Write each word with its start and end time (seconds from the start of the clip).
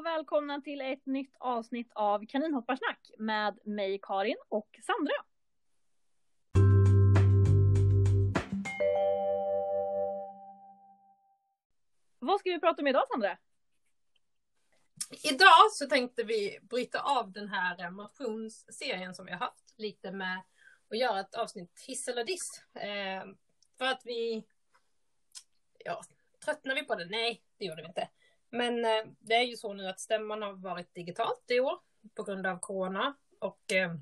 och 0.00 0.06
välkomna 0.06 0.60
till 0.60 0.80
ett 0.80 1.06
nytt 1.06 1.36
avsnitt 1.38 1.92
av 1.94 2.26
Kaninhopparsnack 2.26 3.10
med 3.18 3.58
mig 3.64 3.98
Karin 4.02 4.36
och 4.48 4.80
Sandra. 4.82 5.12
Vad 12.18 12.40
ska 12.40 12.50
vi 12.50 12.60
prata 12.60 12.82
om 12.82 12.88
idag 12.88 13.08
Sandra? 13.08 13.38
Idag 15.22 15.72
så 15.72 15.86
tänkte 15.86 16.22
vi 16.22 16.58
bryta 16.62 17.00
av 17.00 17.32
den 17.32 17.48
här 17.48 17.90
motionsserien 17.90 19.14
som 19.14 19.26
vi 19.26 19.32
har 19.32 19.38
haft 19.38 19.74
lite 19.76 20.12
med 20.12 20.42
att 20.90 20.98
göra 20.98 21.20
ett 21.20 21.34
avsnitt 21.34 21.84
hiss 21.86 22.08
eller 22.08 22.24
diss. 22.24 22.62
Eh, 22.74 23.24
för 23.78 23.84
att 23.84 24.02
vi, 24.04 24.44
ja, 25.84 26.02
tröttnar 26.44 26.74
vi 26.74 26.84
på 26.84 26.94
det? 26.94 27.04
Nej, 27.04 27.42
det 27.58 27.64
gjorde 27.64 27.82
vi 27.82 27.88
inte. 27.88 28.08
Men 28.50 28.84
eh, 28.84 29.04
det 29.18 29.34
är 29.34 29.42
ju 29.42 29.56
så 29.56 29.72
nu 29.72 29.88
att 29.88 30.00
stämman 30.00 30.42
har 30.42 30.52
varit 30.52 30.94
digitalt 30.94 31.44
i 31.50 31.60
år 31.60 31.78
på 32.14 32.22
grund 32.22 32.46
av 32.46 32.58
corona 32.58 33.16
och 33.38 33.72
eh, 33.72 33.94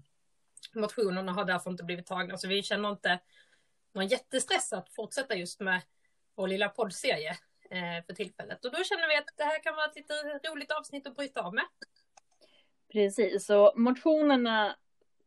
motionerna 0.74 1.32
har 1.32 1.44
därför 1.44 1.70
inte 1.70 1.84
blivit 1.84 2.06
tagna 2.06 2.38
så 2.38 2.48
vi 2.48 2.62
känner 2.62 2.90
inte 2.90 3.18
någon 3.92 4.06
jättestress 4.06 4.72
att 4.72 4.88
fortsätta 4.88 5.34
just 5.34 5.60
med 5.60 5.82
vår 6.34 6.48
lilla 6.48 6.68
poddserie 6.68 7.30
eh, 7.70 8.04
för 8.06 8.14
tillfället. 8.14 8.64
Och 8.64 8.72
då 8.72 8.84
känner 8.84 9.08
vi 9.08 9.16
att 9.16 9.36
det 9.36 9.44
här 9.44 9.62
kan 9.62 9.74
vara 9.76 9.86
ett 9.86 9.96
lite 9.96 10.14
roligt 10.50 10.70
avsnitt 10.70 11.06
att 11.06 11.16
bryta 11.16 11.42
av 11.42 11.54
med. 11.54 11.64
Precis, 12.92 13.46
så 13.46 13.72
motionerna 13.76 14.76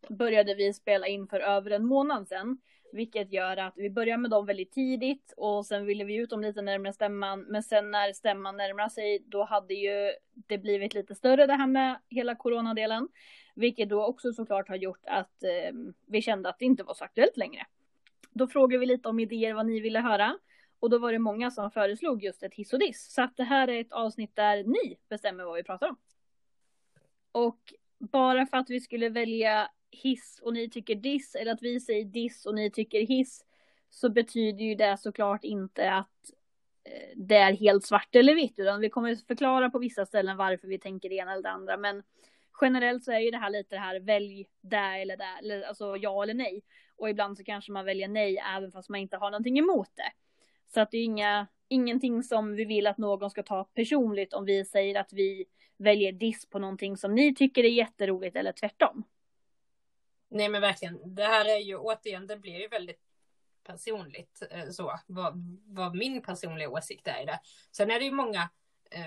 började 0.10 0.56
vi 0.56 0.74
spela 0.74 1.08
in 1.08 1.28
för 1.28 1.40
över 1.40 1.72
en 1.72 1.86
månad 1.86 2.28
sedan. 2.28 2.58
Vilket 2.94 3.32
gör 3.32 3.58
att 3.58 3.74
vi 3.78 3.90
börjar 3.90 4.18
med 4.18 4.32
dem 4.32 4.46
väldigt 4.46 4.72
tidigt 4.72 5.34
och 5.38 5.66
sen 5.66 5.86
ville 5.86 6.04
vi 6.04 6.16
ut 6.16 6.30
dem 6.30 6.42
lite 6.42 6.62
närmare 6.62 6.94
stämman. 6.94 7.42
Men 7.42 7.64
sen 7.64 7.92
när 7.92 8.14
stämman 8.14 8.58
närmar 8.58 8.90
sig 8.90 9.24
då 9.26 9.44
hade 9.44 9.74
ju 9.74 10.14
det 10.34 10.58
blivit 10.58 10.94
lite 10.94 11.16
större 11.16 11.46
det 11.46 11.54
här 11.54 11.68
med 11.68 12.00
hela 12.10 12.36
coronadelen. 12.36 13.08
Vilket 13.56 13.90
då 13.90 14.06
också 14.06 14.34
såklart 14.34 14.70
har 14.70 14.76
gjort 14.76 15.04
att 15.06 15.44
eh, 15.44 15.76
vi 16.06 16.22
kände 16.22 16.50
att 16.50 16.60
det 16.60 16.66
inte 16.66 16.84
var 16.84 16.94
så 16.94 17.04
aktuellt 17.04 17.38
längre. 17.38 17.66
Då 18.34 18.48
frågade 18.48 18.80
vi 18.80 18.86
lite 18.86 19.10
om 19.10 19.20
idéer 19.20 19.54
vad 19.54 19.66
ni 19.66 19.80
ville 19.80 20.00
höra. 20.00 20.38
Och 20.80 20.90
då 20.90 20.98
var 20.98 21.12
det 21.12 21.20
många 21.20 21.52
som 21.52 21.72
föreslog 21.72 22.24
just 22.24 22.44
ett 22.44 22.54
hiss 22.54 22.74
och 22.74 22.80
diss. 22.80 23.14
Så 23.14 23.22
att 23.22 23.38
det 23.38 23.44
här 23.44 23.68
är 23.68 23.82
ett 23.82 23.92
avsnitt 23.92 24.36
där 24.36 24.64
ni 24.64 24.98
bestämmer 25.10 25.44
vad 25.44 25.56
vi 25.56 25.64
pratar 25.64 25.90
om. 25.90 25.98
Och 27.32 27.74
bara 28.02 28.46
för 28.46 28.58
att 28.58 28.70
vi 28.70 28.80
skulle 28.80 29.10
välja 29.10 29.70
hiss 29.92 30.40
och 30.44 30.54
ni 30.54 30.70
tycker 30.70 30.96
diss 30.96 31.36
eller 31.36 31.52
att 31.52 31.62
vi 31.62 31.80
säger 31.80 32.06
diss 32.06 32.46
och 32.46 32.56
ni 32.56 32.72
tycker 32.72 33.02
hiss 33.02 33.46
så 33.90 34.10
betyder 34.10 34.66
ju 34.66 34.76
det 34.76 34.98
såklart 34.98 35.44
inte 35.44 35.92
att 35.92 36.32
eh, 36.84 37.16
det 37.16 37.36
är 37.36 37.54
helt 37.54 37.86
svart 37.86 38.16
eller 38.16 38.36
vitt 38.36 38.60
utan 38.60 38.82
vi 38.82 38.90
kommer 38.90 39.16
förklara 39.16 39.70
på 39.70 39.80
vissa 39.80 40.06
ställen 40.06 40.38
varför 40.38 40.68
vi 40.68 40.80
tänker 40.80 41.10
det 41.10 41.16
ena 41.16 41.32
eller 41.32 41.44
det 41.44 41.50
andra 41.50 41.78
men 41.78 42.04
generellt 42.62 43.04
så 43.04 43.12
är 43.12 43.20
ju 43.20 43.32
det 43.32 43.38
här 43.38 43.50
lite 43.50 43.76
det 43.76 43.80
här 43.80 44.00
välj 44.00 44.48
där 44.62 45.00
eller 45.00 45.18
där, 45.18 45.40
eller, 45.40 45.62
alltså 45.62 45.98
ja 45.98 46.24
eller 46.24 46.34
nej. 46.34 46.62
Och 46.96 47.10
ibland 47.10 47.38
så 47.38 47.44
kanske 47.44 47.72
man 47.72 47.86
väljer 47.86 48.08
nej 48.08 48.38
även 48.56 48.72
fast 48.72 48.90
man 48.90 49.00
inte 49.00 49.18
har 49.18 49.32
någonting 49.32 49.60
emot 49.60 49.90
det. 49.96 50.12
Så 50.74 50.82
att 50.82 50.92
det 50.92 50.98
är 50.98 51.04
inga, 51.04 51.48
ingenting 51.72 52.24
som 52.24 52.56
vi 52.56 52.66
vill 52.66 52.88
att 52.88 52.98
någon 52.98 53.30
ska 53.30 53.44
ta 53.44 53.64
personligt 53.64 54.34
om 54.34 54.46
vi 54.46 54.66
säger 54.66 55.00
att 55.00 55.14
vi 55.14 55.46
väljer 55.78 56.12
diss 56.12 56.50
på 56.50 56.60
någonting 56.60 56.98
som 56.98 57.16
ni 57.16 57.36
tycker 57.36 57.64
är 57.64 57.70
jätteroligt 57.70 58.36
eller 58.36 58.52
tvärtom. 58.52 59.04
Nej 60.30 60.50
men 60.50 60.62
verkligen, 60.62 61.16
det 61.16 61.24
här 61.24 61.46
är 61.46 61.60
ju 61.60 61.78
återigen, 61.78 62.28
det 62.28 62.38
blir 62.38 62.60
ju 62.60 62.68
väldigt 62.68 63.02
personligt 63.64 64.44
eh, 64.52 64.70
så, 64.70 65.00
vad, 65.08 65.60
vad 65.66 65.96
min 65.96 66.22
personliga 66.22 66.70
åsikt 66.70 67.08
är 67.08 67.24
i 67.24 67.26
det. 67.26 67.40
Sen 67.72 67.92
är 67.92 68.00
det 68.00 68.06
ju 68.06 68.12
många, 68.12 68.50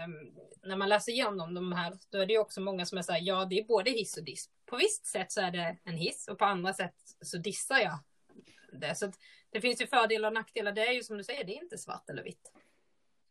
um, 0.07 0.35
när 0.63 0.77
man 0.77 0.89
läser 0.89 1.13
igenom 1.13 1.55
de 1.55 1.73
här, 1.73 1.95
då 2.11 2.19
är 2.19 2.27
det 2.27 2.33
ju 2.33 2.39
också 2.39 2.61
många 2.61 2.87
som 2.87 2.99
är 2.99 3.03
såhär, 3.03 3.21
ja 3.23 3.45
det 3.45 3.59
är 3.59 3.65
både 3.65 3.91
hiss 3.91 4.17
och 4.17 4.25
diss. 4.25 4.51
På 4.67 4.77
visst 4.77 5.07
sätt 5.07 5.33
så 5.33 5.41
är 5.41 5.51
det 5.51 5.77
en 5.85 5.97
hiss 5.97 6.29
och 6.29 6.39
på 6.39 6.45
andra 6.45 6.73
sätt 6.73 6.95
så 7.21 7.39
dissar 7.39 7.79
jag 7.79 7.99
det. 8.81 8.95
Så 8.95 9.13
det 9.55 9.61
finns 9.61 9.83
ju 9.83 9.87
fördelar 9.87 10.29
och 10.29 10.35
nackdelar, 10.35 10.73
det 10.73 10.87
är 10.87 10.93
ju 10.93 11.03
som 11.03 11.19
du 11.19 11.25
säger, 11.25 11.45
det 11.45 11.57
är 11.57 11.63
inte 11.63 11.79
svart 11.79 12.11
eller 12.11 12.23
vitt. 12.23 12.53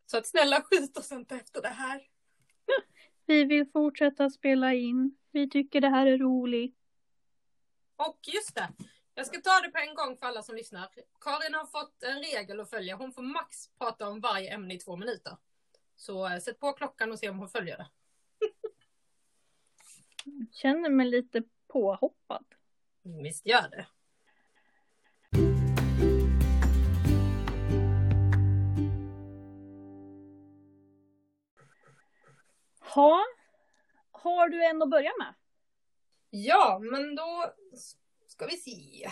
Så 0.06 0.18
att 0.18 0.28
snälla 0.28 0.62
skjut 0.62 0.98
oss 0.98 1.12
inte 1.12 1.36
efter 1.36 1.62
det 1.62 1.68
här. 1.68 2.08
Vi 3.26 3.44
vill 3.44 3.66
fortsätta 3.72 4.30
spela 4.30 4.74
in. 4.74 5.18
Vi 5.32 5.50
tycker 5.50 5.82
det 5.82 5.90
här 5.90 6.06
är 6.06 6.18
roligt. 6.18 6.78
Och 7.96 8.20
just 8.34 8.56
det, 8.56 8.70
jag 9.14 9.28
ska 9.28 9.42
ta 9.42 9.62
det 9.62 9.70
på 9.70 9.78
en 9.78 9.96
gång 9.96 10.18
för 10.18 10.26
alla 10.26 10.44
som 10.44 10.56
lyssnar. 10.56 10.90
Karin 11.22 11.54
har 11.54 11.66
fått 11.66 12.04
en 12.04 12.20
regel 12.20 12.60
att 12.60 12.70
följa. 12.70 12.96
Hon 12.96 13.12
får 13.12 13.22
max 13.22 13.70
prata 13.78 14.08
om 14.08 14.20
varje 14.20 14.54
ämne 14.54 14.74
i 14.74 14.80
två 14.80 14.96
minuter. 14.96 15.38
Så 15.96 16.30
eh, 16.30 16.40
sätt 16.40 16.60
på 16.60 16.74
klockan 16.74 17.12
och 17.12 17.20
se 17.20 17.30
om 17.30 17.40
hon 17.40 17.50
följer 17.50 17.78
det. 17.78 17.88
Känner 20.52 20.90
mig 20.90 21.08
lite 21.08 21.44
påhoppad. 21.68 22.46
Visst 23.24 23.46
gör 23.46 23.70
det. 23.70 23.88
Ha, 32.96 33.26
har 34.12 34.50
du 34.50 34.66
en 34.66 34.82
att 34.82 34.90
börja 34.90 35.12
med? 35.20 35.34
Ja, 36.30 36.80
men 36.82 37.16
då 37.16 37.54
ska 38.28 38.46
vi 38.46 38.58
se. 38.58 39.10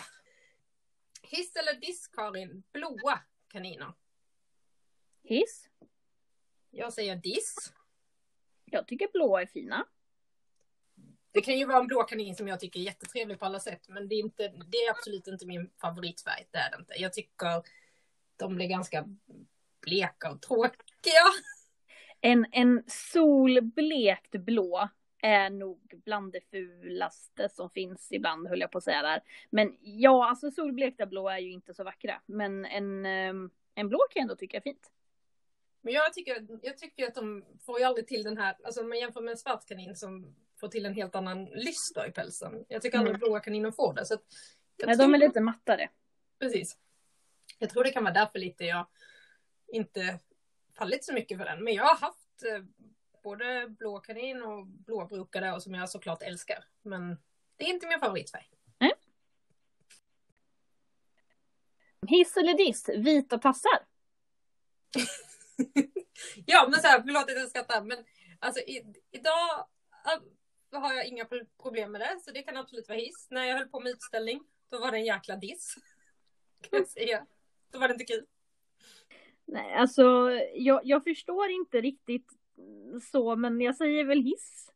Hiss 1.21 1.55
eller 1.55 1.73
diss, 1.73 2.07
Karin? 2.07 2.63
Blåa 2.71 3.19
kaniner. 3.47 3.93
Hiss. 5.23 5.69
Jag 6.69 6.93
säger 6.93 7.15
diss. 7.15 7.73
Jag 8.65 8.87
tycker 8.87 9.07
blåa 9.13 9.41
är 9.41 9.45
fina. 9.45 9.85
Det 11.31 11.41
kan 11.41 11.57
ju 11.57 11.65
vara 11.65 11.79
en 11.79 11.87
blå 11.87 12.03
kanin 12.03 12.35
som 12.35 12.47
jag 12.47 12.59
tycker 12.59 12.79
är 12.79 12.83
jättetrevlig 12.83 13.39
på 13.39 13.45
alla 13.45 13.59
sätt, 13.59 13.87
men 13.87 14.07
det 14.07 14.15
är, 14.15 14.19
inte, 14.19 14.47
det 14.47 14.77
är 14.77 14.91
absolut 14.91 15.27
inte 15.27 15.45
min 15.45 15.69
favoritfärg. 15.81 16.47
Det 16.51 16.57
är 16.57 16.71
det 16.71 16.77
inte. 16.77 16.93
Jag 16.97 17.13
tycker 17.13 17.63
de 18.37 18.55
blir 18.55 18.67
ganska 18.67 19.05
bleka 19.81 20.31
och 20.31 20.41
tråkiga. 20.41 21.25
En, 22.21 22.45
en 22.51 22.83
solblekt 22.87 24.31
blå 24.31 24.89
är 25.21 25.49
nog 25.49 26.01
bland 26.05 26.33
det 26.33 26.41
fulaste 26.51 27.49
som 27.49 27.69
finns 27.69 28.11
ibland 28.11 28.47
höll 28.47 28.59
jag 28.59 28.71
på 28.71 28.77
att 28.77 28.83
säga 28.83 29.01
där. 29.01 29.21
Men 29.49 29.77
ja, 29.81 30.29
alltså 30.29 30.51
solblekta 30.51 31.05
blå 31.05 31.29
är 31.29 31.37
ju 31.37 31.51
inte 31.51 31.73
så 31.73 31.83
vackra. 31.83 32.21
Men 32.25 32.65
en, 32.65 33.05
ehm, 33.05 33.49
en 33.75 33.89
blå 33.89 33.97
kan 33.97 34.19
jag 34.19 34.21
ändå 34.21 34.35
tycka 34.35 34.57
är 34.57 34.61
fint. 34.61 34.91
Men 35.81 35.93
jag 35.93 36.13
tycker, 36.13 36.47
jag 36.61 36.77
tycker 36.77 37.07
att 37.07 37.15
de 37.15 37.45
får 37.65 37.79
ju 37.79 37.85
aldrig 37.85 38.07
till 38.07 38.23
den 38.23 38.37
här, 38.37 38.55
alltså 38.63 38.81
om 38.81 38.89
man 38.89 38.99
jämför 38.99 39.21
med 39.21 39.31
en 39.31 39.37
svart 39.37 39.65
kanin 39.67 39.95
som 39.95 40.35
får 40.59 40.67
till 40.67 40.85
en 40.85 40.93
helt 40.93 41.15
annan 41.15 41.45
lyster 41.45 42.07
i 42.07 42.11
pälsen. 42.11 42.65
Jag 42.67 42.81
tycker 42.81 42.97
aldrig 42.97 43.15
mm. 43.15 43.27
blåa 43.27 43.39
kaniner 43.39 43.71
får 43.71 43.93
det. 43.93 44.05
Så 44.05 44.13
att 44.13 44.23
Nej, 44.85 44.97
de 44.97 45.13
är 45.13 45.17
lite 45.17 45.41
mattare. 45.41 45.89
Precis. 46.39 46.77
Jag 47.59 47.69
tror 47.69 47.83
det 47.83 47.91
kan 47.91 48.03
vara 48.03 48.13
därför 48.13 48.39
lite 48.39 48.65
jag 48.65 48.87
inte 49.67 50.19
fallit 50.77 51.05
så 51.05 51.13
mycket 51.13 51.37
för 51.37 51.45
den. 51.45 51.63
Men 51.63 51.73
jag 51.73 51.83
har 51.83 51.95
haft 51.95 52.43
eh, 52.43 52.63
både 53.23 53.67
blå 53.69 53.99
kanin 53.99 54.43
och 54.43 54.65
blåbrukare 54.67 55.53
och 55.53 55.63
som 55.63 55.73
jag 55.73 55.89
såklart 55.89 56.21
älskar. 56.21 56.65
Men 56.81 57.17
det 57.55 57.63
är 57.65 57.69
inte 57.69 57.87
min 57.87 57.99
favoritfärg. 57.99 58.49
Nej. 58.77 58.93
Hiss 62.07 62.37
eller 62.37 62.53
diss, 62.53 62.89
vita 62.89 63.37
tassar? 63.37 63.85
ja, 66.45 66.67
men 66.69 66.81
så 66.81 66.87
här, 66.87 67.01
förlåt 67.01 67.23
att 67.23 67.35
jag 67.35 67.49
skrattar, 67.49 67.81
men 67.81 68.05
alltså 68.39 68.61
i, 68.61 68.85
idag 69.11 69.67
har 70.79 70.93
jag 70.93 71.05
inga 71.05 71.25
problem 71.61 71.91
med 71.91 72.01
det, 72.01 72.19
så 72.25 72.31
det 72.31 72.43
kan 72.43 72.57
absolut 72.57 72.87
vara 72.87 72.97
hiss. 72.97 73.27
När 73.29 73.45
jag 73.45 73.57
höll 73.57 73.67
på 73.67 73.79
med 73.79 73.91
utställning, 73.91 74.43
då 74.69 74.79
var 74.79 74.91
det 74.91 74.97
en 74.97 75.05
jäkla 75.05 75.35
diss. 75.35 75.75
Kan 76.61 76.79
jag 76.79 76.87
säga. 76.87 77.25
Då 77.71 77.79
var 77.79 77.87
det 77.87 77.93
inte 77.93 78.05
kul. 78.05 78.25
Nej, 79.51 79.73
alltså 79.73 80.31
jag, 80.53 80.81
jag 80.83 81.03
förstår 81.03 81.49
inte 81.49 81.81
riktigt 81.81 82.31
så, 83.11 83.35
men 83.35 83.61
jag 83.61 83.75
säger 83.75 84.05
väl 84.05 84.21
hiss. 84.21 84.71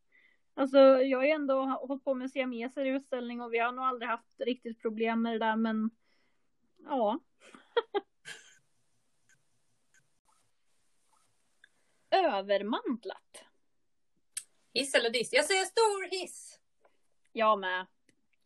Alltså 0.53 0.77
jag 0.79 1.17
har 1.17 1.25
ju 1.25 1.31
ändå 1.31 1.61
hållit 1.63 2.03
på 2.03 2.13
med 2.13 2.31
siameser 2.31 2.85
i 2.85 2.89
utställning 2.89 3.41
och 3.41 3.53
vi 3.53 3.59
har 3.59 3.71
nog 3.71 3.85
aldrig 3.85 4.09
haft 4.09 4.39
riktigt 4.39 4.81
problem 4.81 5.21
med 5.21 5.33
det 5.33 5.39
där, 5.39 5.55
men 5.55 5.89
ja. 6.77 7.19
Övermantlat. 12.09 13.45
Hiss 14.73 14.95
eller 14.95 15.09
diss? 15.09 15.33
Jag 15.33 15.45
säger 15.45 15.65
stor 15.65 16.09
hiss. 16.11 16.59
Jag 17.31 17.59
med. 17.59 17.85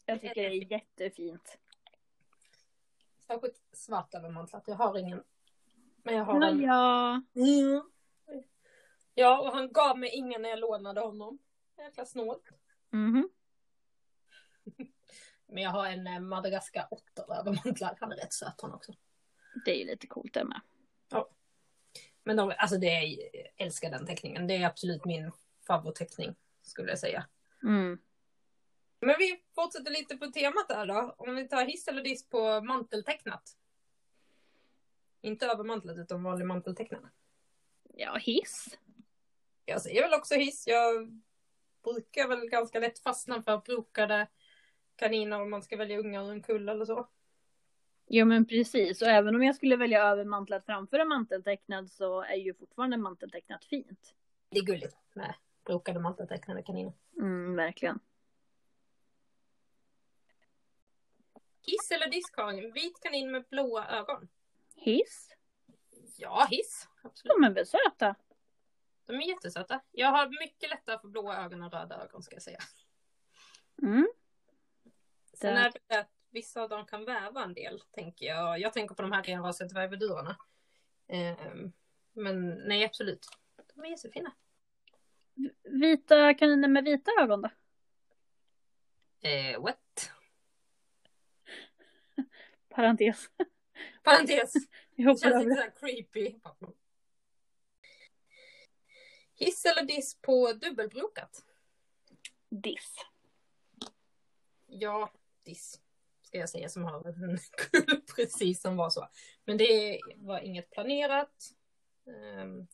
Jag 0.06 0.22
tycker 0.22 0.36
det 0.36 0.48
är 0.48 0.72
jättefint. 0.72 1.58
Särskilt 3.28 3.62
svart 3.72 4.14
övermantlat. 4.14 4.64
Jag 4.68 4.76
har 4.76 4.98
ingen. 4.98 5.24
Men 6.04 6.16
jag 6.16 6.24
har 6.24 6.42
en. 6.42 6.62
Ja. 6.62 7.22
Mm. 7.36 7.82
Ja, 9.14 9.40
och 9.40 9.54
han 9.54 9.72
gav 9.72 10.00
mig 10.00 10.10
ingen 10.10 10.42
när 10.42 10.50
jag 10.50 10.60
lånade 10.60 11.02
honom. 11.02 11.40
Jäkla 11.78 12.06
snålt. 12.06 12.50
Mm 12.94 13.16
-hmm. 13.16 13.30
Men 15.48 15.64
jag 15.64 15.72
har 15.72 15.88
en 15.88 16.08
eh, 16.08 16.20
Madagaskar 16.20 16.88
8 16.92 17.04
övermantlar. 17.40 17.98
Han 18.00 18.12
är 18.12 18.16
rätt 18.16 18.34
söt 18.34 18.62
han 18.62 18.74
också. 18.74 18.94
Det 19.66 19.72
är 19.72 19.76
ju 19.76 19.86
lite 19.86 20.08
coolt 20.08 20.34
det 20.34 20.44
med. 20.44 20.62
Ja. 21.10 21.30
Men 22.24 22.38
de, 22.38 22.54
alltså 22.58 22.78
det 22.78 22.88
är, 22.88 23.02
jag 23.02 23.66
älskar 23.66 23.92
den 23.92 24.06
teckningen. 24.06 24.48
Det 24.48 24.56
är 24.56 24.66
absolut 24.66 25.06
min 25.06 25.32
favoritteckning 25.68 26.36
skulle 26.62 26.90
jag 26.90 27.00
säga. 27.00 27.26
Mm. 27.64 28.00
Men 29.00 29.16
vi 29.20 29.44
fortsätter 29.56 29.92
lite 29.92 30.18
på 30.18 30.28
temat 30.28 30.68
där 30.68 30.86
då. 30.86 31.16
Om 31.18 31.36
vi 31.36 31.48
tar 31.48 31.66
hiss 31.66 31.88
eller 31.88 32.04
diss 32.04 32.30
på 32.30 32.62
manteltecknat. 32.62 33.59
Inte 35.22 35.46
över 35.46 35.64
mantlet 35.64 35.98
utan 35.98 36.24
vanlig 36.24 36.46
manteltecknad. 36.46 37.10
Ja, 37.84 38.18
hiss. 38.18 38.78
Jag 39.66 39.82
säger 39.82 40.02
väl 40.02 40.20
också 40.20 40.36
hiss. 40.36 40.68
Jag 40.68 41.22
brukar 41.84 42.28
väl 42.28 42.50
ganska 42.50 42.80
lätt 42.80 43.00
fastna 43.00 43.44
för 43.44 43.58
brokade 43.58 44.28
kaniner 44.96 45.42
om 45.42 45.50
man 45.50 45.62
ska 45.62 45.78
välja 45.78 46.00
ungar 46.00 46.26
ur 46.26 46.32
en 46.32 46.44
kull 46.44 46.70
eller 46.70 46.86
så. 46.86 47.08
Jo 48.08 48.26
men 48.26 48.46
precis, 48.46 49.02
och 49.02 49.08
även 49.08 49.36
om 49.36 49.44
jag 49.44 49.56
skulle 49.56 49.76
välja 49.76 50.04
övermantlat 50.04 50.66
framför 50.66 51.00
en 51.00 51.08
manteltecknad 51.08 51.92
så 51.92 52.22
är 52.22 52.36
ju 52.36 52.54
fortfarande 52.54 52.98
manteltecknat 52.98 53.66
fint. 53.66 54.16
Det 54.50 54.60
är 54.60 54.64
gulligt 54.64 54.98
med 55.14 55.36
brokade 55.66 56.00
manteltecknade 56.00 56.64
kaniner. 56.64 56.94
Mm, 57.18 57.56
verkligen. 57.56 58.00
Hiss 61.62 61.92
eller 61.92 62.36
Karin? 62.36 62.74
Vit 62.74 63.00
kanin 63.00 63.32
med 63.32 63.46
blåa 63.50 63.88
ögon? 63.88 64.28
Hiss? 64.82 65.36
Ja, 66.18 66.48
hiss. 66.50 66.88
Absolut. 67.04 67.36
De 67.36 67.44
är 67.44 67.50
väl 67.54 67.66
söta? 67.66 68.16
De 69.06 69.16
är 69.16 69.28
jättesöta. 69.28 69.82
Jag 69.92 70.08
har 70.08 70.40
mycket 70.40 70.70
lättare 70.70 71.00
för 71.00 71.08
blåa 71.08 71.46
ögon 71.46 71.64
än 71.64 71.70
röda 71.70 72.04
ögon 72.04 72.24
ska 72.24 72.36
jag 72.36 72.44
säga. 72.44 72.60
Mm. 73.82 74.10
Sen 75.34 75.58
är 75.58 75.74
det 75.88 76.00
att 76.00 76.12
vissa 76.30 76.62
av 76.62 76.70
dem 76.70 76.86
kan 76.86 77.06
väva 77.06 77.44
en 77.44 77.54
del, 77.54 77.82
tänker 77.92 78.26
jag. 78.26 78.60
Jag 78.60 78.74
tänker 78.74 78.96
på 78.96 79.02
de 79.02 79.12
här 79.12 79.24
renrasiga 79.24 79.68
dvärgvedurerna. 79.68 80.38
Ehm, 81.08 81.72
men 82.14 82.50
nej, 82.50 82.86
absolut. 82.86 83.28
De 83.74 83.86
är 83.86 83.90
jättefina. 83.90 84.32
Vita 85.64 86.34
kaniner 86.34 86.68
med 86.68 86.84
vita 86.84 87.12
ögon 87.22 87.42
då? 87.42 87.50
Eh, 89.28 89.62
what? 89.62 90.12
Parentes. 92.70 93.30
Parentes. 94.04 94.54
Det 94.96 95.04
känns 95.04 95.24
lite 95.24 95.40
det. 95.40 95.56
såhär 95.56 95.74
creepy. 95.80 96.36
Hiss 99.36 99.66
eller 99.66 99.84
diss 99.84 100.22
på 100.22 100.54
dubbelbrokat? 100.54 101.46
Diss. 102.50 102.96
Ja, 104.68 105.12
diss. 105.44 105.82
Ska 106.22 106.38
jag 106.38 106.50
säga 106.50 106.70
som 106.70 106.84
har 106.84 107.08
en 107.08 107.40
precis 108.16 108.62
som 108.62 108.78
var 108.78 108.90
så. 108.90 109.08
Men 109.46 109.58
det 109.58 110.00
var 110.16 110.40
inget 110.40 110.72
planerat. 110.72 111.54
Ehm, 112.08 112.68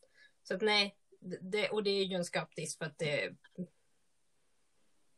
så 0.43 0.55
att 0.55 0.61
nej. 0.61 0.95
Det, 1.41 1.69
och 1.69 1.83
det 1.83 1.89
är 1.89 2.03
ju 2.03 2.15
en 2.15 2.25
skarp-diss 2.25 2.77
för 2.77 2.85
att 2.85 2.97
det... 2.97 3.35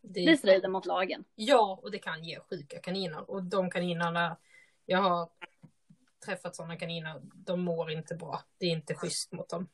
Det 0.01 0.37
strider 0.37 0.69
mot 0.69 0.85
lagen. 0.85 1.23
Ja, 1.35 1.79
och 1.83 1.91
det 1.91 1.99
kan 1.99 2.23
ge 2.23 2.39
sjuka 2.39 2.79
kaniner. 2.79 3.29
Och 3.29 3.43
de 3.43 3.69
kaninerna 3.69 4.37
jag 4.85 4.99
har 4.99 5.29
träffat 6.25 6.55
sådana 6.55 6.75
kaniner, 6.75 7.21
de 7.35 7.61
mår 7.61 7.91
inte 7.91 8.15
bra. 8.15 8.39
Det 8.57 8.65
är 8.65 8.71
inte 8.71 8.95
schysst 8.95 9.31
mot 9.31 9.49
dem. 9.49 9.69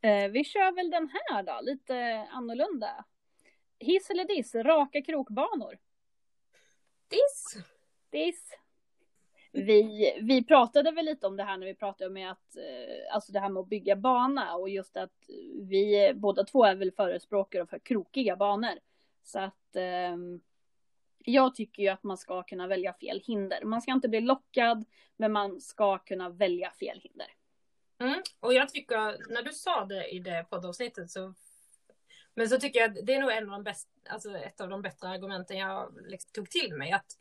Eh, 0.00 0.28
vi 0.28 0.44
kör 0.44 0.72
väl 0.72 0.90
den 0.90 1.08
här 1.12 1.42
då, 1.42 1.60
lite 1.62 2.26
annorlunda. 2.30 3.04
Hiss 3.78 4.10
eller 4.10 4.24
diss, 4.24 4.54
raka 4.54 5.02
krokbanor. 5.02 5.78
Diss! 7.08 7.64
Diss. 8.10 8.56
Vi, 9.52 10.18
vi 10.22 10.44
pratade 10.44 10.90
väl 10.90 11.04
lite 11.04 11.26
om 11.26 11.36
det 11.36 11.42
här 11.42 11.56
när 11.56 11.66
vi 11.66 11.74
pratade 11.74 12.10
om 12.10 12.30
att, 12.30 12.56
eh, 12.56 13.14
alltså 13.14 13.32
det 13.32 13.40
här 13.40 13.48
med 13.48 13.60
att 13.60 13.68
bygga 13.68 13.96
bana 13.96 14.54
och 14.54 14.68
just 14.68 14.96
att 14.96 15.12
vi 15.68 16.12
båda 16.14 16.44
två 16.44 16.64
är 16.64 16.74
väl 16.74 16.92
förespråkare 16.92 17.66
för 17.66 17.78
krokiga 17.78 18.36
banor. 18.36 18.78
Så 19.22 19.38
att 19.38 19.76
ehm, 19.76 20.40
jag 21.24 21.54
tycker 21.54 21.82
ju 21.82 21.88
att 21.88 22.02
man 22.02 22.18
ska 22.18 22.42
kunna 22.42 22.66
välja 22.66 22.92
fel 22.92 23.22
hinder. 23.26 23.64
Man 23.64 23.82
ska 23.82 23.92
inte 23.92 24.08
bli 24.08 24.20
lockad, 24.20 24.84
men 25.16 25.32
man 25.32 25.60
ska 25.60 25.98
kunna 25.98 26.28
välja 26.28 26.70
fel 26.70 27.00
hinder. 27.00 27.26
Mm. 28.00 28.22
Och 28.40 28.54
jag 28.54 28.68
tycker, 28.68 29.32
när 29.32 29.42
du 29.42 29.52
sa 29.52 29.84
det 29.84 30.08
i 30.08 30.18
det 30.18 30.46
poddavsnittet 30.50 31.10
så 31.10 31.34
men 32.34 32.48
så 32.48 32.58
tycker 32.58 32.80
jag 32.80 32.90
att 32.90 33.06
det 33.06 33.14
är 33.14 33.20
nog 33.20 33.32
en 33.32 33.44
av 33.44 33.50
de 33.50 33.64
bäst, 33.64 33.88
alltså 34.08 34.36
ett 34.36 34.60
av 34.60 34.68
de 34.68 34.82
bättre 34.82 35.08
argumenten 35.08 35.58
jag 35.58 35.98
liksom 36.06 36.30
tog 36.32 36.50
till 36.50 36.74
mig. 36.74 36.92
Att 36.92 37.18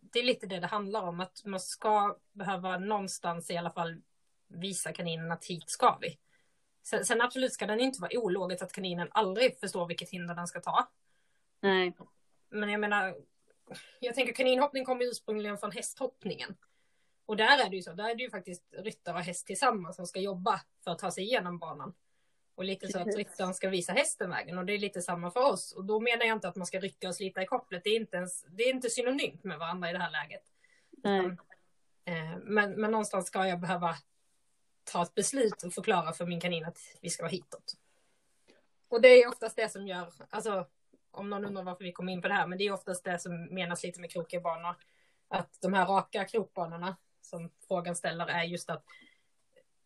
det 0.00 0.18
är 0.18 0.24
lite 0.24 0.46
det 0.46 0.60
det 0.60 0.66
handlar 0.66 1.02
om, 1.02 1.20
att 1.20 1.44
man 1.44 1.60
ska 1.60 2.16
behöva 2.32 2.78
någonstans 2.78 3.50
i 3.50 3.56
alla 3.56 3.70
fall 3.70 4.02
visa 4.48 4.92
kaninen 4.92 5.32
att 5.32 5.44
hit 5.44 5.70
ska 5.70 5.98
vi. 6.00 6.18
Sen, 6.82 7.04
sen 7.04 7.20
absolut 7.20 7.52
ska 7.52 7.66
den 7.66 7.80
inte 7.80 8.00
vara 8.00 8.18
ologiskt 8.18 8.62
att 8.62 8.72
kaninen 8.72 9.08
aldrig 9.10 9.58
förstår 9.60 9.86
vilket 9.86 10.10
hinder 10.10 10.34
den 10.34 10.46
ska 10.46 10.60
ta. 10.60 10.88
Nej. 11.60 11.92
Men 12.52 12.68
jag 12.68 12.80
menar, 12.80 13.16
jag 14.00 14.14
tänker 14.14 14.32
kaninhoppning 14.32 14.84
kommer 14.84 15.04
ursprungligen 15.04 15.58
från 15.58 15.72
hästhoppningen. 15.72 16.56
Och 17.26 17.36
där 17.36 17.64
är 17.64 17.70
det 17.70 17.76
ju 17.76 17.82
så, 17.82 17.92
där 17.92 18.10
är 18.10 18.14
det 18.14 18.22
ju 18.22 18.30
faktiskt 18.30 18.64
ryttare 18.72 19.14
och 19.14 19.22
häst 19.22 19.46
tillsammans 19.46 19.96
som 19.96 20.06
ska 20.06 20.20
jobba 20.20 20.60
för 20.84 20.90
att 20.90 20.98
ta 20.98 21.10
sig 21.10 21.24
igenom 21.24 21.58
banan. 21.58 21.94
Och 22.54 22.64
lite 22.64 22.88
så 22.88 22.98
att 22.98 23.16
ryttaren 23.16 23.54
ska 23.54 23.68
visa 23.68 23.92
hästen 23.92 24.30
vägen 24.30 24.58
och 24.58 24.66
det 24.66 24.72
är 24.72 24.78
lite 24.78 25.02
samma 25.02 25.30
för 25.30 25.40
oss. 25.40 25.72
Och 25.72 25.84
då 25.84 26.00
menar 26.00 26.26
jag 26.26 26.36
inte 26.36 26.48
att 26.48 26.56
man 26.56 26.66
ska 26.66 26.80
rycka 26.80 27.08
och 27.08 27.14
slita 27.14 27.42
i 27.42 27.46
kopplet, 27.46 27.84
det 27.84 27.90
är 27.90 27.96
inte, 27.96 28.16
ens, 28.16 28.42
det 28.42 28.62
är 28.62 28.70
inte 28.70 28.90
synonymt 28.90 29.44
med 29.44 29.58
varandra 29.58 29.90
i 29.90 29.92
det 29.92 29.98
här 29.98 30.10
läget. 30.10 30.42
Eh, 32.04 32.38
men, 32.42 32.72
men 32.72 32.90
någonstans 32.90 33.26
ska 33.26 33.46
jag 33.46 33.60
behöva 33.60 33.96
ta 34.84 35.02
ett 35.02 35.14
beslut 35.14 35.62
och 35.62 35.72
förklara 35.72 36.12
för 36.12 36.26
min 36.26 36.40
kanin 36.40 36.64
att 36.64 36.78
vi 37.00 37.10
ska 37.10 37.22
vara 37.22 37.30
hitåt. 37.30 37.74
Och 38.88 39.00
det 39.00 39.08
är 39.08 39.28
oftast 39.28 39.56
det 39.56 39.68
som 39.68 39.86
gör, 39.86 40.12
alltså 40.30 40.66
om 41.12 41.30
någon 41.30 41.44
undrar 41.44 41.62
varför 41.62 41.84
vi 41.84 41.92
kom 41.92 42.08
in 42.08 42.22
på 42.22 42.28
det 42.28 42.34
här, 42.34 42.46
men 42.46 42.58
det 42.58 42.64
är 42.66 42.72
oftast 42.72 43.04
det 43.04 43.18
som 43.18 43.54
menas 43.54 43.82
lite 43.82 44.00
med 44.00 44.10
krokiga 44.10 44.40
banor. 44.40 44.74
Att 45.28 45.58
de 45.60 45.72
här 45.72 45.86
raka 45.86 46.24
krokbanorna 46.24 46.96
som 47.20 47.50
frågan 47.68 47.96
ställer 47.96 48.26
är 48.26 48.42
just 48.42 48.70
att 48.70 48.84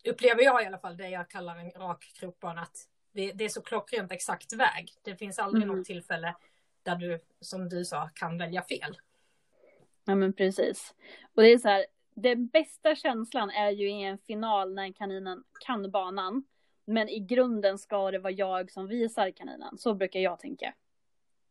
upplever 0.09 0.43
jag 0.43 0.63
i 0.63 0.67
alla 0.67 0.79
fall 0.79 0.97
det 0.97 1.09
jag 1.09 1.31
kallar 1.31 1.57
en 1.57 1.71
rak 1.71 2.13
krokbana 2.15 2.61
att 2.63 2.77
det, 3.13 3.33
det 3.33 3.45
är 3.45 3.49
så 3.49 3.63
klockrent 3.63 4.13
exakt 4.13 4.53
väg. 4.53 4.93
Det 5.03 5.17
finns 5.17 5.39
aldrig 5.39 5.65
Mm. 5.65 5.77
något 5.77 5.87
tillfälle 5.87 6.35
där 6.83 6.97
du, 6.97 7.21
som 7.41 7.69
du 7.69 7.85
sa, 7.85 8.11
kan 8.15 8.39
välja 8.39 8.63
fel. 8.63 8.99
Ja 10.05 10.15
men 10.15 10.33
precis. 10.33 10.95
Och 11.35 11.43
det 11.43 11.53
är 11.53 11.59
så 11.59 11.69
här, 11.69 11.87
den 12.15 12.47
bästa 12.47 12.95
känslan 12.97 13.51
är 13.51 13.71
ju 13.71 13.91
i 13.91 14.03
en 14.03 14.19
final 14.19 14.75
när 14.75 14.93
kaninen 14.93 15.45
kan 15.67 15.91
banan. 15.91 16.45
Men 16.85 17.09
i 17.09 17.21
grunden 17.21 17.79
ska 17.79 18.11
det 18.11 18.19
vara 18.19 18.33
jag 18.33 18.71
som 18.71 18.87
visar 18.87 19.31
kaninen. 19.31 19.79
Så 19.79 19.95
brukar 19.95 20.21
jag 20.21 20.39
tänka. 20.39 20.75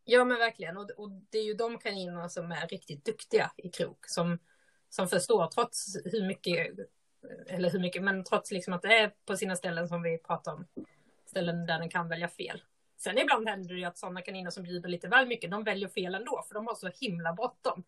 Ja 0.08 0.26
men 0.26 0.38
verkligen. 0.38 0.78
Och, 0.78 0.90
och 0.98 1.10
det 1.30 1.38
är 1.38 1.44
ju 1.44 1.54
de 1.54 1.78
kaninerna 1.78 2.30
som 2.30 2.52
är 2.52 2.68
riktigt 2.68 3.06
duktiga 3.06 3.52
i 3.58 3.70
krok. 3.70 4.06
Som, 4.08 4.40
som 4.90 5.08
förstår 5.08 5.48
trots 5.48 5.98
hur 6.06 6.28
mycket, 6.28 6.80
eller 7.48 7.70
hur 7.70 7.80
mycket, 7.80 8.04
men 8.04 8.24
trots 8.24 8.52
liksom 8.52 8.74
att 8.74 8.82
det 8.82 9.00
är 9.00 9.14
på 9.26 9.38
sina 9.38 9.56
ställen 9.56 9.88
som 9.88 10.02
vi 10.02 10.18
pratar 10.18 10.54
om. 10.54 10.68
Ställen 11.26 11.66
där 11.66 11.80
den 11.80 11.90
kan 11.90 12.10
välja 12.10 12.28
fel. 12.28 12.62
Sen 12.98 13.18
ibland 13.18 13.50
händer 13.50 13.70
det 13.70 13.80
ju 13.80 13.86
att 13.86 13.98
sådana 13.98 14.22
kaniner 14.22 14.50
som 14.50 14.64
bjuder 14.64 14.90
lite 14.90 15.08
väl 15.08 15.28
mycket, 15.28 15.52
de 15.52 15.64
väljer 15.64 15.90
fel 15.90 16.16
ändå. 16.16 16.44
För 16.48 16.54
de 16.54 16.68
har 16.68 16.76
så 16.76 16.90
himla 17.02 17.34
bråttom. 17.34 17.84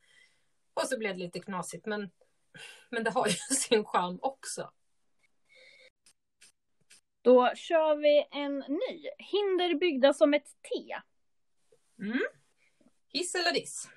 Och 0.74 0.88
så 0.88 0.97
blir 0.97 1.09
det 1.09 1.19
lite 1.19 1.39
knasigt. 1.39 1.86
Men, 1.86 2.09
men 2.89 3.03
det 3.03 3.09
har 3.09 3.27
ju 3.27 3.33
sin 3.55 3.86
charm 3.86 4.19
också. 4.21 4.71
Då 7.21 7.51
kör 7.55 7.95
vi 7.95 8.27
en 8.31 8.59
ny. 8.59 9.09
Hinder 9.17 9.79
byggda 9.79 10.13
som 10.13 10.33
ett 10.33 10.47
T. 10.47 10.95
Mm. 11.99 12.19
Hiss 13.07 13.35
eller 13.35 13.53
diss? 13.53 13.89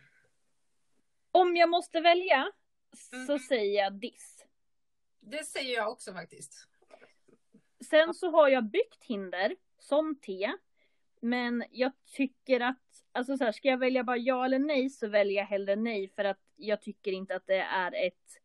Om 1.30 1.56
jag 1.56 1.70
måste 1.70 2.00
välja 2.00 2.52
så 3.26 3.32
Mhm. 3.32 3.38
säger 3.38 3.82
jag 3.82 3.92
diss. 3.92 4.44
Det 5.20 5.44
säger 5.44 5.74
jag 5.74 5.90
också 5.92 6.12
faktiskt. 6.12 6.66
Sen 7.90 8.14
så 8.14 8.30
har 8.30 8.48
jag 8.48 8.64
byggt 8.64 9.04
hinder 9.04 9.56
som 9.78 10.20
T. 10.20 10.52
Men 11.20 11.64
jag 11.70 11.92
tycker 12.04 12.60
att, 12.60 12.82
alltså 13.12 13.36
så 13.36 13.44
här, 13.44 13.52
ska 13.52 13.68
jag 13.68 13.78
välja 13.78 14.04
bara 14.04 14.16
ja 14.16 14.44
eller 14.44 14.58
nej 14.58 14.90
så 14.90 15.08
väljer 15.08 15.36
jag 15.36 15.46
hellre 15.46 15.76
nej 15.76 16.08
för 16.08 16.24
att 16.24 16.40
jag 16.56 16.82
tycker 16.82 17.12
inte 17.12 17.36
att 17.36 17.46
det 17.46 17.56
är 17.60 18.06
ett 18.06 18.36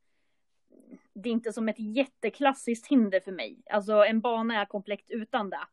det 1.13 1.29
är 1.29 1.33
inte 1.33 1.53
som 1.53 1.69
ett 1.69 1.79
jätteklassiskt 1.79 2.88
hinder 2.88 3.19
för 3.19 3.31
mig. 3.31 3.62
Alltså 3.69 3.93
en 3.93 4.21
bana 4.21 4.62
är 4.62 4.65
komplett 4.65 5.05
utan 5.07 5.50
det. 5.50 5.67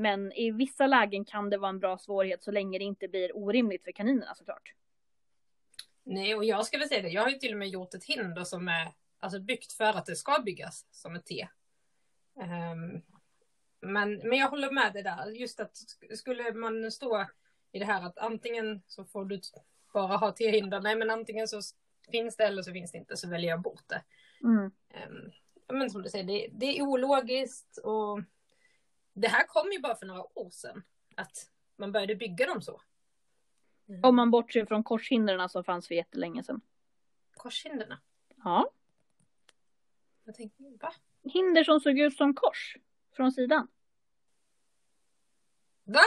Men 0.00 0.32
i 0.32 0.50
vissa 0.50 0.86
lägen 0.86 1.24
kan 1.24 1.50
det 1.50 1.58
vara 1.58 1.68
en 1.68 1.78
bra 1.78 1.98
svårighet 1.98 2.42
så 2.42 2.50
länge 2.50 2.78
det 2.78 2.84
inte 2.84 3.08
blir 3.08 3.36
orimligt 3.36 3.84
för 3.84 3.92
kaninerna 3.92 4.34
såklart. 4.34 4.74
Nej, 6.02 6.34
och 6.34 6.44
jag 6.44 6.66
ska 6.66 6.78
väl 6.78 6.88
säga 6.88 7.02
det. 7.02 7.08
Jag 7.08 7.22
har 7.22 7.30
ju 7.30 7.38
till 7.38 7.52
och 7.52 7.58
med 7.58 7.68
gjort 7.68 7.94
ett 7.94 8.04
hinder 8.04 8.44
som 8.44 8.68
är 8.68 8.92
alltså, 9.18 9.40
byggt 9.40 9.72
för 9.72 9.84
att 9.84 10.06
det 10.06 10.16
ska 10.16 10.42
byggas 10.44 10.86
som 10.90 11.14
ett 11.14 11.26
T. 11.26 11.48
Ehm, 12.40 13.02
men, 13.80 14.14
men 14.14 14.38
jag 14.38 14.48
håller 14.48 14.70
med 14.70 14.92
dig 14.92 15.02
där. 15.02 15.30
Just 15.30 15.60
att 15.60 15.72
sk- 15.72 16.14
skulle 16.16 16.52
man 16.52 16.90
stå 16.90 17.26
i 17.72 17.78
det 17.78 17.84
här 17.84 18.06
att 18.06 18.18
antingen 18.18 18.82
så 18.86 19.04
får 19.04 19.24
du 19.24 19.40
bara 19.92 20.16
ha 20.16 20.32
T-hinder. 20.32 20.80
Nej, 20.80 20.96
men 20.96 21.10
antingen 21.10 21.48
så 21.48 21.60
finns 22.10 22.36
det 22.36 22.44
eller 22.44 22.62
så 22.62 22.72
finns 22.72 22.92
det 22.92 22.98
inte. 22.98 23.16
Så 23.16 23.28
väljer 23.28 23.50
jag 23.50 23.60
bort 23.62 23.88
det. 23.88 24.02
Mm. 24.44 24.70
Ehm, 24.90 25.30
men 25.78 25.90
som 25.90 26.02
du 26.02 26.08
säger, 26.08 26.24
det, 26.24 26.48
det 26.52 26.78
är 26.78 26.82
ologiskt 26.82 27.78
och 27.78 28.20
det 29.12 29.28
här 29.28 29.46
kom 29.46 29.72
ju 29.72 29.78
bara 29.80 29.96
för 29.96 30.06
några 30.06 30.38
år 30.38 30.50
sedan. 30.50 30.82
Att 31.16 31.50
man 31.76 31.92
började 31.92 32.16
bygga 32.16 32.46
dem 32.46 32.62
så. 32.62 32.80
Om 34.02 34.16
man 34.16 34.30
bortser 34.30 34.66
från 34.66 34.84
korshindren 34.84 35.48
som 35.48 35.64
fanns 35.64 35.88
för 35.88 35.94
jättelänge 35.94 36.42
sedan. 36.44 36.60
Korshindren. 37.34 37.96
Ja. 38.36 38.70
Jag 40.24 40.34
tänkte, 40.34 40.62
va? 40.80 40.92
Hinder 41.22 41.64
som 41.64 41.80
såg 41.80 41.98
ut 41.98 42.16
som 42.16 42.34
kors. 42.34 42.76
Från 43.12 43.32
sidan. 43.32 43.68
Va? 45.84 46.00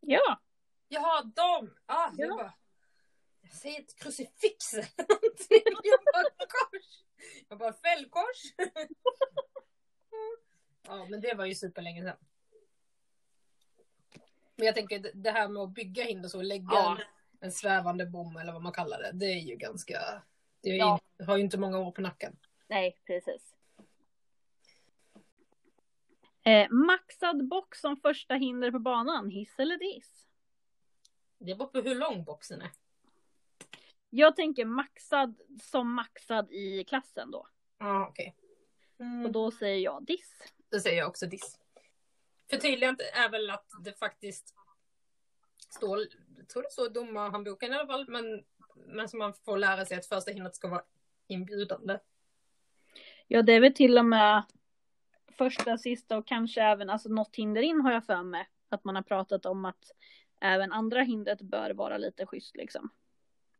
Ja. 0.00 0.40
Jaha, 0.88 1.22
de! 1.22 1.74
Ah, 1.86 2.10
Ja. 2.16 2.24
jag 2.26 2.36
bara... 2.36 2.52
Jag 3.40 3.52
säger 3.52 3.80
ett 3.80 3.96
krucifix. 3.96 4.72
Jag 4.74 6.00
bara 6.14 6.46
kors. 6.48 7.02
Jag 7.48 7.58
bara 7.58 7.72
fällkors. 7.72 8.42
ja, 10.86 11.06
men 11.10 11.20
det 11.20 11.34
var 11.34 11.44
ju 11.44 11.54
superlänge 11.54 12.02
sedan. 12.02 12.16
Men 14.56 14.66
jag 14.66 14.74
tänker 14.74 15.10
det- 15.14 15.30
här 15.30 15.48
med 15.48 15.62
att 15.62 15.70
bygga 15.70 16.04
hinder 16.04 16.28
så, 16.28 16.42
lägga 16.42 16.68
Ja. 16.72 16.98
en, 17.40 17.52
svävande 17.52 18.06
bom 18.06 18.36
eller 18.36 18.52
vad 18.52 18.62
man 18.62 18.72
kallar 18.72 18.98
det. 19.02 19.10
Det 19.14 19.26
är 19.26 19.38
ju 19.40 19.56
ganska... 19.56 20.22
Det 20.60 20.68
ju, 20.68 20.76
Ja. 20.76 21.00
har 21.26 21.36
ju 21.36 21.42
inte 21.44 21.58
många 21.58 21.78
år 21.78 21.92
på 21.92 22.00
nacken. 22.00 22.36
Nej, 22.68 22.98
precis. 23.06 23.54
Eh, 26.42 26.70
maxad 26.70 27.48
box 27.48 27.80
som 27.80 27.96
första 27.96 28.34
hinder 28.34 28.70
på 28.70 28.78
banan. 28.78 29.30
Hiss 29.30 29.58
eller 29.58 29.78
diss? 29.78 30.26
Det 31.38 31.54
beror 31.54 31.68
på 31.68 31.80
hur 31.80 31.94
lång 31.94 32.24
boxen 32.24 32.62
är. 32.62 32.70
Jag 34.10 34.36
tänker 34.36 34.64
maxad 34.64 35.40
som 35.62 35.94
maxad 35.94 36.50
i 36.52 36.84
klassen 36.84 37.30
då. 37.30 37.46
Ja, 37.78 38.06
okej. 38.08 38.34
Och 38.96 39.04
Mm. 39.04 39.32
då 39.32 39.50
säger 39.50 39.78
jag 39.84 40.04
diss. 40.06 40.42
Då 40.70 40.80
säger 40.80 40.98
jag 40.98 41.08
också 41.08 41.26
diss. 41.26 41.58
Förtydligandet 42.50 43.06
är 43.14 43.30
väl 43.30 43.50
att 43.50 43.66
det 43.84 43.98
faktiskt 43.98 44.54
står, 45.58 45.98
jag 46.36 46.48
tror 46.48 46.62
det 46.62 46.70
står 46.70 46.86
i 46.86 46.90
domarhandboken 46.90 47.72
i 47.72 47.76
alla 47.76 47.86
fall, 47.86 48.08
men, 48.08 48.44
men 48.74 49.08
som 49.08 49.18
man 49.18 49.34
får 49.44 49.58
lära 49.58 49.84
sig 49.84 49.98
att 49.98 50.06
första 50.06 50.30
hindret 50.30 50.56
ska 50.56 50.68
vara 50.68 50.82
inbjudande. 51.26 51.98
Ja, 53.26 53.42
det 53.42 53.52
är 53.52 53.60
väl 53.60 53.74
till 53.74 53.98
och 53.98 54.04
med 54.04 54.42
första, 55.38 55.78
sista 55.78 56.16
och 56.16 56.26
kanske 56.26 56.62
även 56.62 56.90
alltså 56.90 57.08
något 57.08 57.36
hinder 57.36 57.62
in 57.62 57.80
har 57.80 57.92
jag 57.92 58.06
för 58.06 58.22
mig. 58.22 58.48
Att 58.68 58.84
man 58.84 58.96
har 58.96 59.02
pratat 59.02 59.46
om 59.46 59.64
att 59.64 59.92
även 60.40 60.72
andra 60.72 61.02
hindret 61.02 61.42
bör 61.42 61.70
vara 61.70 61.98
lite 61.98 62.26
schysst 62.26 62.56
liksom. 62.56 62.90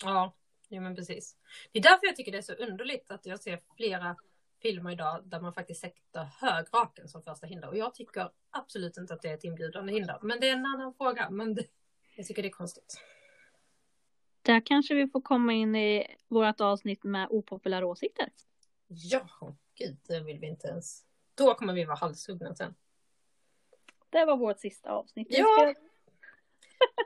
Ja, 0.05 0.37
jo 0.69 0.83
men 0.83 0.97
precis. 0.97 1.37
Det 1.73 1.79
är 1.79 1.83
därför 1.83 2.07
jag 2.07 2.17
tycker 2.17 2.33
det 2.33 2.38
är 2.38 2.43
så 2.43 2.53
underligt 2.53 3.11
att 3.11 3.27
jag 3.27 3.41
ser 3.41 3.61
flera 3.77 4.17
filmer 4.62 4.93
idag 4.93 5.23
där 5.25 5.41
man 5.41 5.53
faktiskt 5.53 5.81
sätter 5.81 6.25
högraken 6.25 7.09
som 7.09 7.23
första 7.23 7.47
hinder. 7.47 7.69
Och 7.69 7.77
jag 7.77 7.95
tycker 7.95 8.31
absolut 8.50 8.97
inte 8.97 9.15
att 9.15 9.23
det 9.23 9.29
är 9.29 9.35
ett 9.35 9.45
inbjudande 9.45 9.93
hinder. 9.93 10.19
Men 10.23 10.41
det 10.41 10.49
är 10.49 10.53
en 10.53 10.67
annan 10.67 10.95
fråga. 10.95 11.31
Men 11.31 11.55
det, 11.55 11.67
jag 12.17 12.27
tycker 12.27 12.43
det 12.43 12.49
är 12.49 12.50
konstigt. 12.50 13.00
Där 14.43 14.67
kanske 14.67 14.95
vi 14.95 15.09
får 15.09 15.21
komma 15.21 15.53
in 15.53 15.77
i 15.77 16.17
vårt 16.29 16.61
avsnitt 16.61 17.05
med 17.05 17.29
opopulära 17.31 17.87
åsikter. 17.87 18.33
Ja, 18.88 19.57
gud, 19.75 19.97
det 20.09 20.21
vill 20.21 20.38
vi 20.38 20.47
inte 20.47 20.69
ens. 20.69 21.05
Då 21.35 21.55
kommer 21.55 21.73
vi 21.73 21.85
vara 21.85 21.97
halshuggna 21.97 22.55
sen. 22.55 22.75
Det 24.11 24.25
var 24.25 24.37
vårt 24.37 24.61
sista 24.61 24.91
avsnitt. 24.91 25.29
Ja. 25.31 25.75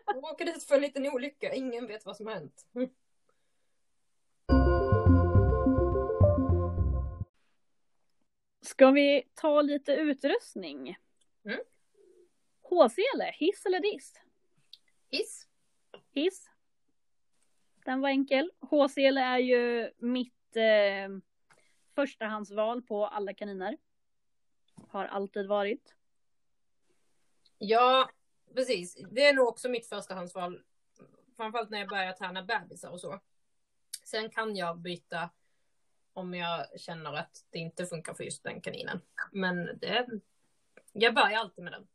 Jag 0.07 0.17
råkade 0.17 0.51
ut 0.51 0.63
för 0.63 0.75
en 0.75 0.81
liten 0.81 1.07
olycka. 1.07 1.55
Ingen 1.55 1.87
vet 1.87 2.07
vad 2.07 2.17
som 2.17 2.27
har 2.27 2.35
hänt. 2.35 2.67
Ska 8.73 8.91
vi 8.91 9.29
ta 9.35 9.63
lite 9.63 9.93
utrustning? 9.93 10.97
Mm. 11.45 11.61
HCL, 12.63 13.23
hiss 13.33 13.67
eller 13.67 13.81
diss? 13.81 14.15
Hiss. 15.11 15.49
Hiss. 16.11 16.51
Den 17.85 18.01
var 18.01 18.09
enkel. 18.09 18.51
HCL 18.61 19.19
är 19.19 19.39
ju 19.39 19.91
mitt 19.99 20.57
eh, 20.57 21.09
förstahandsval 21.95 22.83
på 22.83 23.07
alla 23.07 23.35
kaniner. 23.35 23.77
Har 24.89 25.05
alltid 25.05 25.47
varit. 25.47 25.95
Ja, 27.59 28.11
precis. 28.55 28.97
Det 29.11 29.27
är 29.27 29.35
nog 29.35 29.49
också 29.49 29.69
mitt 29.69 29.87
förstahandsval. 29.89 30.63
Framförallt 31.37 31.71
när 31.71 31.79
jag 31.79 31.89
börjar 31.89 32.13
träna 32.13 32.43
bebisar 32.43 32.91
och 32.91 33.01
så. 33.01 33.21
Sen 34.05 34.31
kan 34.31 34.57
jag 34.57 34.79
byta 34.79 35.31
om 36.13 36.35
jag 36.35 36.81
känner 36.81 37.13
att 37.13 37.45
det 37.51 37.59
inte 37.59 37.87
funkar 37.87 38.15
för 38.15 38.25
just 38.25 38.43
den 38.43 38.61
kaninen. 38.61 39.01
Men 39.33 39.79
det, 39.79 40.07
jag 40.93 41.15
börjar 41.15 41.39
alltid 41.39 41.65
med 41.65 41.73
den. 41.73 41.89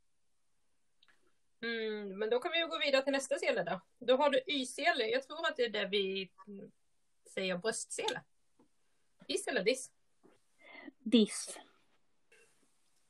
Mm, 1.62 2.20
men 2.20 2.30
då 2.30 2.40
kan 2.40 2.52
vi 2.52 2.60
gå 2.60 2.80
vidare 2.80 3.02
till 3.02 3.14
nästa 3.14 3.40
sele 3.40 3.64
då. 3.64 3.82
Då 4.00 4.18
har 4.18 4.30
du 4.30 4.42
Y-sele. 4.48 5.08
Jag 5.08 5.24
tror 5.24 5.48
att 5.48 5.58
det 5.58 5.64
är 5.64 5.70
det 5.70 5.86
vi 5.86 6.32
säger 7.34 7.58
bröstsele. 7.58 8.22
Hiss 9.28 9.48
eller 9.48 9.64
diss? 9.64 9.92
Diss. 11.00 11.58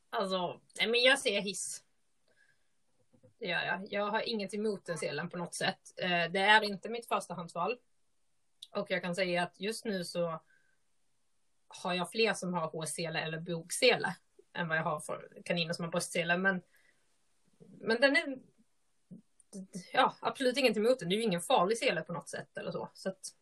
Alltså, 0.10 0.62
nej 0.78 0.88
men 0.88 1.02
jag 1.02 1.20
säger 1.20 1.42
hiss. 1.42 1.84
Det 3.40 3.48
gör 3.48 3.64
jag. 3.64 3.88
Jag 3.94 4.06
har 4.12 4.22
inget 4.22 4.54
emot 4.54 4.86
den 4.86 4.98
selen 4.98 5.30
på 5.30 5.38
något 5.38 5.54
sätt. 5.56 5.94
Eh, 5.98 6.32
Det 6.32 6.40
är 6.40 6.64
inte 6.64 6.90
mitt 6.90 7.08
förstahandsval. 7.08 7.80
Och 8.72 8.92
jag 8.92 9.02
kan 9.02 9.16
säga 9.16 9.44
att 9.44 9.60
just 9.60 9.86
nu 9.86 10.04
så 10.04 10.40
har 11.68 11.94
jag 11.94 12.12
fler 12.12 12.34
som 12.34 12.54
har 12.54 12.68
hårsele 12.68 13.20
eller 13.20 13.40
bogsele 13.40 14.16
än 14.54 14.68
vad 14.68 14.78
jag 14.78 14.84
har 14.84 15.00
för 15.00 15.42
kaniner 15.46 15.74
som 15.74 15.86
har 15.86 15.92
bröstsele. 15.92 16.38
Men, 16.38 16.62
men 17.80 18.02
den 18.02 18.16
är 18.16 18.38
ja, 19.94 20.16
absolut 20.22 20.58
inget 20.58 20.78
emot 20.78 21.00
den. 21.00 21.10
Det 21.10 21.16
är 21.16 21.18
ju 21.18 21.24
ingen 21.24 21.42
farlig 21.42 21.78
sele 21.78 22.02
på 22.02 22.14
något 22.14 22.30
sätt 22.30 22.58
eller 22.58 22.72
så. 22.72 22.90
så 22.94 23.10
att, 23.10 23.34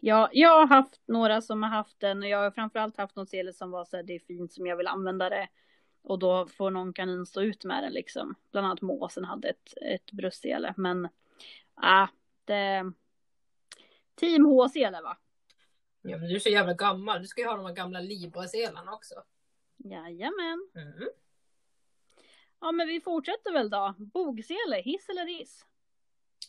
Ja, 0.00 0.28
jag 0.32 0.58
har 0.58 0.66
haft 0.66 1.00
några 1.06 1.40
som 1.40 1.62
har 1.62 1.70
haft 1.70 2.00
den 2.00 2.22
och 2.22 2.28
jag 2.28 2.38
har 2.38 2.50
framförallt 2.50 2.96
haft 2.96 3.16
något 3.16 3.28
sele 3.28 3.52
som 3.52 3.70
var 3.70 3.84
så 3.84 3.96
här, 3.96 4.02
det 4.02 4.14
är 4.14 4.18
fint 4.18 4.52
som 4.52 4.66
jag 4.66 4.76
vill 4.76 4.86
använda 4.86 5.30
det. 5.30 5.48
Och 6.02 6.18
då 6.18 6.46
får 6.46 6.70
någon 6.70 6.92
kanin 6.92 7.26
stå 7.26 7.42
ut 7.42 7.64
med 7.64 7.82
den 7.82 7.92
liksom. 7.92 8.34
Bland 8.52 8.66
annat 8.66 8.82
måsen 8.82 9.24
hade 9.24 9.48
ett, 9.48 9.74
ett 9.82 10.12
bröstsele. 10.12 10.74
Men, 10.76 11.08
ah, 11.74 12.06
det... 12.44 12.92
Team 14.14 14.44
H-sele 14.44 15.00
va? 15.00 15.16
Ja, 16.02 16.18
men 16.18 16.28
du 16.28 16.34
är 16.34 16.38
så 16.38 16.48
jävla 16.48 16.74
gammal. 16.74 17.20
Du 17.20 17.26
ska 17.26 17.40
ju 17.40 17.46
ha 17.46 17.56
de 17.56 17.66
här 17.66 17.74
gamla 17.74 18.00
Libra-selarna 18.00 18.92
också. 18.92 19.14
Jajamän. 19.76 20.68
Mm. 20.74 21.08
Ja 22.60 22.72
men 22.72 22.88
vi 22.88 23.00
fortsätter 23.00 23.52
väl 23.52 23.70
då. 23.70 23.94
Bogsele, 23.98 24.76
hiss 24.84 25.08
eller 25.08 25.24
diss? 25.24 25.64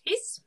Hiss. 0.03 0.41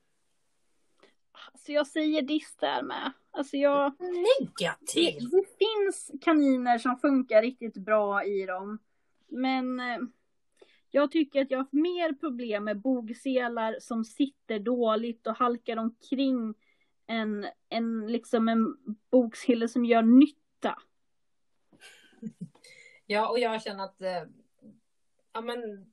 Alltså 1.53 1.73
jag 1.73 1.87
säger 1.87 2.23
diss 2.23 2.57
där 2.57 2.83
med. 2.83 3.13
Alltså 3.31 3.57
jag... 3.57 3.93
Det, 3.99 4.41
Negativ. 4.41 5.31
det 5.31 5.45
finns 5.59 6.11
kaniner 6.21 6.79
som 6.79 6.99
funkar 6.99 7.43
riktigt 7.43 7.77
bra 7.77 8.25
i 8.25 8.47
dem. 8.47 8.79
Men 9.29 9.81
eh, 9.81 9.99
jag 10.91 11.11
tycker 11.11 11.43
att 11.43 11.51
jag 11.51 11.59
har 11.59 11.69
mer 11.71 12.13
problem 12.13 12.65
med 12.65 12.81
bogselar 12.81 13.77
som 13.81 14.05
sitter 14.05 14.59
dåligt 14.59 15.27
och 15.27 15.37
halkar 15.37 15.77
omkring 15.77 16.55
än, 17.07 17.47
en, 17.69 18.07
liksom 18.07 18.49
en 18.49 18.77
bokshylla 19.11 19.69
som 19.69 19.85
gör 19.85 20.03
nytta. 20.03 20.79
Ja, 23.07 23.29
och 23.29 23.39
jag 23.39 23.63
känner 23.63 23.85
att 23.85 24.01
eh, 24.01 24.23
ja, 25.33 25.41
men 25.41 25.93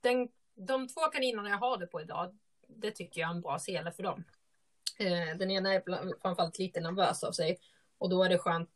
den, 0.00 0.28
de 0.54 0.88
två 0.88 1.00
kaninerna 1.00 1.48
jag 1.48 1.58
har 1.58 1.78
det 1.78 1.86
på 1.86 2.00
idag, 2.00 2.38
det 2.68 2.90
tycker 2.90 3.20
jag 3.20 3.30
är 3.30 3.34
en 3.34 3.40
bra 3.40 3.58
sele 3.58 3.92
för 3.92 4.02
dem. 4.02 4.24
Eh, 4.98 5.38
den 5.38 5.50
ena 5.50 5.74
är 5.74 5.82
bland- 5.84 6.14
framförallt 6.22 6.58
lite 6.58 6.80
nervös 6.80 7.24
av 7.24 7.32
sig 7.32 7.58
och 7.98 8.10
då 8.10 8.24
är 8.24 8.28
det 8.28 8.38
skönt. 8.38 8.70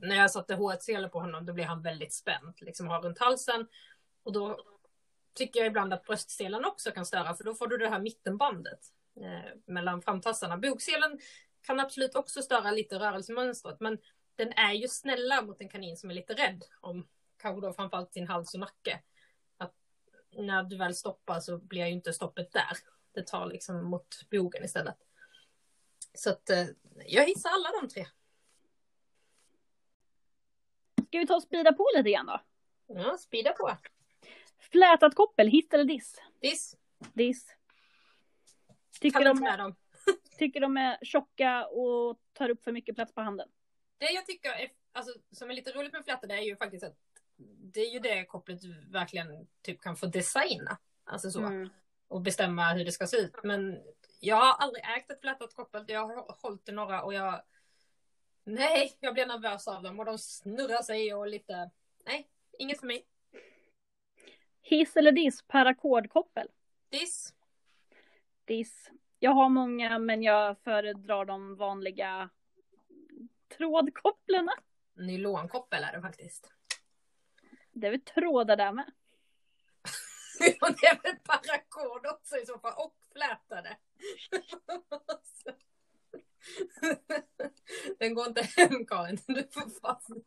När 0.00 0.16
jag 0.16 0.30
satte 0.30 0.56
H1-sele 0.56 1.08
på 1.08 1.20
honom, 1.20 1.46
då 1.46 1.52
blev 1.52 1.66
han 1.66 1.82
väldigt 1.82 2.12
spänd, 2.12 2.54
liksom 2.60 2.88
har 2.88 3.02
runt 3.02 3.18
halsen. 3.18 3.66
Och 4.22 4.32
då 4.32 4.58
tycker 5.34 5.60
jag 5.60 5.66
ibland 5.66 5.92
att 5.92 6.04
bröstselen 6.04 6.64
också 6.64 6.90
kan 6.90 7.06
störa, 7.06 7.34
för 7.34 7.44
då 7.44 7.54
får 7.54 7.66
du 7.66 7.78
det 7.78 7.88
här 7.88 8.00
mittenbandet 8.00 8.80
mellan 9.66 10.02
framtassarna. 10.02 10.56
Bogselen 10.56 11.18
kan 11.60 11.80
absolut 11.80 12.14
också 12.14 12.42
störa 12.42 12.70
lite 12.70 12.98
rörelsemönstret, 12.98 13.80
men 13.80 13.98
den 14.36 14.52
är 14.52 14.72
ju 14.72 14.88
snälla 14.88 15.42
mot 15.42 15.60
en 15.60 15.68
kanin 15.68 15.96
som 15.96 16.10
är 16.10 16.14
lite 16.14 16.34
rädd 16.34 16.64
om 16.80 17.06
kanske 17.38 17.66
då 17.66 17.72
framförallt 17.72 18.12
sin 18.12 18.28
hals 18.28 18.54
och 18.54 18.60
nacke. 18.60 19.02
Att 19.56 19.74
när 20.30 20.62
du 20.62 20.76
väl 20.76 20.94
stoppar 20.94 21.40
så 21.40 21.58
blir 21.58 21.86
ju 21.86 21.92
inte 21.92 22.12
stoppet 22.12 22.52
där. 22.52 22.76
Det 23.12 23.26
tar 23.26 23.46
liksom 23.46 23.84
mot 23.84 24.30
bogen 24.30 24.64
istället. 24.64 24.96
Så 26.14 26.30
att 26.30 26.50
eh, 26.50 26.66
jag 27.06 27.26
hissar 27.26 27.50
alla 27.50 27.80
de 27.80 27.88
tre. 27.88 28.06
Ska 31.06 31.18
vi 31.18 31.26
ta 31.26 31.36
och 31.36 31.42
speeda 31.42 31.72
på 31.72 31.86
lite 31.96 32.10
grann 32.10 32.26
då? 32.26 32.40
Ja, 32.86 33.18
speeda 33.18 33.52
på. 33.52 33.76
Flätat 34.58 35.14
koppel, 35.14 35.48
hiss 35.48 35.72
eller 35.72 35.84
diss? 35.84 36.20
Diss. 36.40 36.76
Diss. 37.12 37.57
Tycker 39.00 39.24
de, 39.24 39.40
med 39.40 39.58
dem. 39.58 39.76
tycker 40.38 40.60
de 40.60 40.76
är 40.76 40.98
tjocka 41.04 41.66
och 41.66 42.18
tar 42.32 42.50
upp 42.50 42.64
för 42.64 42.72
mycket 42.72 42.94
plats 42.94 43.14
på 43.14 43.20
handen. 43.20 43.48
det 43.98 44.10
jag 44.10 44.26
tycker 44.26 44.50
är, 44.50 44.68
alltså, 44.92 45.12
som 45.32 45.50
är 45.50 45.54
lite 45.54 45.72
roligt 45.72 45.92
med 45.92 46.04
flätor, 46.04 46.28
det 46.28 46.34
är 46.34 46.42
ju 46.42 46.56
faktiskt 46.56 46.84
att 46.84 46.96
det 47.72 47.80
är 47.80 47.92
ju 47.92 47.98
det 47.98 48.24
kopplet 48.24 48.60
du 48.60 48.90
verkligen 48.90 49.46
typ 49.62 49.80
kan 49.80 49.96
få 49.96 50.06
designa. 50.06 50.78
Alltså 51.04 51.30
så. 51.30 51.40
Mm. 51.40 51.68
Och 52.08 52.20
bestämma 52.20 52.72
hur 52.72 52.84
det 52.84 52.92
ska 52.92 53.06
se 53.06 53.16
ut. 53.16 53.34
Men 53.42 53.82
jag 54.20 54.36
har 54.36 54.52
aldrig 54.52 54.84
ägt 54.84 55.10
ett 55.10 55.20
flätat 55.20 55.54
koppel. 55.54 55.84
Jag 55.88 56.06
har 56.06 56.36
hållit 56.42 56.68
i 56.68 56.72
några 56.72 57.02
och 57.02 57.14
jag... 57.14 57.42
Nej, 58.44 58.96
jag 59.00 59.14
blir 59.14 59.26
nervös 59.26 59.68
av 59.68 59.82
dem 59.82 59.98
och 59.98 60.04
de 60.04 60.18
snurrar 60.18 60.82
sig 60.82 61.14
och 61.14 61.28
lite... 61.28 61.70
Nej, 62.06 62.28
inget 62.58 62.80
för 62.80 62.86
mig. 62.86 63.06
Hiss 64.62 64.96
eller 64.96 65.12
diss 65.12 65.42
per 65.42 65.66
ackordkoppel? 65.66 66.48
Diss. 66.88 67.34
Diss. 68.48 68.90
Jag 69.18 69.30
har 69.30 69.48
många 69.48 69.98
men 69.98 70.22
jag 70.22 70.58
föredrar 70.58 71.24
de 71.24 71.56
vanliga 71.56 72.30
trådkopplarna. 73.56 74.52
Nylonkoppel 74.94 75.84
är 75.84 75.92
det 75.92 76.00
faktiskt. 76.02 76.52
Det 77.72 77.86
är 77.86 77.90
väl 77.90 78.00
trådar 78.00 78.56
där 78.56 78.72
med. 78.72 78.84
Och 80.60 80.68
det 80.80 80.86
är 80.86 81.02
väl 81.02 81.16
paracord 81.16 82.06
också 82.06 82.36
i 82.36 82.46
så 82.46 82.58
fall. 82.58 82.74
Och 82.76 82.94
flätade. 83.12 83.76
Den 87.98 88.14
går 88.14 88.26
inte 88.26 88.42
hem 88.56 88.86
Karin. 88.86 89.18
Du 89.26 89.48
får, 89.50 89.80
fan, 89.80 90.22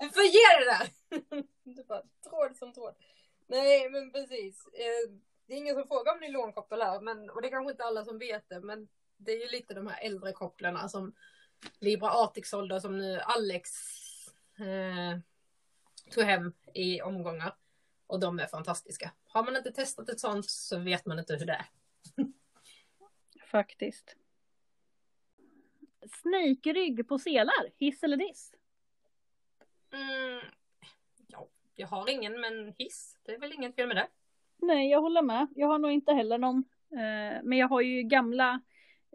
du 0.00 0.08
får 0.08 0.24
ge 0.24 0.58
det 0.58 0.64
där. 0.64 0.88
Du 1.64 1.84
bara, 1.84 2.02
tråd 2.02 2.56
som 2.56 2.72
tråd. 2.72 2.94
Nej 3.46 3.90
men 3.90 4.12
precis. 4.12 4.68
Det 5.46 5.54
är 5.54 5.58
ingen 5.58 5.74
som 5.74 5.88
frågar 5.88 6.12
om 6.12 6.20
nylonkoppel 6.20 6.82
här. 6.82 7.00
Men, 7.00 7.30
och 7.30 7.42
det 7.42 7.48
är 7.48 7.50
kanske 7.50 7.70
inte 7.70 7.84
alla 7.84 8.04
som 8.04 8.18
vet 8.18 8.48
det. 8.48 8.60
Men 8.60 8.88
det 9.16 9.32
är 9.32 9.40
ju 9.40 9.48
lite 9.48 9.74
de 9.74 9.86
här 9.86 10.04
äldre 10.06 10.32
kopplarna 10.32 10.88
som 10.88 11.14
Libra 11.78 12.10
Arctic 12.10 12.48
sålde 12.48 12.80
som 12.80 12.98
nu 12.98 13.20
Alex 13.20 13.70
eh, 14.58 15.18
tog 16.10 16.24
hem 16.24 16.52
i 16.74 17.02
omgångar. 17.02 17.56
Och 18.06 18.20
de 18.20 18.38
är 18.38 18.46
fantastiska. 18.46 19.12
Har 19.24 19.44
man 19.44 19.56
inte 19.56 19.72
testat 19.72 20.08
ett 20.08 20.20
sånt 20.20 20.50
så 20.50 20.78
vet 20.78 21.06
man 21.06 21.18
inte 21.18 21.36
hur 21.36 21.46
det 21.46 21.52
är. 21.52 21.66
Faktiskt. 23.46 24.16
Snake-rygg 26.22 27.08
på 27.08 27.18
selar, 27.18 27.72
hiss 27.76 28.02
eller 28.02 28.16
diss? 28.16 28.54
Mm, 29.92 30.40
ja, 31.26 31.48
jag 31.74 31.86
har 31.86 32.08
ingen 32.08 32.40
men 32.40 32.74
hiss. 32.78 33.18
Det 33.22 33.34
är 33.34 33.38
väl 33.38 33.52
inget 33.52 33.74
fel 33.74 33.88
med 33.88 33.96
det. 33.96 34.08
Nej, 34.62 34.90
jag 34.90 35.00
håller 35.00 35.22
med. 35.22 35.46
Jag 35.54 35.66
har 35.66 35.78
nog 35.78 35.90
inte 35.90 36.12
heller 36.12 36.38
någon. 36.38 36.64
Eh, 36.92 37.42
men 37.42 37.58
jag 37.58 37.68
har 37.68 37.80
ju 37.80 38.02
gamla 38.02 38.60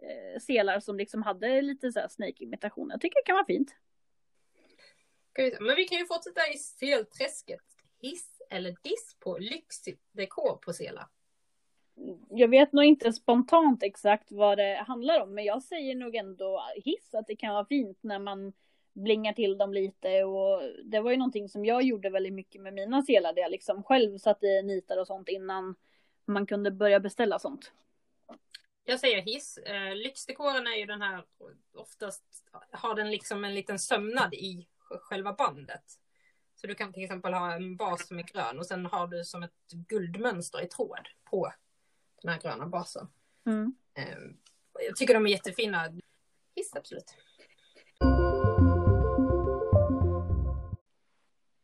eh, 0.02 0.40
selar 0.40 0.80
som 0.80 0.96
liksom 0.96 1.22
hade 1.22 1.62
lite 1.62 1.92
så 1.92 2.00
här 2.00 2.08
snake-imitation. 2.08 2.90
Jag 2.90 3.00
tycker 3.00 3.20
det 3.20 3.26
kan 3.26 3.34
vara 3.34 3.46
fint. 3.46 3.76
Men 5.60 5.76
vi 5.76 5.84
kan 5.84 5.98
ju 5.98 6.06
fortsätta 6.06 6.40
i 6.54 6.58
selträsket. 6.58 7.60
Hiss 8.00 8.42
eller 8.50 8.76
diss 8.82 9.16
på 9.20 9.38
lyxigt 9.38 10.02
dekor 10.12 10.56
på 10.56 10.72
Sela? 10.72 11.08
Jag 12.30 12.48
vet 12.48 12.72
nog 12.72 12.84
inte 12.84 13.12
spontant 13.12 13.82
exakt 13.82 14.32
vad 14.32 14.58
det 14.58 14.84
handlar 14.86 15.20
om, 15.20 15.34
men 15.34 15.44
jag 15.44 15.62
säger 15.62 15.94
nog 15.94 16.14
ändå 16.14 16.62
hiss 16.84 17.14
att 17.14 17.26
det 17.26 17.36
kan 17.36 17.54
vara 17.54 17.64
fint 17.64 17.98
när 18.02 18.18
man 18.18 18.52
blingar 18.98 19.32
till 19.32 19.58
dem 19.58 19.72
lite 19.72 20.24
och 20.24 20.62
det 20.84 21.00
var 21.00 21.10
ju 21.10 21.16
någonting 21.16 21.48
som 21.48 21.64
jag 21.64 21.82
gjorde 21.82 22.10
väldigt 22.10 22.32
mycket 22.32 22.60
med 22.60 22.74
mina 22.74 23.02
selar 23.02 23.32
där 23.32 23.42
jag 23.42 23.50
liksom 23.50 23.82
själv 23.82 24.18
satte 24.18 24.46
i 24.46 24.62
nitar 24.62 24.96
och 24.96 25.06
sånt 25.06 25.28
innan 25.28 25.74
man 26.24 26.46
kunde 26.46 26.70
börja 26.70 27.00
beställa 27.00 27.38
sånt. 27.38 27.72
Jag 28.84 29.00
säger 29.00 29.22
hiss. 29.22 29.58
Eh, 29.58 29.94
lyxdekoren 29.94 30.66
är 30.66 30.76
ju 30.76 30.86
den 30.86 31.02
här, 31.02 31.24
oftast 31.74 32.24
har 32.70 32.94
den 32.94 33.10
liksom 33.10 33.44
en 33.44 33.54
liten 33.54 33.78
sömnad 33.78 34.34
i 34.34 34.68
själva 34.78 35.32
bandet. 35.32 35.84
Så 36.54 36.66
du 36.66 36.74
kan 36.74 36.92
till 36.92 37.04
exempel 37.04 37.34
ha 37.34 37.52
en 37.52 37.76
bas 37.76 38.06
som 38.06 38.18
är 38.18 38.22
grön 38.22 38.58
och 38.58 38.66
sen 38.66 38.86
har 38.86 39.06
du 39.06 39.24
som 39.24 39.42
ett 39.42 39.70
guldmönster 39.70 40.62
i 40.62 40.66
tråd 40.66 41.08
på 41.24 41.52
den 42.22 42.32
här 42.32 42.40
gröna 42.40 42.66
basen. 42.66 43.08
Mm. 43.46 43.74
Eh, 43.94 44.18
jag 44.86 44.96
tycker 44.96 45.14
de 45.14 45.26
är 45.26 45.30
jättefina. 45.30 45.92
Hiss 46.56 46.76
absolut. 46.76 47.14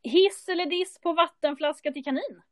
Hiss 0.05 0.49
eller 0.49 0.67
diss 0.67 1.01
på 1.01 1.13
vattenflaska 1.13 1.93
till 1.93 2.05
kanin? 2.05 2.43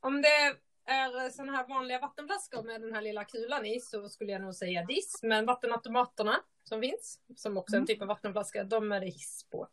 Om 0.00 0.22
det 0.22 0.56
är 0.86 1.30
sådana 1.30 1.52
här 1.52 1.68
vanliga 1.68 1.98
vattenflaskor 1.98 2.62
med 2.62 2.80
den 2.80 2.94
här 2.94 3.02
lilla 3.02 3.24
kulan 3.24 3.66
i 3.66 3.80
så 3.80 4.08
skulle 4.08 4.32
jag 4.32 4.42
nog 4.42 4.54
säga 4.54 4.84
diss. 4.84 5.22
Men 5.22 5.46
vattenautomaterna 5.46 6.40
som 6.62 6.80
finns, 6.80 7.20
som 7.36 7.56
också 7.56 7.76
är 7.76 7.80
en 7.80 7.86
typ 7.86 8.02
av 8.02 8.08
vattenflaska, 8.08 8.64
de 8.64 8.92
är 8.92 9.00
det 9.00 9.06
hiss 9.06 9.46
på. 9.50 9.68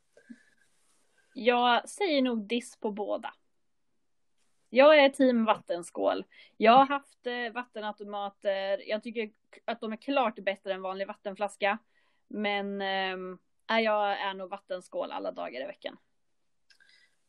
Jag 1.34 1.90
säger 1.90 2.22
nog 2.22 2.48
diss 2.48 2.78
på 2.80 2.92
båda. 2.92 3.34
Jag 4.70 5.00
är 5.00 5.10
team 5.10 5.46
vattenskål. 5.46 6.26
Jag 6.58 6.72
har 6.72 6.86
haft 6.86 7.28
eh, 7.28 7.54
vattenautomater. 7.54 8.90
Jag 8.90 9.04
tycker 9.04 9.32
att 9.66 9.82
de 9.82 9.92
är 9.92 9.98
klart 9.98 10.36
bättre 10.36 10.74
än 10.74 10.82
vanlig 10.82 11.08
vattenflaska. 11.08 11.78
Men 12.28 12.82
eh, 12.82 13.80
jag 13.82 14.20
är 14.20 14.34
nog 14.34 14.50
vattenskål 14.50 15.12
alla 15.12 15.32
dagar 15.32 15.62
i 15.62 15.66
veckan. 15.66 15.98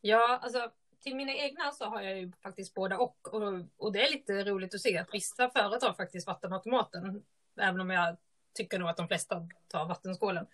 Ja, 0.05 0.39
alltså 0.43 0.71
till 1.01 1.17
mina 1.17 1.33
egna 1.33 1.73
så 1.73 1.85
har 1.85 2.03
jag 2.03 2.19
ju 2.19 2.33
faktiskt 2.43 2.75
båda 2.75 2.99
och. 2.99 3.35
Och, 3.35 3.43
och 3.77 3.93
det 3.93 4.07
är 4.07 4.13
lite 4.13 4.45
roligt 4.45 4.75
att 4.75 4.81
se 4.81 4.99
att 4.99 5.15
vissa 5.15 5.51
företag 5.51 5.97
faktiskt 5.97 6.27
vattenautomaten. 6.27 7.23
Även 7.61 7.81
om 7.81 7.91
jag 7.91 8.17
tycker 8.55 8.79
nog 8.79 8.89
att 8.89 8.97
de 8.97 9.09
flesta 9.09 9.49
tar 9.69 9.89
vattenskålen. 9.89 10.47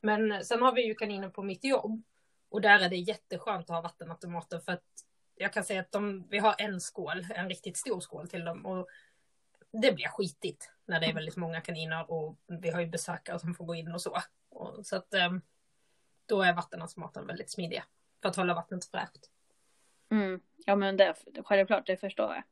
Men 0.00 0.32
eh, 0.32 0.40
sen 0.40 0.62
har 0.62 0.74
vi 0.74 0.86
ju 0.86 0.94
kaniner 0.94 1.28
på 1.28 1.42
mitt 1.42 1.64
jobb. 1.64 2.02
Och 2.48 2.60
där 2.60 2.80
är 2.80 2.88
det 2.88 2.96
jätteskönt 2.96 3.70
att 3.70 3.76
ha 3.76 3.80
vattenautomater 3.80 4.58
för 4.58 4.72
att 4.72 5.04
jag 5.34 5.52
kan 5.52 5.64
säga 5.64 5.80
att 5.80 5.92
de, 5.92 6.26
vi 6.30 6.38
har 6.38 6.54
en 6.58 6.80
skål, 6.80 7.26
en 7.34 7.48
riktigt 7.48 7.76
stor 7.76 8.00
skål 8.00 8.28
till 8.28 8.44
dem. 8.44 8.66
Och 8.66 8.88
det 9.70 9.92
blir 9.92 10.08
skitigt 10.08 10.70
när 10.86 11.00
det 11.00 11.06
är 11.06 11.14
väldigt 11.14 11.36
många 11.36 11.60
kaniner 11.60 12.10
och 12.10 12.36
vi 12.46 12.70
har 12.70 12.80
ju 12.80 12.86
besökare 12.86 13.38
som 13.38 13.54
får 13.54 13.64
gå 13.64 13.74
in 13.74 13.92
och 13.92 14.02
så. 14.02 14.22
Och, 14.48 14.86
så 14.86 14.96
att 14.96 15.14
eh, 15.14 15.32
då 16.26 16.42
är 16.42 16.52
vattenautomaten 16.52 17.26
väldigt 17.26 17.50
smidiga 17.50 17.84
för 18.26 18.30
att 18.30 18.36
hålla 18.36 18.54
vattnet 18.54 18.84
fräscht. 18.84 19.30
Mm. 20.10 20.40
Ja 20.56 20.76
men 20.76 20.96
det, 20.96 21.14
självklart, 21.44 21.86
det 21.86 21.96
förstår 21.96 22.34
jag. 22.34 22.42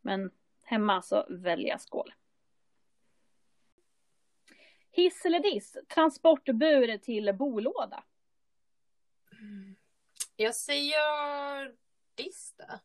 Men 0.00 0.30
hemma 0.62 1.02
så 1.02 1.26
väljer 1.28 1.68
jag 1.68 1.80
skål. 1.80 2.14
Hiss 4.90 5.24
eller 5.24 5.40
diss? 5.40 5.76
Transportbur 5.94 6.98
till 6.98 7.34
bolåda. 7.34 8.04
Jag 10.36 10.54
säger 10.54 11.74
diss 12.14 12.54
där. 12.56 12.80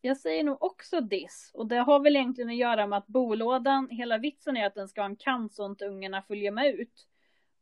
Jag 0.00 0.16
säger 0.16 0.44
nog 0.44 0.62
också 0.62 1.00
diss. 1.00 1.50
Och 1.54 1.66
det 1.66 1.76
har 1.76 2.00
väl 2.00 2.16
egentligen 2.16 2.50
att 2.50 2.56
göra 2.56 2.86
med 2.86 2.96
att 2.96 3.06
bolådan, 3.06 3.88
hela 3.90 4.18
vitsen 4.18 4.56
är 4.56 4.66
att 4.66 4.74
den 4.74 4.88
ska 4.88 5.00
ha 5.00 5.06
en 5.06 5.16
kant 5.16 5.54
så 5.54 5.72
att 5.72 5.82
ungarna 5.82 6.22
följer 6.22 6.50
med 6.50 6.74
ut. 6.74 7.08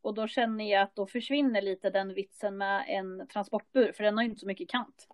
Och 0.05 0.13
då 0.13 0.27
känner 0.27 0.71
jag 0.71 0.81
att 0.81 0.95
då 0.95 1.07
försvinner 1.07 1.61
lite 1.61 1.89
den 1.89 2.13
vitsen 2.13 2.57
med 2.57 2.85
en 2.87 3.27
transportbur, 3.27 3.91
för 3.91 4.03
den 4.03 4.17
har 4.17 4.23
ju 4.23 4.29
inte 4.29 4.39
så 4.39 4.47
mycket 4.47 4.69
kant. 4.69 5.07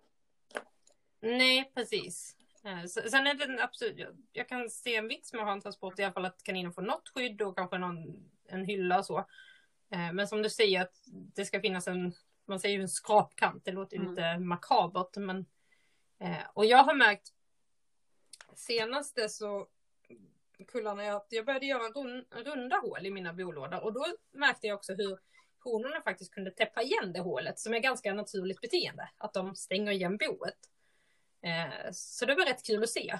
Nej, 1.20 1.72
precis. 1.74 2.36
Eh, 2.64 2.84
Sen 2.84 3.26
är 3.26 3.34
det 3.34 3.64
absolut, 3.64 4.08
jag- 4.32 4.48
kan 4.48 4.70
se 4.70 4.96
en 4.96 5.08
vits 5.08 5.32
med 5.32 5.40
att 5.42 5.46
ha 5.46 5.52
en 5.52 5.60
transport 5.60 5.98
i 5.98 6.02
alla 6.04 6.12
fall 6.12 6.24
att 6.24 6.42
kaninen 6.42 6.72
får 6.72 6.82
något 6.82 7.08
skydd 7.08 7.42
och 7.42 7.56
kanske 7.56 7.78
någon, 7.78 8.30
en 8.48 8.64
hylla 8.64 8.98
och 8.98 9.06
så. 9.06 9.18
Eh, 9.90 10.12
Men 10.12 10.28
som 10.28 10.42
du 10.42 10.50
säger 10.50 10.82
att 10.82 10.94
det 11.34 11.44
ska 11.44 11.60
finnas 11.60 11.88
en, 11.88 12.12
man 12.46 12.60
säger 12.60 12.76
ju 12.76 12.82
en 12.82 12.88
skrapkant, 12.88 13.64
det 13.64 13.72
låter 13.72 13.96
Mm. 13.96 14.10
lite 14.10 14.38
makabert 14.38 15.16
men 15.16 15.46
eh, 16.18 16.42
och 16.54 16.64
jag 16.66 16.84
har 16.84 16.94
märkt 16.94 17.32
senaste 18.54 19.28
så 19.28 19.66
kullarna 20.64 21.04
jag 21.04 21.22
jag 21.28 21.46
började 21.46 21.66
göra 21.66 21.88
rund, 21.88 22.24
runda 22.30 22.76
hål 22.76 23.06
i 23.06 23.10
mina 23.10 23.32
bolådor 23.32 23.84
och 23.84 23.92
då 23.92 24.06
märkte 24.32 24.66
jag 24.66 24.74
också 24.74 24.94
hur 24.94 25.18
honorna 25.64 26.00
faktiskt 26.00 26.34
kunde 26.34 26.50
täppa 26.50 26.82
igen 26.82 27.12
det 27.12 27.20
hålet 27.20 27.58
som 27.58 27.74
är 27.74 27.78
ganska 27.78 28.14
naturligt 28.14 28.60
beteende, 28.60 29.08
att 29.18 29.32
de 29.32 29.54
stänger 29.54 29.92
igen 29.92 30.16
boet. 30.16 30.58
Eh, 31.42 31.90
så 31.92 32.26
det 32.26 32.34
var 32.34 32.44
rätt 32.46 32.66
kul 32.66 32.82
att 32.82 32.90
se 32.90 33.18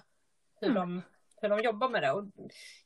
hur, 0.61 0.69
Mm. 0.71 0.81
de, 0.81 1.03
hur 1.41 1.49
de 1.49 1.61
jobbar 1.61 1.89
med 1.89 2.03
det. 2.03 2.13
Och 2.13 2.25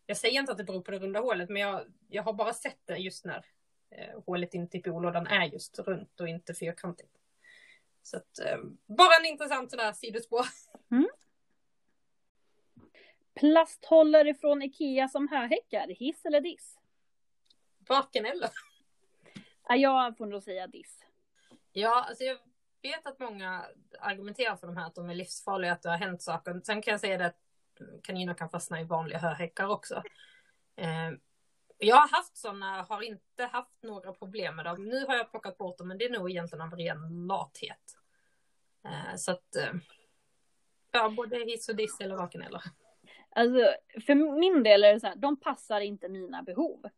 jag 0.07 0.17
säger 0.17 0.41
inte 0.41 0.53
att 0.53 0.59
det 0.59 0.65
beror 0.65 0.81
på 0.81 0.91
det 0.91 0.99
runda 0.99 1.21
hålet, 1.21 1.49
men 1.49 1.63
jag, 1.63 1.85
jag 2.09 2.23
har 2.23 2.33
bara 2.33 2.53
sett 2.55 2.81
det 2.85 2.97
just 2.97 3.25
när 3.25 3.45
eh, 3.91 4.21
hålet 4.27 4.55
in 4.55 4.69
till 4.69 4.83
bolådan 4.83 5.27
är 5.27 5.45
just 5.45 5.79
runt 5.79 6.21
och 6.21 6.29
inte 6.29 6.55
fyrkantigt. 6.55 7.13
Så 8.03 8.17
att, 8.17 8.39
eh, 8.39 8.59
bara 8.87 9.17
en 9.21 9.27
intressant 9.27 9.71
sån 9.71 9.79
där 9.79 9.93
sidospår. 9.93 10.47
Plasthållare 13.41 14.35
från 14.35 14.63
Ikea 14.63 15.09
som 15.09 15.29
höhäckar, 15.29 15.89
hiss 15.89 16.25
eller 16.25 16.41
diss? 16.41 16.79
Varken 17.89 18.27
eller. 18.27 18.51
Ja, 19.69 19.77
jag 19.77 20.17
får 20.17 20.27
nog 20.27 20.43
säga 20.43 20.67
diss. 20.67 21.05
Ja, 21.73 22.05
alltså 22.09 22.25
jag 22.25 22.39
vet 22.83 23.07
att 23.07 23.19
många 23.19 23.67
argumenterar 24.01 24.57
för 24.57 24.67
de 24.67 24.77
här 24.77 24.87
att 24.87 24.95
de 24.95 25.11
är 25.11 25.15
livsfarliga, 25.15 25.73
att 25.73 25.83
det 25.83 25.91
har 25.91 25.97
hänt 25.97 26.23
saker. 26.23 26.61
Sen 26.65 26.83
kan 26.83 26.93
jag 26.93 27.01
säga 27.01 27.19
det 27.19 27.27
att 27.27 27.41
kaniner 28.03 28.35
kan 28.35 28.51
fastna 28.51 28.81
i 28.81 28.85
vanliga 28.85 29.19
hörhäckar 29.19 29.67
också. 29.69 30.03
Eh, 30.77 31.11
Jag 31.79 31.97
har 31.97 32.09
haft 32.09 32.37
sådana, 32.37 32.83
har 32.83 33.03
inte 33.03 33.45
haft 33.45 33.83
några 33.83 34.13
problem 34.13 34.57
med 34.57 34.65
dem. 34.65 34.85
Nu 34.85 35.07
har 35.07 35.15
jag 35.17 35.31
plockat 35.31 35.59
bort 35.59 35.79
dem, 35.79 35.89
men 35.89 35.99
det 35.99 36.05
är 36.05 36.11
nog 36.11 36.31
egentligen 36.31 36.63
av 36.63 36.77
ren 36.79 37.27
lathet. 37.27 37.99
Eh, 38.85 39.17
så 39.17 39.33
att, 39.33 39.57
eh, 39.57 39.73
ja, 40.91 41.09
både 41.09 41.37
hiss 41.37 41.69
och 41.69 41.77
diss 41.77 42.01
eller 42.01 42.17
varken 42.17 42.43
eller. 42.43 42.63
Alltså, 43.37 43.75
för 44.07 44.15
min 44.15 44.63
del 44.63 44.85
är 44.85 44.95
det 44.95 45.01
så 45.01 45.07
här, 45.07 45.17
de 45.17 45.41
passar 45.41 45.81
inte 45.81 46.09
mina 46.09 46.43
behov. 46.43 46.89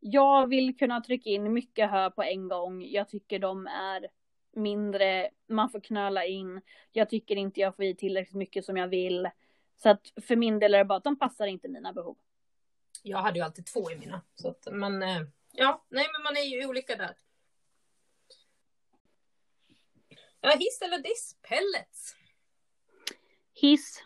Jag 0.00 0.46
vill 0.48 0.76
kunna 0.76 1.00
trycka 1.00 1.30
in 1.30 1.52
mycket 1.52 1.90
hö 1.90 2.10
på 2.10 2.22
en 2.22 2.48
gång. 2.48 2.82
Jag 2.82 3.08
tycker 3.08 3.38
de 3.38 3.66
är 3.66 4.08
mindre, 4.52 5.30
man 5.48 5.70
får 5.70 5.80
knöla 5.80 6.24
in. 6.24 6.60
Jag 6.92 7.10
tycker 7.10 7.36
inte 7.36 7.60
jag 7.60 7.76
får 7.76 7.84
i 7.84 7.94
tillräckligt 7.94 8.34
mycket 8.34 8.64
som 8.64 8.76
jag 8.76 8.88
vill. 8.88 9.30
Så 9.76 9.88
att 9.88 10.12
för 10.22 10.36
min 10.36 10.58
del 10.58 10.74
är 10.74 10.78
det 10.78 10.84
bara 10.84 10.98
att 10.98 11.04
de 11.04 11.18
passar 11.18 11.46
inte 11.46 11.68
mina 11.68 11.92
behov. 11.92 12.16
Jag 13.02 13.18
hade 13.18 13.38
ju 13.38 13.44
alltid 13.44 13.66
två 13.66 13.90
i 13.90 13.96
mina. 13.96 14.22
Så 14.34 14.48
att, 14.48 14.68
men 14.72 15.02
eh, 15.02 15.22
ja, 15.52 15.84
nej 15.88 16.06
men 16.12 16.22
man 16.22 16.36
är 16.36 16.42
ju 16.42 16.66
olika 16.66 16.96
där. 16.96 17.16
Ja, 20.40 20.50
hiss 20.50 20.82
eller 20.82 20.98
diss? 20.98 21.36
Pellets? 21.42 22.16
Hiss. 23.54 24.02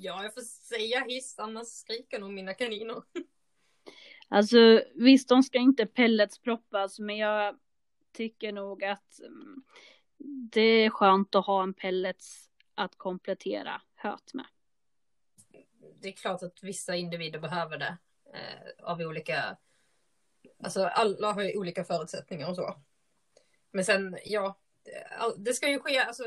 Ja, 0.00 0.22
jag 0.22 0.34
får 0.34 0.40
säga 0.40 1.04
hiss, 1.04 1.38
annars 1.38 1.66
skriker 1.66 2.18
nog 2.18 2.30
mina 2.30 2.54
kaniner. 2.54 3.02
Alltså 4.28 4.82
visst, 4.94 5.28
de 5.28 5.42
ska 5.42 5.58
inte 5.58 5.86
pellets 5.86 6.38
proppas, 6.38 6.98
men 6.98 7.16
jag 7.16 7.58
tycker 8.12 8.52
nog 8.52 8.84
att 8.84 9.20
mm, 9.20 9.64
det 10.52 10.60
är 10.60 10.90
skönt 10.90 11.34
att 11.34 11.46
ha 11.46 11.62
en 11.62 11.74
pellets 11.74 12.50
att 12.74 12.96
komplettera 12.96 13.82
höet 13.94 14.34
med. 14.34 14.46
Det 16.00 16.08
är 16.08 16.12
klart 16.12 16.42
att 16.42 16.62
vissa 16.62 16.96
individer 16.96 17.38
behöver 17.38 17.78
det 17.78 17.96
eh, 18.34 18.84
av 18.84 19.00
olika, 19.00 19.56
alltså 20.62 20.84
alla 20.84 21.32
har 21.32 21.42
ju 21.42 21.58
olika 21.58 21.84
förutsättningar 21.84 22.48
och 22.48 22.56
så. 22.56 22.76
Men 23.70 23.84
sen, 23.84 24.18
ja, 24.24 24.58
det 25.36 25.52
ska 25.52 25.70
ju 25.70 25.78
ske, 25.78 25.98
alltså 25.98 26.24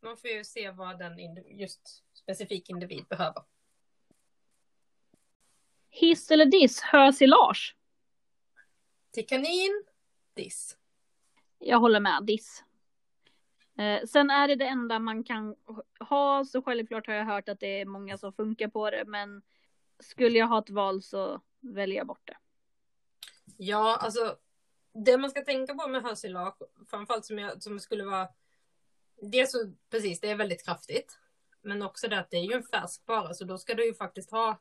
man 0.00 0.16
får 0.16 0.30
ju 0.30 0.44
se 0.44 0.70
vad 0.70 0.98
den 0.98 1.18
just 1.58 2.04
specifik 2.14 2.70
individ 2.70 3.04
behöver. 3.04 3.42
Hiss 5.90 6.30
eller 6.30 6.46
diss, 6.46 6.80
hösilage? 6.80 7.76
Till 9.10 9.26
kanin, 9.26 9.84
diss. 10.34 10.76
Jag 11.58 11.78
håller 11.78 12.00
med, 12.00 12.24
diss. 12.26 12.64
Eh, 13.78 14.06
sen 14.06 14.30
är 14.30 14.48
det 14.48 14.54
det 14.54 14.66
enda 14.66 14.98
man 14.98 15.24
kan 15.24 15.56
ha, 16.00 16.44
så 16.44 16.62
självklart 16.62 17.06
har 17.06 17.14
jag 17.14 17.24
hört 17.24 17.48
att 17.48 17.60
det 17.60 17.80
är 17.80 17.84
många 17.84 18.18
som 18.18 18.32
funkar 18.32 18.68
på 18.68 18.90
det, 18.90 19.04
men 19.04 19.42
skulle 20.00 20.38
jag 20.38 20.46
ha 20.46 20.58
ett 20.58 20.70
val 20.70 21.02
så 21.02 21.40
väljer 21.60 21.96
jag 21.96 22.06
bort 22.06 22.26
det. 22.26 22.36
Ja, 23.56 23.96
alltså 23.96 24.36
det 24.92 25.18
man 25.18 25.30
ska 25.30 25.44
tänka 25.44 25.74
på 25.74 25.88
med 25.88 26.02
hörsilage, 26.02 26.56
framförallt 26.90 27.24
som, 27.24 27.38
jag, 27.38 27.62
som 27.62 27.80
skulle 27.80 28.04
vara, 28.04 28.28
det 29.20 29.40
är 29.40 29.46
så, 29.46 29.72
precis, 29.90 30.20
det 30.20 30.30
är 30.30 30.36
väldigt 30.36 30.64
kraftigt. 30.64 31.18
Men 31.62 31.82
också 31.82 32.08
det 32.08 32.18
att 32.18 32.30
det 32.30 32.36
är 32.36 32.44
ju 32.44 32.52
en 32.52 32.62
färskvara, 32.62 33.34
så 33.34 33.44
då 33.44 33.58
ska 33.58 33.74
du 33.74 33.86
ju 33.86 33.94
faktiskt 33.94 34.30
ha 34.30 34.60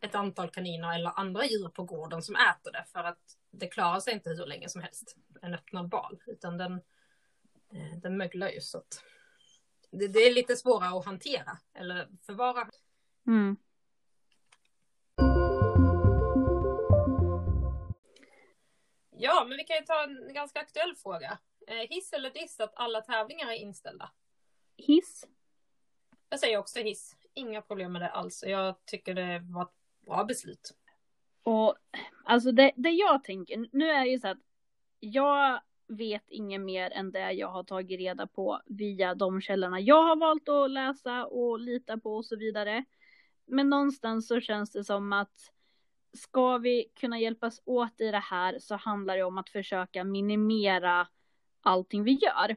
ett 0.00 0.14
antal 0.14 0.50
kaniner 0.50 0.94
eller 0.94 1.18
andra 1.18 1.44
djur 1.44 1.68
på 1.68 1.84
gården 1.84 2.22
som 2.22 2.36
äter 2.36 2.72
det 2.72 2.84
för 2.92 3.04
att 3.04 3.38
det 3.50 3.66
klarar 3.66 4.00
sig 4.00 4.14
inte 4.14 4.30
hur 4.30 4.46
länge 4.46 4.68
som 4.68 4.80
helst. 4.80 5.16
En 5.42 5.54
öppnad 5.54 5.88
bal, 5.88 6.22
utan 6.26 6.58
den, 6.58 6.72
eh, 7.72 7.98
den 8.02 8.16
möglar 8.16 8.48
ju 8.48 8.60
så 8.60 8.78
att 8.78 9.04
det, 9.90 10.08
det, 10.08 10.18
är 10.18 10.34
lite 10.34 10.56
svårare 10.56 10.98
att 10.98 11.04
hantera 11.04 11.58
eller 11.74 12.08
förvara. 12.26 12.68
Mm. 13.26 13.56
Ja, 19.10 19.44
men 19.48 19.56
vi 19.56 19.64
kan 19.64 19.76
ju 19.76 19.82
ta 19.82 20.04
en 20.04 20.34
ganska 20.34 20.60
aktuell 20.60 20.96
fråga. 20.96 21.38
Eh, 21.66 21.88
hiss 21.90 22.12
eller 22.12 22.30
diss 22.30 22.60
att 22.60 22.72
alla 22.74 23.00
tävlingar 23.00 23.48
är 23.48 23.56
inställda? 23.56 24.12
Hiss. 24.76 25.26
Jag 26.28 26.40
säger 26.40 26.58
också 26.58 26.80
hiss. 26.80 27.16
Inga 27.34 27.62
problem 27.62 27.92
med 27.92 28.02
det 28.02 28.10
alls. 28.10 28.44
Jag 28.46 28.84
tycker 28.84 29.14
det 29.14 29.38
var 29.38 29.62
ett 29.62 30.04
bra 30.06 30.24
beslut. 30.24 30.74
Och 31.42 31.74
alltså 32.24 32.52
det, 32.52 32.72
det 32.76 32.90
jag 32.90 33.24
tänker, 33.24 33.66
nu 33.72 33.90
är 33.90 34.04
det 34.04 34.10
ju 34.10 34.18
så 34.18 34.28
att 34.28 34.38
jag 35.00 35.60
vet 35.88 36.30
inget 36.30 36.60
mer 36.60 36.90
än 36.90 37.12
det 37.12 37.32
jag 37.32 37.48
har 37.48 37.64
tagit 37.64 37.98
reda 37.98 38.26
på 38.26 38.60
via 38.66 39.14
de 39.14 39.40
källorna 39.40 39.80
jag 39.80 40.02
har 40.02 40.16
valt 40.16 40.48
att 40.48 40.70
läsa 40.70 41.26
och 41.26 41.58
lita 41.58 41.98
på 41.98 42.16
och 42.16 42.24
så 42.24 42.36
vidare. 42.36 42.84
Men 43.46 43.70
någonstans 43.70 44.28
så 44.28 44.40
känns 44.40 44.72
det 44.72 44.84
som 44.84 45.12
att 45.12 45.52
ska 46.12 46.58
vi 46.58 46.92
kunna 47.00 47.18
hjälpas 47.18 47.62
åt 47.64 48.00
i 48.00 48.10
det 48.10 48.18
här 48.18 48.58
så 48.58 48.76
handlar 48.76 49.16
det 49.16 49.22
om 49.22 49.38
att 49.38 49.50
försöka 49.50 50.04
minimera 50.04 51.08
allting 51.62 52.04
vi 52.04 52.12
gör. 52.12 52.56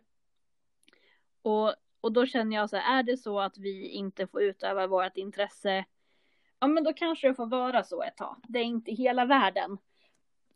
Och, 1.41 1.75
och 2.01 2.11
då 2.11 2.25
känner 2.25 2.55
jag 2.55 2.69
så 2.69 2.77
här, 2.77 2.99
är 2.99 3.03
det 3.03 3.17
så 3.17 3.39
att 3.39 3.57
vi 3.57 3.89
inte 3.89 4.27
får 4.27 4.41
utöva 4.41 4.87
vårt 4.87 5.17
intresse 5.17 5.85
ja 6.59 6.67
men 6.67 6.83
då 6.83 6.93
kanske 6.93 7.27
det 7.27 7.35
får 7.35 7.45
vara 7.45 7.83
så 7.83 8.03
ett 8.03 8.17
tag. 8.17 8.37
Det 8.47 8.59
är 8.59 8.63
inte 8.63 8.91
hela 8.91 9.25
världen. 9.25 9.77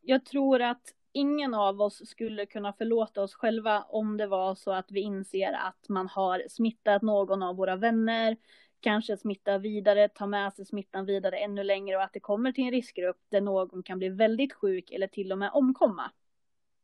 Jag 0.02 0.26
tror 0.26 0.62
att 0.62 0.94
ingen 1.12 1.54
av 1.54 1.82
oss 1.82 2.10
skulle 2.10 2.46
kunna 2.46 2.74
förlåta 2.74 3.22
oss 3.22 3.34
själva 3.34 3.82
om 3.90 4.18
det 4.18 4.28
var 4.28 4.56
så 4.56 4.72
att 4.72 4.92
vi 4.92 5.00
inser 5.00 5.54
att 5.54 5.90
man 5.90 6.08
har 6.08 6.44
smittat 6.50 7.02
någon 7.02 7.44
av 7.44 7.56
våra 7.56 7.76
vänner, 7.76 8.38
kanske 8.80 9.18
smittar 9.18 9.60
vidare, 9.60 10.10
tar 10.10 10.28
med 10.28 10.54
sig 10.54 10.66
smittan 10.66 11.06
vidare 11.06 11.38
ännu 11.38 11.64
längre 11.64 11.98
och 11.98 12.04
att 12.04 12.14
det 12.14 12.20
kommer 12.20 12.52
till 12.52 12.64
en 12.64 12.72
riskgrupp 12.72 13.22
där 13.30 13.42
någon 13.42 13.84
kan 13.84 13.98
bli 13.98 14.10
väldigt 14.10 14.54
sjuk 14.54 14.92
eller 14.92 15.08
till 15.08 15.32
och 15.32 15.38
med 15.38 15.52
omkomma. 15.54 16.12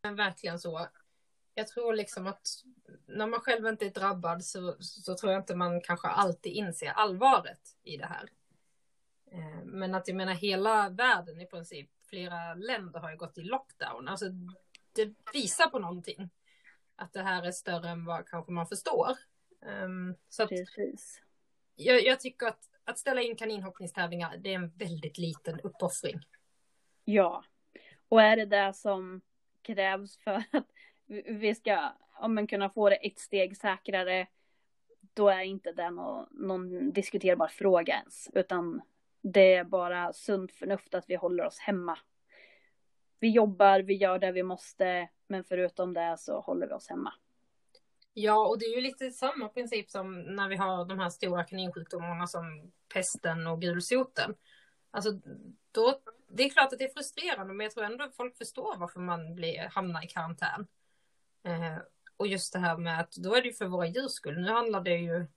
Verkligen 0.04 0.60
så. 0.60 0.88
Jag 1.58 1.68
tror 1.68 1.94
liksom 1.94 2.28
att 2.28 2.48
när 3.06 3.28
man 3.28 3.40
själv 3.40 3.68
inte 3.68 3.86
är 3.86 3.90
drabbad 3.90 4.46
så, 4.46 4.76
så 4.80 5.16
tror 5.16 5.32
jag 5.32 5.42
inte 5.42 5.56
man 5.56 5.82
kanske 5.82 6.08
alltid 6.08 6.54
inser 6.54 6.90
allvaret 6.90 7.62
i 7.84 7.98
det 7.98 8.06
här. 8.06 8.30
Eh, 9.32 9.66
men 9.66 9.96
att 9.96 10.08
jag 10.08 10.18
menar 10.18 10.34
hela 10.34 10.90
världen 10.90 11.42
i 11.42 11.46
princip, 11.46 11.90
flera 12.10 12.54
länder 12.54 13.00
har 13.00 13.12
ju 13.12 13.18
gått 13.18 13.38
i 13.38 13.42
lockdown. 13.42 14.08
Alltså 14.08 14.26
det 14.96 15.14
visar 15.34 15.70
på 15.70 15.80
någonting. 15.80 16.30
Att 16.96 17.14
det 17.14 17.22
här 17.22 17.44
är 17.44 17.52
större 17.52 17.90
än 17.90 18.06
vad 18.06 18.28
kanske 18.28 18.52
man 18.52 18.68
förstår. 18.68 19.10
Um, 19.84 20.16
så 20.30 20.44
att 20.44 20.50
Precis. 20.50 21.22
Jag, 21.76 22.04
jag, 22.04 22.20
tycker 22.20 22.48
att, 22.48 22.70
att 22.84 23.00
ställa 23.00 23.22
in 23.22 23.36
kaninhoppningstävlingar, 23.36 24.38
det 24.38 24.50
är 24.50 24.56
en 24.56 24.70
väldigt 24.70 25.18
liten 25.18 25.60
uppoffring. 25.60 26.20
Ja, 27.06 27.44
och 28.10 28.22
är 28.22 28.38
det 28.38 28.46
det 28.46 28.74
som 28.74 29.22
krävs 29.62 30.18
för 30.18 30.44
att 30.52 30.68
vi 31.26 31.56
ska 31.56 31.92
ja, 32.22 32.28
men 32.28 32.48
kunna 32.48 32.70
få 32.70 32.90
det 32.90 32.96
ett 32.96 33.20
steg 33.20 33.58
säkrare, 33.58 34.28
då 35.14 35.30
är 35.30 35.42
inte 35.42 35.72
det 35.72 35.90
någon, 35.90 36.28
någon 36.32 36.92
diskuterbar 36.92 37.48
fråga 37.48 37.94
ens, 37.94 38.30
utan 38.34 38.82
det 39.22 39.54
är 39.54 39.64
bara 39.64 40.14
sunt 40.14 40.52
förnuft 40.52 40.94
att 40.94 41.06
vi 41.08 41.16
håller 41.16 41.46
oss 41.46 41.60
hemma. 41.60 41.98
Vi 43.20 43.30
jobbar, 43.30 43.80
vi 43.80 43.94
gör 43.94 44.20
det 44.20 44.32
vi 44.32 44.44
måste, 44.44 45.10
men 45.28 45.44
förutom 45.44 45.94
det 45.94 46.16
så 46.20 46.40
håller 46.40 46.68
vi 46.68 46.74
oss 46.74 46.90
hemma. 46.90 47.14
Ja, 48.14 48.48
och 48.48 48.60
det 48.60 48.66
är 48.66 48.76
ju 48.76 48.82
lite 48.82 49.12
samma 49.12 49.50
princip 49.50 49.90
som 49.90 50.22
när 50.22 50.50
vi 50.50 50.56
har 50.56 50.86
de 50.86 51.00
här 51.00 51.10
stora 51.10 51.44
kaninsjukdomarna 51.44 52.28
som 52.28 52.72
pesten 52.94 53.48
och 53.48 53.62
gulsoten. 53.62 54.36
Alltså, 54.92 55.12
då, 55.72 56.00
det 56.28 56.44
är 56.44 56.50
klart 56.50 56.74
att 56.74 56.80
det 56.80 56.86
är 56.86 56.94
frustrerande, 56.94 57.54
men 57.54 57.64
jag 57.64 57.74
tror 57.74 57.84
ändå 57.84 58.10
folk 58.18 58.38
förstår 58.38 58.78
varför 58.78 59.00
man 59.00 59.36
blir, 59.36 59.70
hamnar 59.72 60.06
i 60.06 60.08
karantän. 60.08 60.68
Eh, 61.46 61.78
och 62.18 62.28
just 62.28 62.54
det 62.54 62.60
här 62.60 62.78
med 62.78 63.00
att 63.00 63.12
då 63.12 63.36
är 63.36 63.42
det 63.42 63.48
ju 63.48 63.54
för 63.54 63.66
våra 63.66 63.88
djurs 63.88 64.12
skull. 64.12 64.42
Nu 64.42 64.52
handlar 64.52 64.82
det 64.82 64.98
ju 64.98 65.28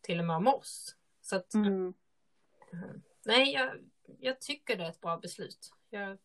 till 0.00 0.18
och 0.18 0.24
med 0.24 0.36
om 0.36 0.46
oss. 0.46 0.96
Så 1.20 1.36
att, 1.36 1.54
mm. 1.54 1.94
Eh, 2.72 2.90
nej, 3.24 3.52
jag, 3.52 3.70
jag 4.18 4.40
tycker 4.40 4.76
det 4.76 4.84
är 4.84 4.90
ett 4.90 5.00
bra 5.00 5.16
beslut. 5.16 5.70
Jag, 5.90 6.18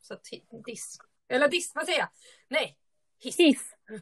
så 0.00 0.16
diss. 0.66 0.98
Eller 1.28 1.48
diss, 1.48 1.74
vad 1.74 1.86
säger 1.86 1.98
jag? 1.98 2.08
Nej, 2.48 2.78
hiss. 3.18 3.38
Hiss. 3.38 3.74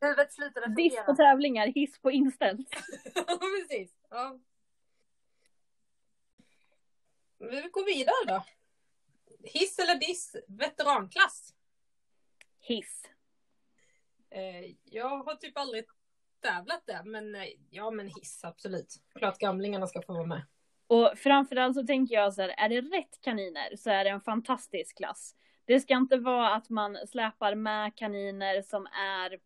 Huvudet 0.00 0.32
slutade 0.32 0.66
fungera. 0.66 0.90
Diss 0.90 1.06
på 1.06 1.14
tävlingar, 1.14 1.66
hiss 1.66 1.98
på 1.98 2.10
inställt. 2.10 2.70
precis. 3.68 3.94
Ja. 4.10 4.38
Vi 7.38 7.68
går 7.72 7.84
vidare 7.84 8.24
då. 8.26 8.44
Hiss 9.42 9.78
eller 9.78 9.94
diss, 9.94 10.36
veteranklass? 10.48 11.53
Hiss. 12.66 13.02
Eh, 14.30 14.74
jag 14.84 15.08
har 15.08 15.34
typ 15.34 15.58
aldrig 15.58 15.84
tävlat 16.40 16.82
där, 16.86 17.02
men 17.04 17.34
eh, 17.34 17.42
ja, 17.70 17.90
men 17.90 18.06
hiss 18.06 18.44
absolut. 18.44 18.94
Klart 19.14 19.38
gamlingarna 19.38 19.86
ska 19.86 20.02
få 20.02 20.12
vara 20.12 20.26
med. 20.26 20.42
Och 20.86 21.12
framförallt 21.16 21.76
så 21.76 21.86
tänker 21.86 22.14
jag 22.14 22.34
så 22.34 22.42
här, 22.42 22.54
är 22.58 22.68
det 22.68 22.80
rätt 22.80 23.20
kaniner 23.20 23.76
så 23.76 23.90
är 23.90 24.04
det 24.04 24.10
en 24.10 24.20
fantastisk 24.20 24.96
klass. 24.96 25.34
Det 25.64 25.80
ska 25.80 25.94
inte 25.94 26.16
vara 26.16 26.54
att 26.54 26.70
man 26.70 26.98
släpar 27.06 27.54
med 27.54 27.96
kaniner 27.96 28.62
som 28.62 28.86
är 28.86 29.38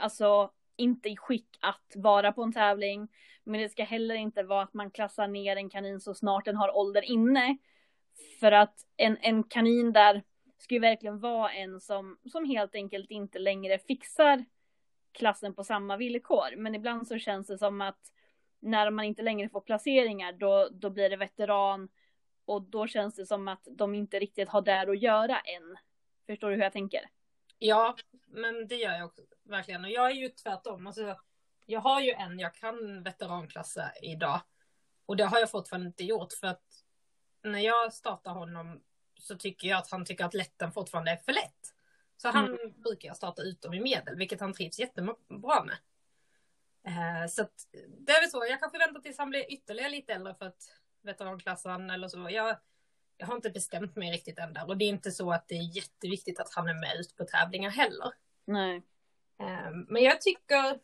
alltså 0.00 0.50
inte 0.76 1.08
i 1.08 1.16
skick 1.16 1.58
att 1.60 1.92
vara 1.94 2.32
på 2.32 2.42
en 2.42 2.52
tävling. 2.52 3.08
Men 3.44 3.60
det 3.60 3.68
ska 3.68 3.84
heller 3.84 4.14
inte 4.14 4.42
vara 4.42 4.62
att 4.62 4.74
man 4.74 4.90
klassar 4.90 5.28
ner 5.28 5.56
en 5.56 5.70
kanin 5.70 6.00
så 6.00 6.14
snart 6.14 6.44
den 6.44 6.56
har 6.56 6.76
ålder 6.76 7.02
inne. 7.02 7.56
För 8.40 8.52
att 8.52 8.74
en, 8.96 9.16
en 9.20 9.42
kanin 9.42 9.92
där 9.92 10.22
ska 10.58 10.74
ju 10.74 10.80
verkligen 10.80 11.20
vara 11.20 11.52
en 11.52 11.80
som, 11.80 12.18
som 12.32 12.44
helt 12.44 12.74
enkelt 12.74 13.10
inte 13.10 13.38
längre 13.38 13.78
fixar 13.78 14.44
klassen 15.12 15.54
på 15.54 15.64
samma 15.64 15.96
villkor. 15.96 16.56
Men 16.56 16.74
ibland 16.74 17.08
så 17.08 17.18
känns 17.18 17.46
det 17.46 17.58
som 17.58 17.80
att 17.80 18.12
när 18.60 18.90
man 18.90 19.04
inte 19.04 19.22
längre 19.22 19.48
får 19.48 19.60
placeringar 19.60 20.32
då, 20.32 20.68
då 20.72 20.90
blir 20.90 21.10
det 21.10 21.16
veteran 21.16 21.88
och 22.44 22.62
då 22.62 22.86
känns 22.86 23.14
det 23.14 23.26
som 23.26 23.48
att 23.48 23.68
de 23.70 23.94
inte 23.94 24.18
riktigt 24.18 24.48
har 24.48 24.62
där 24.62 24.90
att 24.90 25.02
göra 25.02 25.40
än. 25.40 25.76
Förstår 26.26 26.50
du 26.50 26.56
hur 26.56 26.62
jag 26.62 26.72
tänker? 26.72 27.00
Ja, 27.58 27.96
men 28.26 28.68
det 28.68 28.76
gör 28.76 28.92
jag 28.92 29.06
också 29.06 29.22
verkligen. 29.44 29.84
Och 29.84 29.90
jag 29.90 30.10
är 30.10 30.14
ju 30.14 30.28
tvärtom. 30.28 30.86
Alltså, 30.86 31.16
jag 31.66 31.80
har 31.80 32.00
ju 32.00 32.12
en 32.12 32.38
jag 32.38 32.54
kan 32.54 33.02
veteranklassa 33.02 33.92
idag. 34.02 34.40
Och 35.06 35.16
det 35.16 35.24
har 35.24 35.38
jag 35.38 35.50
fortfarande 35.50 35.86
inte 35.86 36.04
gjort 36.04 36.32
för 36.32 36.46
att 36.46 36.64
när 37.42 37.58
jag 37.58 37.92
startar 37.92 38.30
honom 38.30 38.82
så 39.18 39.36
tycker 39.36 39.68
jag 39.68 39.78
att 39.78 39.90
han 39.90 40.04
tycker 40.04 40.24
att 40.24 40.34
lätten 40.34 40.72
fortfarande 40.72 41.10
är 41.10 41.16
för 41.16 41.32
lätt. 41.32 41.74
Så 42.16 42.28
han 42.28 42.44
mm. 42.44 42.80
brukar 42.82 43.08
jag 43.08 43.16
starta 43.16 43.42
utom 43.42 43.74
i 43.74 43.80
medel, 43.80 44.16
vilket 44.16 44.40
han 44.40 44.52
trivs 44.52 44.78
jättebra 44.78 45.64
med. 45.64 45.76
Eh, 46.86 47.28
så 47.28 47.42
att, 47.42 47.68
det 47.98 48.12
är 48.12 48.20
väl 48.20 48.30
så, 48.30 48.46
jag 48.50 48.60
kanske 48.60 48.78
väntar 48.78 49.00
tills 49.00 49.18
han 49.18 49.30
blir 49.30 49.52
ytterligare 49.52 49.90
lite 49.90 50.12
äldre 50.12 50.34
för 50.34 50.46
att 50.46 50.72
veteranklassen 51.02 51.90
eller 51.90 52.08
så. 52.08 52.28
Jag, 52.30 52.56
jag 53.16 53.26
har 53.26 53.34
inte 53.34 53.50
bestämt 53.50 53.96
mig 53.96 54.12
riktigt 54.12 54.38
än 54.38 54.52
där 54.52 54.68
och 54.68 54.76
det 54.76 54.84
är 54.84 54.88
inte 54.88 55.10
så 55.10 55.32
att 55.32 55.48
det 55.48 55.54
är 55.54 55.76
jätteviktigt 55.76 56.40
att 56.40 56.54
han 56.54 56.68
är 56.68 56.74
med 56.74 56.96
ut 57.00 57.16
på 57.16 57.24
tävlingar 57.24 57.70
heller. 57.70 58.12
Nej. 58.44 58.82
Eh, 59.40 59.70
men 59.88 60.02
jag 60.02 60.20
tycker, 60.20 60.80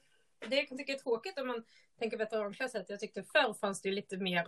det 0.48 0.56
jag 0.56 0.68
kan 0.68 0.78
tycka 0.78 0.92
är 0.92 0.98
tråkigt 0.98 1.38
om 1.38 1.46
man 1.46 1.64
tänker 1.98 2.18
veteranklass, 2.18 2.74
att 2.74 2.90
jag 2.90 3.00
tyckte 3.00 3.22
förr 3.22 3.54
fanns 3.54 3.82
det 3.82 3.90
lite 3.90 4.16
mer 4.16 4.46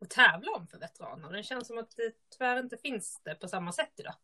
att 0.00 0.10
tävla 0.10 0.52
om 0.52 0.66
för 0.66 0.78
veteraner. 0.78 1.32
Det 1.32 1.42
känns 1.42 1.66
som 1.66 1.78
att 1.78 1.96
det 1.96 2.14
tyvärr 2.30 2.60
inte 2.60 2.76
finns 2.76 3.20
det 3.24 3.34
på 3.34 3.48
samma 3.48 3.72
sätt 3.72 3.92
idag. 3.96 4.14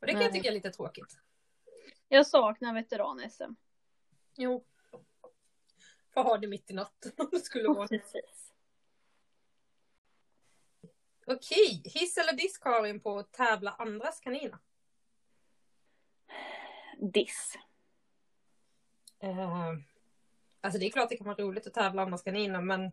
Och 0.00 0.06
det 0.06 0.12
kan 0.12 0.18
Nej. 0.18 0.24
jag 0.24 0.34
tycka 0.34 0.48
är 0.48 0.52
lite 0.52 0.70
tråkigt. 0.70 1.18
Jag 2.08 2.26
saknar 2.26 2.74
veteran-SM. 2.74 3.54
Jo. 4.36 4.64
Får 6.14 6.22
ha 6.22 6.38
det 6.38 6.46
mitt 6.46 6.70
i 6.70 6.74
natten 6.74 7.12
om 7.16 7.28
det 7.32 7.40
skulle 7.40 7.68
vara. 7.68 7.88
Precis. 7.88 8.52
Okej, 11.26 11.82
hiss 11.84 12.16
eller 12.16 12.32
diss 12.32 12.58
Karin 12.58 13.00
på 13.00 13.18
att 13.18 13.32
tävla 13.32 13.70
andras 13.70 14.20
kaniner? 14.20 14.58
Diss. 16.98 17.56
Uh, 19.24 19.74
alltså 20.60 20.78
det 20.78 20.86
är 20.86 20.90
klart 20.90 21.08
det 21.08 21.16
kan 21.16 21.26
vara 21.26 21.36
roligt 21.36 21.66
att 21.66 21.74
tävla 21.74 22.02
andras 22.02 22.22
kaniner 22.22 22.60
men 22.60 22.92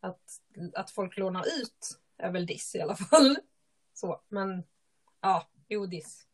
att, 0.00 0.40
att 0.74 0.90
folk 0.90 1.16
lånar 1.16 1.44
ut 1.60 2.00
är 2.16 2.30
väl 2.30 2.46
diss 2.46 2.74
i 2.74 2.80
alla 2.80 2.96
fall. 2.96 3.36
Så, 3.92 4.22
men 4.28 4.64
ja, 5.20 5.48
jo 5.68 5.86
diss. 5.86 6.26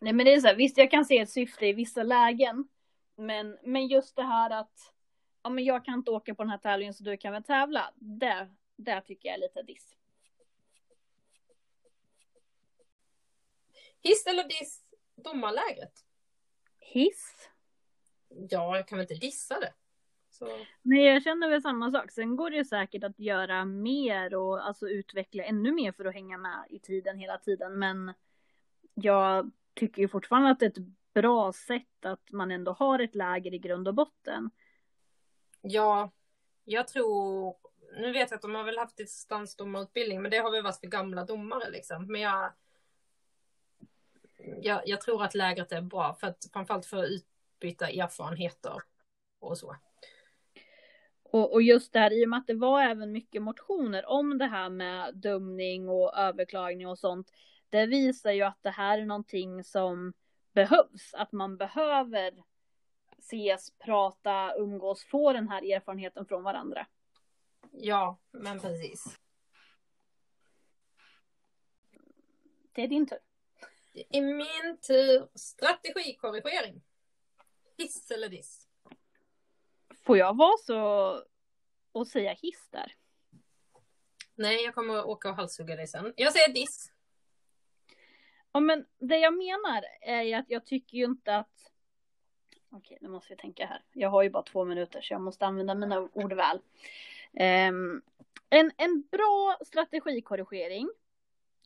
Nej 0.00 0.12
men 0.12 0.26
det 0.26 0.34
är 0.34 0.40
så 0.40 0.46
här, 0.46 0.56
visst 0.56 0.78
jag 0.78 0.90
kan 0.90 1.04
se 1.04 1.18
ett 1.18 1.30
syfte 1.30 1.66
i 1.66 1.72
vissa 1.72 2.02
lägen. 2.02 2.68
Men, 3.16 3.58
men 3.62 3.86
just 3.86 4.16
det 4.16 4.22
här 4.22 4.50
att 4.50 4.94
ja, 5.42 5.50
men 5.50 5.64
jag 5.64 5.84
kan 5.84 5.94
inte 5.94 6.10
åka 6.10 6.34
på 6.34 6.42
den 6.42 6.50
här 6.50 6.58
tävlingen 6.58 6.94
så 6.94 7.04
du 7.04 7.16
kan 7.16 7.32
väl 7.32 7.42
tävla. 7.42 7.92
Det, 7.96 8.50
det 8.76 9.00
tycker 9.00 9.28
jag 9.28 9.36
är 9.36 9.40
lite 9.40 9.62
diss. 9.62 9.96
Hiss 14.00 14.26
eller 14.26 14.44
diss 14.44 14.84
domarlägret? 15.14 16.04
Hiss. 16.78 17.48
Ja, 18.28 18.76
jag 18.76 18.88
kan 18.88 18.98
väl 18.98 19.04
inte 19.10 19.26
dissa 19.26 19.60
det. 19.60 19.72
Så. 20.42 20.66
Nej, 20.82 21.04
jag 21.04 21.22
känner 21.22 21.48
väl 21.48 21.62
samma 21.62 21.90
sak. 21.90 22.10
Sen 22.10 22.36
går 22.36 22.50
det 22.50 22.56
ju 22.56 22.64
säkert 22.64 23.04
att 23.04 23.18
göra 23.18 23.64
mer 23.64 24.34
och 24.34 24.66
alltså 24.66 24.88
utveckla 24.88 25.44
ännu 25.44 25.72
mer 25.72 25.92
för 25.92 26.04
att 26.04 26.14
hänga 26.14 26.38
med 26.38 26.66
i 26.70 26.78
tiden 26.78 27.18
hela 27.18 27.38
tiden. 27.38 27.78
Men 27.78 28.14
jag 28.94 29.50
tycker 29.74 30.02
ju 30.02 30.08
fortfarande 30.08 30.50
att 30.50 30.60
det 30.60 30.66
är 30.66 30.70
ett 30.70 31.14
bra 31.14 31.52
sätt 31.52 32.04
att 32.04 32.32
man 32.32 32.50
ändå 32.50 32.72
har 32.72 32.98
ett 32.98 33.14
läger 33.14 33.54
i 33.54 33.58
grund 33.58 33.88
och 33.88 33.94
botten. 33.94 34.50
Ja, 35.60 36.10
jag 36.64 36.88
tror, 36.88 37.56
nu 37.96 38.12
vet 38.12 38.30
jag 38.30 38.36
att 38.36 38.42
de 38.42 38.54
har 38.54 38.64
väl 38.64 38.78
haft 38.78 38.96
distansdomarutbildning, 38.96 40.22
men 40.22 40.30
det 40.30 40.38
har 40.38 40.50
väl 40.50 40.62
varit 40.62 40.80
för 40.80 40.86
gamla 40.86 41.24
domare 41.24 41.70
liksom. 41.70 42.06
Men 42.06 42.20
jag, 42.20 42.52
jag, 44.62 44.82
jag 44.88 45.00
tror 45.00 45.24
att 45.24 45.34
lägret 45.34 45.72
är 45.72 45.80
bra 45.80 46.14
för 46.14 46.26
att 46.26 46.48
framförallt 46.52 46.86
för 46.86 47.04
att 47.04 47.10
utbyta 47.10 47.88
erfarenheter 47.88 48.82
och 49.38 49.58
så. 49.58 49.76
Och, 51.32 51.52
och 51.52 51.62
just 51.62 51.92
där 51.92 52.12
i 52.12 52.24
och 52.24 52.28
med 52.28 52.38
att 52.38 52.46
det 52.46 52.54
var 52.54 52.82
även 52.82 53.12
mycket 53.12 53.42
motioner 53.42 54.06
om 54.06 54.38
det 54.38 54.46
här 54.46 54.68
med 54.68 55.16
dömning 55.16 55.88
och 55.88 56.18
överklagning 56.18 56.88
och 56.88 56.98
sånt. 56.98 57.32
Det 57.68 57.86
visar 57.86 58.32
ju 58.32 58.42
att 58.42 58.62
det 58.62 58.70
här 58.70 58.98
är 58.98 59.06
någonting 59.06 59.64
som 59.64 60.12
behövs, 60.52 61.14
att 61.14 61.32
man 61.32 61.56
behöver 61.56 62.34
ses, 63.18 63.70
prata, 63.78 64.54
umgås, 64.56 65.04
få 65.04 65.32
den 65.32 65.48
här 65.48 65.72
erfarenheten 65.72 66.26
från 66.26 66.42
varandra. 66.42 66.86
Ja, 67.70 68.18
men 68.30 68.60
precis. 68.60 69.18
Det 72.72 72.82
är 72.82 72.88
din 72.88 73.06
tur. 73.06 73.18
Det 73.92 74.18
är 74.18 74.22
min 74.22 74.78
tur. 74.86 75.28
Strategikorrigering. 75.34 76.82
Hiss 77.78 78.10
eller 78.10 78.28
diss? 78.28 78.61
Får 80.02 80.18
jag 80.18 80.36
vara 80.36 80.56
så 80.66 81.22
och 81.92 82.06
säga 82.06 82.32
hiss 82.32 82.68
där? 82.70 82.94
Nej, 84.34 84.64
jag 84.64 84.74
kommer 84.74 84.96
att 84.96 85.04
åka 85.04 85.30
och 85.30 85.36
halshugga 85.36 85.76
dig 85.76 85.86
sen. 85.86 86.12
Jag 86.16 86.32
säger 86.32 86.54
diss. 86.54 86.92
Ja, 88.52 88.60
men 88.60 88.86
det 88.98 89.18
jag 89.18 89.34
menar 89.34 89.84
är 90.00 90.38
att 90.38 90.50
jag 90.50 90.66
tycker 90.66 90.98
ju 90.98 91.04
inte 91.04 91.36
att 91.36 91.72
Okej, 92.74 92.98
nu 93.00 93.08
måste 93.08 93.32
jag 93.32 93.38
tänka 93.38 93.66
här. 93.66 93.82
Jag 93.92 94.08
har 94.08 94.22
ju 94.22 94.30
bara 94.30 94.42
två 94.42 94.64
minuter 94.64 95.00
så 95.00 95.14
jag 95.14 95.20
måste 95.20 95.46
använda 95.46 95.74
mina 95.74 96.00
ord 96.00 96.32
väl. 96.32 96.58
Um, 97.68 98.02
en, 98.50 98.72
en 98.76 99.02
bra 99.10 99.58
strategikorrigering 99.66 100.90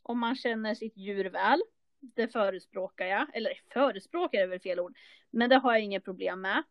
om 0.03 0.19
man 0.19 0.35
känner 0.35 0.75
sitt 0.75 0.97
djur 0.97 1.25
väl. 1.25 1.61
Det 1.99 2.27
förespråkar 2.27 3.05
jag. 3.05 3.35
Eller 3.35 3.53
förespråkar 3.73 4.39
är 4.39 4.47
väl 4.47 4.59
fel 4.59 4.79
ord. 4.79 4.97
Men 5.29 5.49
det 5.49 5.55
har 5.55 5.73
jag 5.73 5.81
inget 5.81 6.03
problem 6.03 6.41
med 6.41 6.63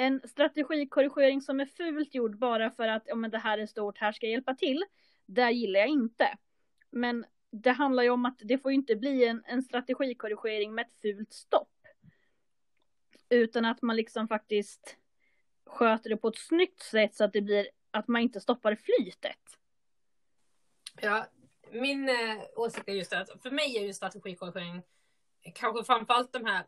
en 0.00 0.20
strategikorrigering 0.28 1.40
som 1.42 1.60
är 1.60 1.66
fult 1.66 2.14
gjord 2.14 2.38
bara 2.38 2.70
för 2.70 2.88
att 2.88 3.02
ja, 3.06 3.14
men 3.14 3.30
det 3.30 3.38
här 3.38 3.58
är 3.58 3.66
stort, 3.66 3.98
här 3.98 4.12
ska 4.12 4.26
jag 4.26 4.32
hjälpa 4.32 4.54
till. 4.54 4.84
Det 5.26 5.50
gillar 5.50 5.80
jag 5.80 5.88
inte. 5.88 6.38
Men 6.90 7.26
det 7.50 7.70
handlar 7.70 8.02
ju 8.02 8.10
om 8.10 8.26
att 8.26 8.38
det 8.38 8.58
får 8.58 8.72
inte 8.72 8.96
bli 8.96 9.24
en, 9.24 9.42
en 9.46 9.62
strategikorrigering 9.62 10.74
med 10.74 10.86
ett 10.86 10.92
fult 11.02 11.32
stopp. 11.32 11.72
Utan 13.28 13.64
att 13.64 13.82
man 13.82 13.96
liksom 13.96 14.28
faktiskt 14.28 14.96
sköter 15.66 16.10
det 16.10 16.16
på 16.16 16.28
ett 16.28 16.38
snyggt 16.38 16.82
sätt 16.82 17.14
så 17.14 17.24
att 17.24 17.32
det 17.32 17.42
blir 17.42 17.68
att 17.90 18.08
man 18.08 18.22
inte 18.22 18.40
stoppar 18.40 18.74
flytet. 18.74 19.58
Ja, 21.00 21.26
min 21.70 22.08
eh, 22.08 22.42
åsikt 22.56 22.88
är 22.88 22.92
just 22.92 23.10
det 23.10 23.18
att 23.18 23.42
för 23.42 23.50
mig 23.50 23.76
är 23.76 23.82
ju 23.82 23.92
strategikorrigering 23.92 24.82
kanske 25.54 25.84
framförallt 25.84 26.32
de 26.32 26.44
här 26.44 26.64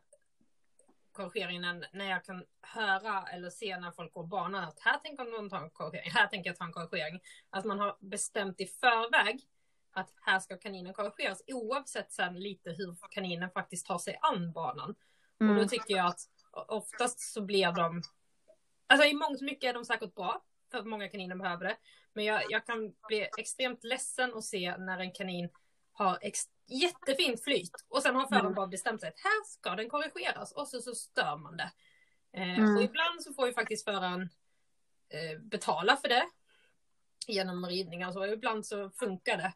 korrigeringen 1.13 1.85
när 1.93 2.09
jag 2.09 2.25
kan 2.25 2.45
höra 2.61 3.23
eller 3.33 3.49
se 3.49 3.77
när 3.77 3.91
folk 3.91 4.13
går 4.13 4.27
banan 4.27 4.63
att 4.63 4.79
här 4.79 4.97
tänker 4.97 5.23
någon 5.23 5.49
ta 5.49 5.57
en 5.57 5.69
korrigering, 5.69 6.11
här 6.11 6.27
tänker 6.27 6.49
jag 6.49 6.57
ta 6.57 6.65
en 6.65 6.73
korrigering. 6.73 7.19
Att 7.49 7.65
man 7.65 7.79
har 7.79 7.97
bestämt 7.99 8.61
i 8.61 8.65
förväg 8.65 9.41
att 9.93 10.13
här 10.21 10.39
ska 10.39 10.57
kaninen 10.57 10.93
korrigeras 10.93 11.41
oavsett 11.47 12.11
sen 12.11 12.39
lite 12.39 12.69
hur 12.69 12.95
kaninen 13.09 13.49
faktiskt 13.49 13.85
tar 13.85 13.97
sig 13.97 14.19
an 14.21 14.51
banan. 14.51 14.95
Mm. 15.41 15.49
Och 15.49 15.55
då 15.55 15.61
mm. 15.61 15.67
tycker 15.67 15.95
jag 15.95 16.05
att 16.05 16.19
oftast 16.67 17.19
så 17.33 17.41
blir 17.41 17.71
de, 17.71 18.01
alltså 18.87 19.07
i 19.07 19.13
mångt 19.13 19.37
och 19.37 19.45
mycket 19.45 19.69
är 19.69 19.73
de 19.73 19.85
säkert 19.85 20.15
bra 20.15 20.43
för 20.71 20.77
att 20.77 20.85
många 20.85 21.09
kaniner 21.09 21.35
behöver 21.35 21.65
det. 21.65 21.77
Men 22.13 22.25
jag, 22.25 22.43
jag 22.49 22.65
kan 22.65 22.93
bli 23.07 23.27
extremt 23.37 23.83
ledsen 23.83 24.33
att 24.33 24.43
se 24.43 24.77
när 24.77 24.99
en 24.99 25.11
kanin 25.11 25.49
har 25.93 26.19
jättefint 26.67 27.43
flyt 27.43 27.85
och 27.89 28.01
sen 28.01 28.15
har 28.15 28.27
föraren 28.27 28.53
bara 28.53 28.67
bestämt 28.67 29.01
sig 29.01 29.09
att 29.09 29.19
här 29.19 29.45
ska 29.45 29.75
den 29.75 29.89
korrigeras 29.89 30.51
och 30.51 30.67
så, 30.67 30.81
så 30.81 30.95
stör 30.95 31.37
man 31.37 31.57
det. 31.57 31.71
Eh, 32.33 32.59
mm. 32.59 32.77
Och 32.77 32.83
ibland 32.83 33.23
så 33.23 33.33
får 33.33 33.47
ju 33.47 33.53
faktiskt 33.53 33.83
föraren 33.85 34.29
eh, 35.09 35.39
betala 35.39 35.97
för 35.97 36.07
det 36.07 36.23
genom 37.27 37.65
ridningar 37.65 38.07
och 38.07 38.13
så. 38.13 38.25
Ibland 38.25 38.65
så 38.65 38.89
funkar 38.89 39.37
det. 39.37 39.53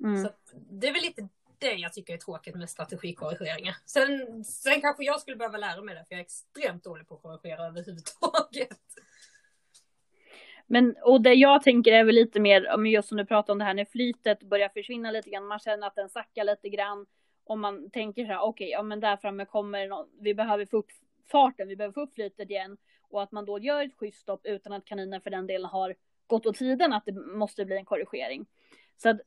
Mm. 0.00 0.24
Så 0.24 0.30
det 0.52 0.88
är 0.88 0.92
väl 0.92 1.02
lite 1.02 1.28
det 1.58 1.72
jag 1.72 1.92
tycker 1.92 2.14
är 2.14 2.18
tråkigt 2.18 2.54
med 2.54 2.70
strategikorrigeringar. 2.70 3.76
Sen, 3.86 4.44
sen 4.44 4.80
kanske 4.80 5.04
jag 5.04 5.20
skulle 5.20 5.36
behöva 5.36 5.58
lära 5.58 5.82
mig 5.82 5.94
det, 5.94 6.04
för 6.04 6.14
jag 6.14 6.20
är 6.20 6.24
extremt 6.24 6.84
dålig 6.84 7.08
på 7.08 7.14
att 7.14 7.22
korrigera 7.22 7.66
överhuvudtaget. 7.66 8.78
Men 10.74 10.96
och 11.02 11.20
det 11.20 11.34
jag 11.34 11.62
tänker 11.62 11.92
är 11.92 12.04
väl 12.04 12.14
lite 12.14 12.40
mer, 12.40 12.86
just 12.86 13.08
som 13.08 13.16
du 13.16 13.24
pratar 13.24 13.52
om 13.52 13.58
det 13.58 13.64
här 13.64 13.74
när 13.74 13.84
flytet 13.84 14.42
börjar 14.42 14.68
försvinna 14.68 15.10
lite 15.10 15.30
grann, 15.30 15.46
man 15.46 15.58
känner 15.58 15.86
att 15.86 15.94
den 15.94 16.08
sackar 16.08 16.44
lite 16.44 16.68
grann. 16.68 17.06
Om 17.44 17.60
man 17.60 17.90
tänker 17.90 18.24
så 18.24 18.32
här, 18.32 18.40
okej, 18.40 18.66
okay, 18.66 18.68
ja 18.68 18.82
men 18.82 19.00
där 19.00 19.16
framme 19.16 19.44
kommer 19.44 19.88
någon, 19.88 20.06
vi 20.20 20.34
behöver 20.34 20.66
få 20.66 20.76
upp 20.76 20.90
farten, 21.30 21.68
vi 21.68 21.76
behöver 21.76 21.92
få 21.92 22.00
upp 22.00 22.14
flytet 22.14 22.50
igen 22.50 22.76
och 23.10 23.22
att 23.22 23.32
man 23.32 23.44
då 23.44 23.58
gör 23.58 23.84
ett 23.84 23.94
schysst 23.94 24.20
stopp 24.20 24.46
utan 24.46 24.72
att 24.72 24.84
kaninen 24.84 25.20
för 25.20 25.30
den 25.30 25.46
delen 25.46 25.70
har 25.70 25.94
gått 26.26 26.46
åt 26.46 26.56
tiden, 26.56 26.92
att 26.92 27.04
det 27.06 27.12
måste 27.12 27.64
bli 27.64 27.76
en 27.76 27.84
korrigering. 27.84 28.46
Så 28.96 29.08
att 29.08 29.20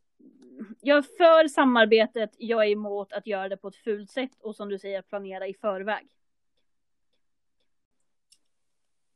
jag 0.82 0.98
är 0.98 1.02
för 1.02 1.48
samarbetet, 1.48 2.36
jag 2.38 2.66
är 2.66 2.70
emot 2.70 3.14
att 3.14 3.28
göra 3.28 3.50
det 3.50 3.58
på 3.58 3.68
ett 3.68 3.76
fult 3.76 4.10
sätt 4.10 4.32
och 4.40 4.56
som 4.56 4.70
du 4.70 4.80
säger 4.80 5.02
planera 5.02 5.48
i 5.48 5.54
förväg. 5.54 6.08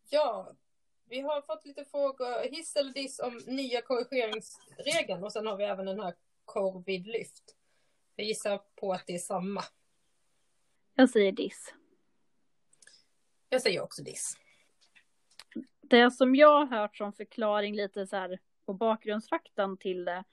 Ja, 0.09 0.53
vi 1.11 1.21
har 1.21 1.41
fått 1.41 1.65
lite 1.65 1.85
frågor, 1.85 2.49
hiss 2.49 2.75
eller 2.75 2.93
diss 2.93 3.19
om 3.19 3.41
nya 3.47 3.81
korrigeringsregeln 3.81 5.23
och 5.23 5.33
sen 5.33 5.47
har 5.47 5.57
vi 5.57 5.63
även 5.63 5.85
den 5.85 5.99
här 5.99 6.13
korv 6.45 6.83
vid 6.85 7.07
lyft. 7.07 7.55
Jag 8.15 8.27
gissar 8.27 8.61
på 8.75 8.93
att 8.93 9.03
det 9.07 9.15
är 9.15 9.19
samma. 9.19 9.63
Jag 10.95 11.09
säger 11.09 11.31
diss. 11.31 11.73
Jag 13.49 13.61
säger 13.61 13.81
också 13.81 14.03
diss. 14.03 14.37
Det 15.81 16.11
som 16.11 16.35
jag 16.35 16.65
har 16.65 16.77
hört 16.77 16.97
som 16.97 17.13
förklaring 17.13 17.75
lite 17.75 18.07
så 18.07 18.15
här 18.15 18.39
på 18.65 18.73
bakgrundsfaktan 18.73 19.77
till 19.77 20.05
det 20.05 20.23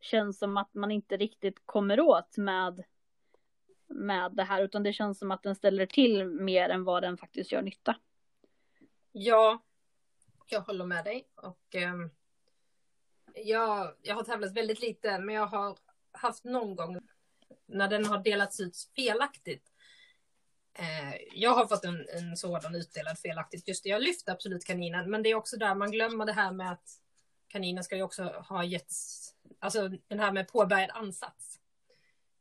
känns 0.00 0.38
som 0.38 0.56
att 0.56 0.74
man 0.74 0.90
inte 0.90 1.16
riktigt 1.16 1.62
kommer 1.64 2.00
åt 2.00 2.36
med 2.36 2.84
med 3.86 4.32
det 4.32 4.44
här 4.44 4.62
utan 4.62 4.82
det 4.82 4.92
känns 4.92 5.18
som 5.18 5.30
att 5.30 5.42
den 5.42 5.54
ställer 5.54 5.86
till 5.86 6.24
mer 6.24 6.68
än 6.68 6.84
vad 6.84 7.02
den 7.02 7.18
faktiskt 7.18 7.52
gör 7.52 7.62
nytta. 7.62 7.96
Ja, 9.12 9.62
jag 10.52 10.60
håller 10.60 10.84
med 10.84 11.04
dig 11.04 11.28
och 11.34 11.74
eh, 11.74 11.94
jag, 13.34 13.94
jag 14.02 14.14
har 14.14 14.22
tävlat 14.22 14.52
väldigt 14.52 14.80
lite 14.80 15.18
men 15.18 15.34
jag 15.34 15.46
har 15.46 15.78
haft 16.12 16.44
någon 16.44 16.76
gång 16.76 17.00
när 17.66 17.88
den 17.88 18.04
har 18.04 18.18
delats 18.18 18.60
ut 18.60 18.90
felaktigt. 18.96 19.72
Eh, 20.74 21.14
jag 21.32 21.50
har 21.50 21.66
fått 21.66 21.84
en, 21.84 22.06
en 22.08 22.36
sådan 22.36 22.74
utdelad 22.74 23.18
felaktigt. 23.18 23.68
Just 23.68 23.84
det, 23.84 23.88
jag 23.88 24.02
lyfte 24.02 24.32
absolut 24.32 24.64
kaninen 24.64 25.10
men 25.10 25.22
det 25.22 25.28
är 25.28 25.34
också 25.34 25.56
där 25.56 25.74
man 25.74 25.90
glömmer 25.90 26.26
det 26.26 26.32
här 26.32 26.52
med 26.52 26.72
att 26.72 27.00
kaninen 27.48 27.84
ska 27.84 27.96
ju 27.96 28.02
också 28.02 28.24
ha 28.24 28.64
getts, 28.64 29.34
alltså 29.58 29.88
den 29.88 30.20
här 30.20 30.32
med 30.32 30.48
påbörjad 30.48 30.90
ansats. 30.90 31.60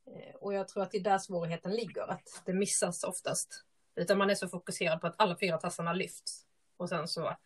Eh, 0.08 0.36
och 0.36 0.54
jag 0.54 0.68
tror 0.68 0.84
att 0.84 0.92
det 0.92 0.98
är 0.98 1.04
där 1.04 1.18
svårigheten 1.18 1.72
ligger, 1.72 2.12
att 2.12 2.42
det 2.46 2.54
missas 2.54 3.04
oftast. 3.04 3.64
Utan 3.96 4.18
man 4.18 4.30
är 4.30 4.36
så 4.36 4.48
fokuserad 4.48 5.02
på 5.02 5.08
att 5.08 5.16
alla 5.18 5.38
fyra 5.40 5.58
tassarna 5.58 5.94
lyfts. 5.94 6.46
Och 6.78 6.90
sen 6.90 7.08
så, 7.08 7.38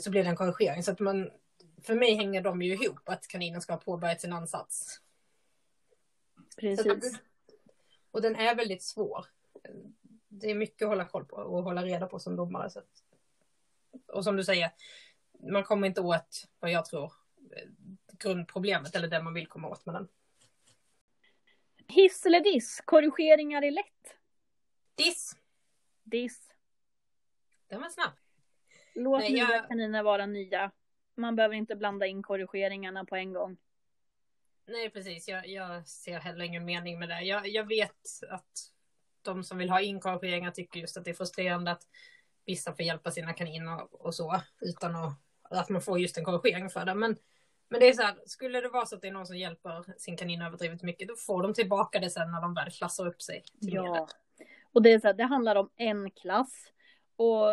så 0.00 0.10
blir 0.10 0.24
det 0.24 0.30
en 0.30 0.36
korrigering. 0.36 0.82
Så 0.82 0.92
att 0.92 1.00
man, 1.00 1.30
för 1.82 1.94
mig 1.94 2.14
hänger 2.14 2.42
de 2.42 2.62
ju 2.62 2.72
ihop, 2.72 3.08
att 3.08 3.28
kaninen 3.28 3.60
ska 3.60 3.72
ha 3.72 3.80
påbörjat 3.80 4.20
sin 4.20 4.32
ansats. 4.32 5.00
Precis. 6.56 7.20
och 8.10 8.22
den 8.22 8.36
är 8.36 8.54
väldigt 8.54 8.82
svår. 8.82 9.26
Det 10.28 10.50
är 10.50 10.54
mycket 10.54 10.82
att 10.82 10.88
hålla 10.88 11.04
koll 11.04 11.24
på 11.24 11.36
och 11.36 11.62
hålla 11.62 11.84
reda 11.84 12.06
på 12.06 12.18
som 12.18 12.36
domare. 12.36 12.70
Så 12.70 12.78
att, 12.78 13.02
och 14.06 14.24
som 14.24 14.36
du 14.36 14.44
säger, 14.44 14.70
man 15.50 15.64
kommer 15.64 15.86
inte 15.86 16.00
åt 16.00 16.48
vad 16.60 16.70
jag 16.70 16.84
tror 16.84 17.12
grundproblemet 18.18 18.96
eller 18.96 19.08
det 19.08 19.22
man 19.22 19.34
vill 19.34 19.46
komma 19.46 19.68
åt 19.68 19.86
med 19.86 19.94
den. 19.94 20.08
Hiss 21.88 22.26
eller 22.26 22.40
diss? 22.40 22.80
Korrigeringar 22.84 23.62
är 23.62 23.70
lätt. 23.70 24.16
Diss. 24.94 25.36
Diss. 26.02 26.50
Den 27.66 27.80
var 27.80 27.88
snabb. 27.88 28.21
Låt 28.94 29.20
Nej, 29.20 29.32
nya 29.32 29.48
jag- 29.50 29.68
kaniner 29.68 30.02
vara 30.02 30.26
nya. 30.26 30.70
Man 31.14 31.36
behöver 31.36 31.54
inte 31.54 31.76
blanda 31.76 32.06
in 32.06 32.22
korrigeringarna 32.22 33.04
på 33.04 33.16
en 33.16 33.32
gång. 33.32 33.56
Nej, 34.66 34.90
precis. 34.90 35.28
Jag, 35.28 35.48
jag 35.48 35.86
ser 35.88 36.18
heller 36.18 36.44
ingen 36.44 36.64
mening 36.64 36.98
med 36.98 37.08
det. 37.08 37.20
Jag, 37.20 37.48
jag 37.48 37.64
vet 37.64 38.08
att 38.30 38.72
de 39.22 39.44
som 39.44 39.58
vill 39.58 39.70
ha 39.70 39.80
inkorrigeringar 39.80 40.50
tycker 40.50 40.80
just 40.80 40.96
att 40.96 41.04
det 41.04 41.10
är 41.10 41.14
frustrerande 41.14 41.70
att 41.70 41.82
vissa 42.46 42.72
får 42.72 42.84
hjälpa 42.84 43.10
sina 43.10 43.32
kaniner 43.32 44.04
och 44.04 44.14
så 44.14 44.40
utan 44.60 44.96
att, 44.96 45.12
att 45.42 45.68
man 45.68 45.82
får 45.82 45.98
just 45.98 46.18
en 46.18 46.24
korrigering 46.24 46.70
för 46.70 46.84
det. 46.84 46.94
Men, 46.94 47.16
men 47.68 47.80
det 47.80 47.88
är 47.88 47.92
så 47.92 48.02
här, 48.02 48.16
skulle 48.26 48.60
det 48.60 48.68
vara 48.68 48.86
så 48.86 48.96
att 48.96 49.02
det 49.02 49.08
är 49.08 49.12
någon 49.12 49.26
som 49.26 49.36
hjälper 49.36 49.84
sin 49.98 50.16
kanin 50.16 50.42
överdrivet 50.42 50.82
mycket, 50.82 51.08
då 51.08 51.16
får 51.16 51.42
de 51.42 51.54
tillbaka 51.54 51.98
det 51.98 52.10
sen 52.10 52.30
när 52.30 52.40
de 52.40 52.54
väl 52.54 52.70
klassar 52.70 53.06
upp 53.06 53.22
sig. 53.22 53.44
Ja. 53.58 54.08
Och 54.72 54.82
det 54.82 54.92
är 54.92 55.00
så 55.00 55.06
här, 55.06 55.14
det 55.14 55.24
handlar 55.24 55.56
om 55.56 55.70
en 55.76 56.10
klass. 56.10 56.72
Och 57.16 57.46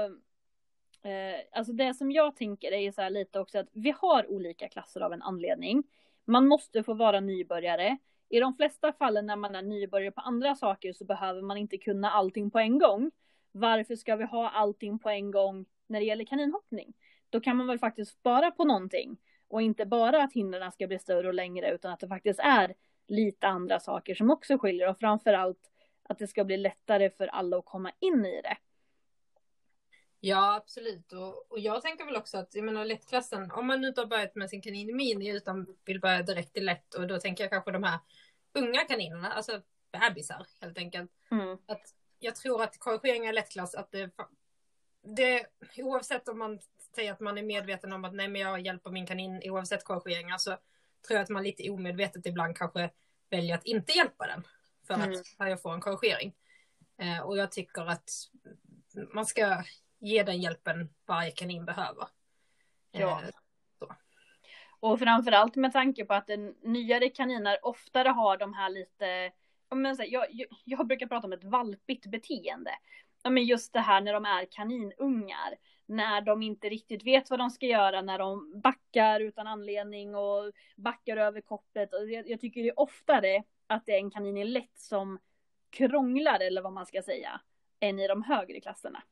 eh, 1.04 1.58
alltså 1.60 1.74
det 1.74 1.94
som 1.94 2.12
jag 2.12 2.36
tänker 2.36 2.72
är 2.72 2.92
så 2.92 3.02
här 3.02 3.10
lite 3.10 3.40
också 3.40 3.60
att 3.60 3.70
vi 3.72 3.94
har 4.02 4.32
olika 4.32 4.70
klasser 4.70 5.02
av 5.02 5.14
en 5.14 5.22
anledning. 5.22 5.84
Man 6.26 6.48
måste 6.48 6.84
få 6.84 6.94
vara 6.94 7.20
nybörjare. 7.20 7.98
I 8.30 8.40
de 8.40 8.56
flesta 8.56 8.94
fallen 8.94 9.26
när 9.26 9.36
man 9.36 9.56
är 9.56 9.62
nybörjare 9.62 10.12
på 10.12 10.22
andra 10.22 10.56
saker 10.56 10.94
så 10.94 11.06
behöver 11.06 11.42
man 11.42 11.58
inte 11.58 11.78
kunna 11.78 12.12
allting 12.12 12.52
på 12.52 12.60
en 12.60 12.80
gång. 12.80 13.12
Varför 13.52 13.96
ska 13.96 14.16
vi 14.16 14.26
ha 14.26 14.50
allting 14.50 15.00
på 15.00 15.10
en 15.10 15.32
gång 15.32 15.66
när 15.88 16.00
det 16.00 16.06
gäller 16.06 16.26
kaninhoppning? 16.26 16.94
Då 17.30 17.40
kan 17.40 17.58
man 17.58 17.68
väl 17.68 17.80
faktiskt 17.80 18.12
spara 18.12 18.52
på 18.52 18.64
någonting. 18.64 19.18
Och 19.48 19.62
inte 19.62 19.86
bara 19.86 20.24
att 20.24 20.34
hindren 20.34 20.72
ska 20.72 20.88
bli 20.88 21.00
större 21.00 21.28
och 21.28 21.34
längre 21.34 21.72
utan 21.72 21.92
att 21.92 22.00
det 22.00 22.08
faktiskt 22.08 22.40
är 22.40 22.74
lite 23.08 23.48
andra 23.48 23.80
saker 23.80 24.16
som 24.16 24.32
också 24.32 24.58
skiljer. 24.58 24.90
Och 24.90 25.00
framförallt 25.00 25.72
att 26.04 26.20
det 26.20 26.28
ska 26.28 26.44
bli 26.44 26.58
lättare 26.58 27.10
för 27.10 27.28
alla 27.28 27.58
att 27.58 27.66
komma 27.66 27.92
in 28.00 28.26
i 28.26 28.42
det. 28.42 28.58
Ja, 30.20 30.56
absolut. 30.56 31.14
Och, 31.14 31.52
och 31.52 31.60
jag 31.60 31.82
tänker 31.82 32.06
väl 32.06 32.16
också 32.16 32.38
att, 32.38 32.56
jag 32.56 32.64
menar 32.64 32.86
lättklassen, 32.86 33.52
om 33.52 33.68
man 33.68 33.82
nu 33.82 33.88
inte 33.88 34.02
har 34.02 34.08
börjat 34.08 34.36
med 34.36 34.50
sin 34.50 34.62
kanin 34.62 34.90
i 34.90 34.94
mini 34.94 35.30
utan 35.30 35.78
vill 35.86 36.00
börja 36.00 36.24
direkt 36.24 36.58
i 36.58 36.60
lätt 36.60 36.94
och 36.94 37.08
då 37.08 37.20
tänker 37.20 37.44
jag 37.44 37.52
kanske 37.52 37.72
de 37.72 37.84
här 37.84 38.00
unga 38.54 38.86
kaninerna, 38.86 39.32
alltså 39.32 39.62
bebisar 39.92 40.48
helt 40.62 40.78
enkelt. 40.78 41.12
Mm. 41.32 41.58
Att 41.66 41.96
jag 42.20 42.36
tror 42.36 42.64
att 42.64 42.80
korrigeringar 42.80 43.30
i 43.30 43.36
lättklass, 43.36 43.76
att 43.76 43.92
det, 43.92 44.12
det, 45.18 45.46
oavsett 45.78 46.28
om 46.28 46.40
man 46.40 46.60
säger 46.96 47.12
att 47.12 47.20
man 47.20 47.38
är 47.38 47.44
medveten 47.44 47.94
om 47.94 48.06
att 48.06 48.14
nej 48.14 48.28
men 48.28 48.42
jag 48.42 48.60
hjälper 48.60 48.92
min 48.92 49.08
kanin 49.08 49.42
oavsett 49.46 49.84
korrigeringar 49.84 50.38
så 50.38 50.50
tror 51.08 51.18
jag 51.18 51.24
att 51.24 51.30
man 51.30 51.44
lite 51.44 51.70
omedvetet 51.70 52.26
ibland 52.26 52.58
kanske 52.58 52.90
väljer 53.30 53.56
att 53.56 53.66
inte 53.66 53.92
hjälpa 53.92 54.28
den 54.28 54.44
för 54.88 54.94
Mm. 54.94 55.22
att 55.38 55.50
jag 55.50 55.62
får 55.62 55.74
en 55.74 55.82
korrigering. 55.82 56.36
Eh, 56.98 57.20
och 57.20 57.38
jag 57.38 57.52
tycker 57.52 57.82
att 57.82 58.10
man 59.14 59.26
ska 59.26 59.64
ge 60.00 60.24
den 60.24 60.42
hjälpen 60.42 60.90
varje 61.06 61.32
kanin 61.32 61.66
behöver. 61.66 62.08
Ja. 62.92 63.22
Eh, 63.24 63.30
Och 64.80 65.00
framförallt 65.00 65.56
med 65.56 65.74
tanke 65.74 66.06
på 66.06 66.14
att 66.14 66.30
nyare 66.64 67.10
kaniner 67.10 67.58
oftare 67.66 68.10
har 68.10 68.38
de 68.38 68.54
här 68.54 68.70
lite, 68.70 69.32
men 69.76 69.96
så 69.96 70.04
jag, 70.08 70.26
jag, 70.66 70.88
brukar 70.88 71.08
prata 71.08 71.28
om 71.28 71.34
ett 71.34 71.44
valpigt 71.44 72.06
beteende. 72.06 72.72
Men 73.30 73.46
just 73.46 73.74
det 73.74 73.80
här 73.80 74.02
när 74.02 74.14
de 74.14 74.26
är 74.26 74.46
kaninungar, 74.52 75.56
när 75.86 76.22
de 76.22 76.42
inte 76.42 76.70
riktigt 76.70 77.06
vet 77.06 77.30
vad 77.30 77.40
de 77.40 77.50
ska 77.50 77.66
göra, 77.66 78.02
när 78.02 78.20
de 78.20 78.62
backar 78.62 79.20
utan 79.20 79.48
anledning 79.48 80.16
och 80.16 80.52
backar 80.76 81.18
över 81.18 81.42
kopplet. 81.42 81.90
Jag, 81.92 82.30
jag 82.30 82.42
tycker 82.42 82.64
det 82.64 82.70
är 82.70 82.80
oftare 82.80 83.44
att 83.68 83.86
det 83.86 83.92
är 83.92 83.98
en 83.98 84.12
kanin 84.12 84.38
i 84.38 84.46
lätt 84.46 84.80
som 84.80 85.20
krånglar, 85.70 86.40
eller 86.40 86.62
vad 86.62 86.74
man 86.74 86.86
ska 86.86 87.02
säga, 87.02 87.42
än 87.80 88.00
i 88.00 88.08
de 88.08 88.24
högre 88.24 88.62
klasserna. 88.62 89.04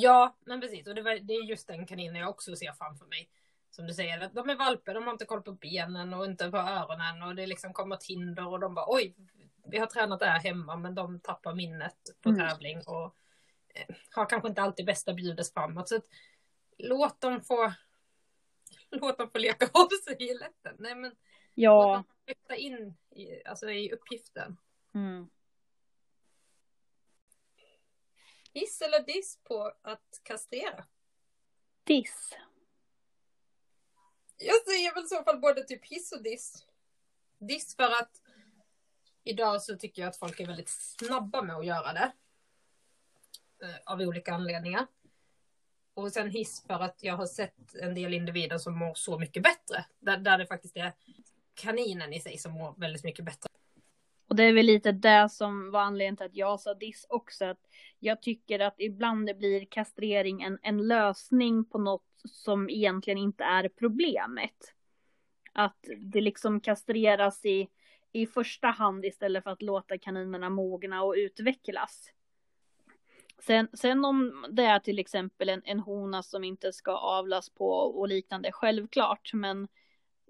Ja, 0.00 0.36
men 0.46 0.60
precis. 0.60 0.86
Och 0.86 0.94
det, 0.94 1.02
var, 1.02 1.18
det 1.18 1.32
är 1.34 1.42
just 1.44 1.66
den 1.66 1.86
kaninen 1.86 2.16
jag 2.16 2.30
också 2.30 2.56
ser 2.56 2.72
framför 2.72 3.06
mig. 3.06 3.30
Som 3.70 3.86
du 3.86 3.94
säger, 3.94 4.20
att 4.20 4.34
de 4.34 4.48
är 4.50 4.56
valpar, 4.56 4.94
de 4.94 5.04
har 5.04 5.12
inte 5.12 5.24
koll 5.24 5.42
på 5.42 5.52
benen 5.52 6.14
och 6.14 6.24
inte 6.24 6.50
på 6.50 6.56
öronen 6.56 7.22
och 7.22 7.34
det 7.34 7.46
liksom 7.46 7.72
kommer 7.72 7.96
ett 7.96 8.04
hinder 8.04 8.46
och 8.48 8.60
de 8.60 8.74
bara 8.74 8.84
oj, 8.88 9.14
vi 9.66 9.78
har 9.78 9.86
tränat 9.86 10.20
det 10.20 10.26
här 10.26 10.40
hemma 10.40 10.76
men 10.76 10.94
de 10.94 11.20
tappar 11.20 11.54
minnet 11.54 11.96
på 12.22 12.28
Mm. 12.28 12.48
tävling 12.48 12.78
och 12.86 13.04
eh, 13.74 13.94
har 14.14 14.26
kanske 14.26 14.48
inte 14.48 14.62
alltid 14.62 14.86
bästa 14.86 15.14
bjudet 15.14 15.52
framåt. 15.52 15.88
Så 15.88 15.96
att, 15.96 16.04
låt 16.78 17.20
dem 17.20 17.42
få 17.42 17.72
låt 18.90 19.18
dem 19.18 19.30
få 19.30 19.38
leka 19.38 19.66
av 19.72 19.88
sig 20.04 20.16
i 20.30 20.34
lätten. 20.34 20.76
Nej 20.78 20.94
men 20.94 21.10
låt 21.10 21.18
Ja. 21.54 21.92
dem 21.94 22.04
flytta 22.26 22.56
in 22.56 22.94
i, 23.10 23.44
alltså, 23.44 23.70
i 23.70 23.92
uppgiften. 23.92 24.56
Mm. 24.94 25.28
Hiss 28.58 28.80
eller 28.80 29.02
diss 29.02 29.38
på 29.44 29.72
att 29.82 30.20
kastrera? 30.22 30.84
Diss. 31.84 32.34
Jag 34.36 34.62
säger 34.66 34.94
väl 34.94 35.04
i 35.04 35.08
så 35.08 35.22
fall 35.22 35.40
både 35.40 35.64
typ 35.64 35.84
hiss 35.86 36.12
och 36.12 36.22
diss. 36.22 36.66
Diss 37.38 37.76
för 37.76 37.90
att 37.90 38.22
idag 39.24 39.62
så 39.62 39.76
tycker 39.76 40.02
jag 40.02 40.08
att 40.08 40.16
folk 40.16 40.40
är 40.40 40.46
väldigt 40.46 40.68
snabba 40.68 41.42
med 41.42 41.56
att 41.56 41.66
göra 41.66 41.92
det. 41.92 42.12
Eh, 43.62 43.76
Av 43.84 44.00
olika 44.00 44.34
anledningar. 44.34 44.86
Och 45.94 46.12
sen 46.12 46.30
hiss 46.30 46.62
för 46.66 46.80
att 46.80 47.02
jag 47.02 47.16
har 47.16 47.26
sett 47.26 47.74
en 47.74 47.94
del 47.94 48.14
individer 48.14 48.58
som 48.58 48.78
mår 48.78 48.94
så 48.94 49.18
mycket 49.18 49.42
bättre. 49.42 49.86
Där, 49.98 50.16
där 50.16 50.38
det 50.38 50.46
faktiskt 50.46 50.76
är 50.76 50.92
kaninen 51.54 52.12
i 52.12 52.20
sig 52.20 52.38
som 52.38 52.52
mår 52.52 52.74
väldigt 52.76 53.04
mycket 53.04 53.24
bättre. 53.24 53.47
Och 54.28 54.36
det 54.36 54.44
är 54.44 54.52
väl 54.52 54.66
lite 54.66 54.92
det 54.92 55.28
som 55.30 55.70
var 55.70 55.80
anledningen 55.80 56.16
till 56.16 56.26
att 56.26 56.36
jag 56.36 56.60
sa 56.60 56.74
diss 56.74 57.06
också. 57.08 57.44
Att 57.44 57.60
jag 57.98 58.22
tycker 58.22 58.60
att 58.60 58.74
ibland 58.78 59.26
det 59.26 59.34
blir 59.34 59.64
kastrering 59.64 60.42
en, 60.42 60.58
en 60.62 60.88
lösning 60.88 61.64
på 61.64 61.78
något 61.78 62.04
som 62.24 62.70
egentligen 62.70 63.18
inte 63.18 63.44
är 63.44 63.68
problemet. 63.68 64.74
Att 65.52 65.84
det 65.98 66.20
liksom 66.20 66.60
kastreras 66.60 67.44
i, 67.44 67.68
i 68.12 68.26
första 68.26 68.68
hand 68.68 69.04
istället 69.04 69.44
för 69.44 69.50
att 69.50 69.62
låta 69.62 69.98
kaninerna 69.98 70.50
mogna 70.50 71.02
och 71.02 71.14
utvecklas. 71.16 72.12
Sen, 73.38 73.68
sen 73.72 74.04
om 74.04 74.46
det 74.50 74.64
är 74.64 74.78
till 74.78 74.98
exempel 74.98 75.48
en, 75.48 75.62
en 75.64 75.80
hona 75.80 76.22
som 76.22 76.44
inte 76.44 76.72
ska 76.72 76.92
avlas 76.92 77.50
på 77.50 77.70
och 77.70 78.08
liknande, 78.08 78.52
självklart. 78.52 79.30
Men, 79.32 79.68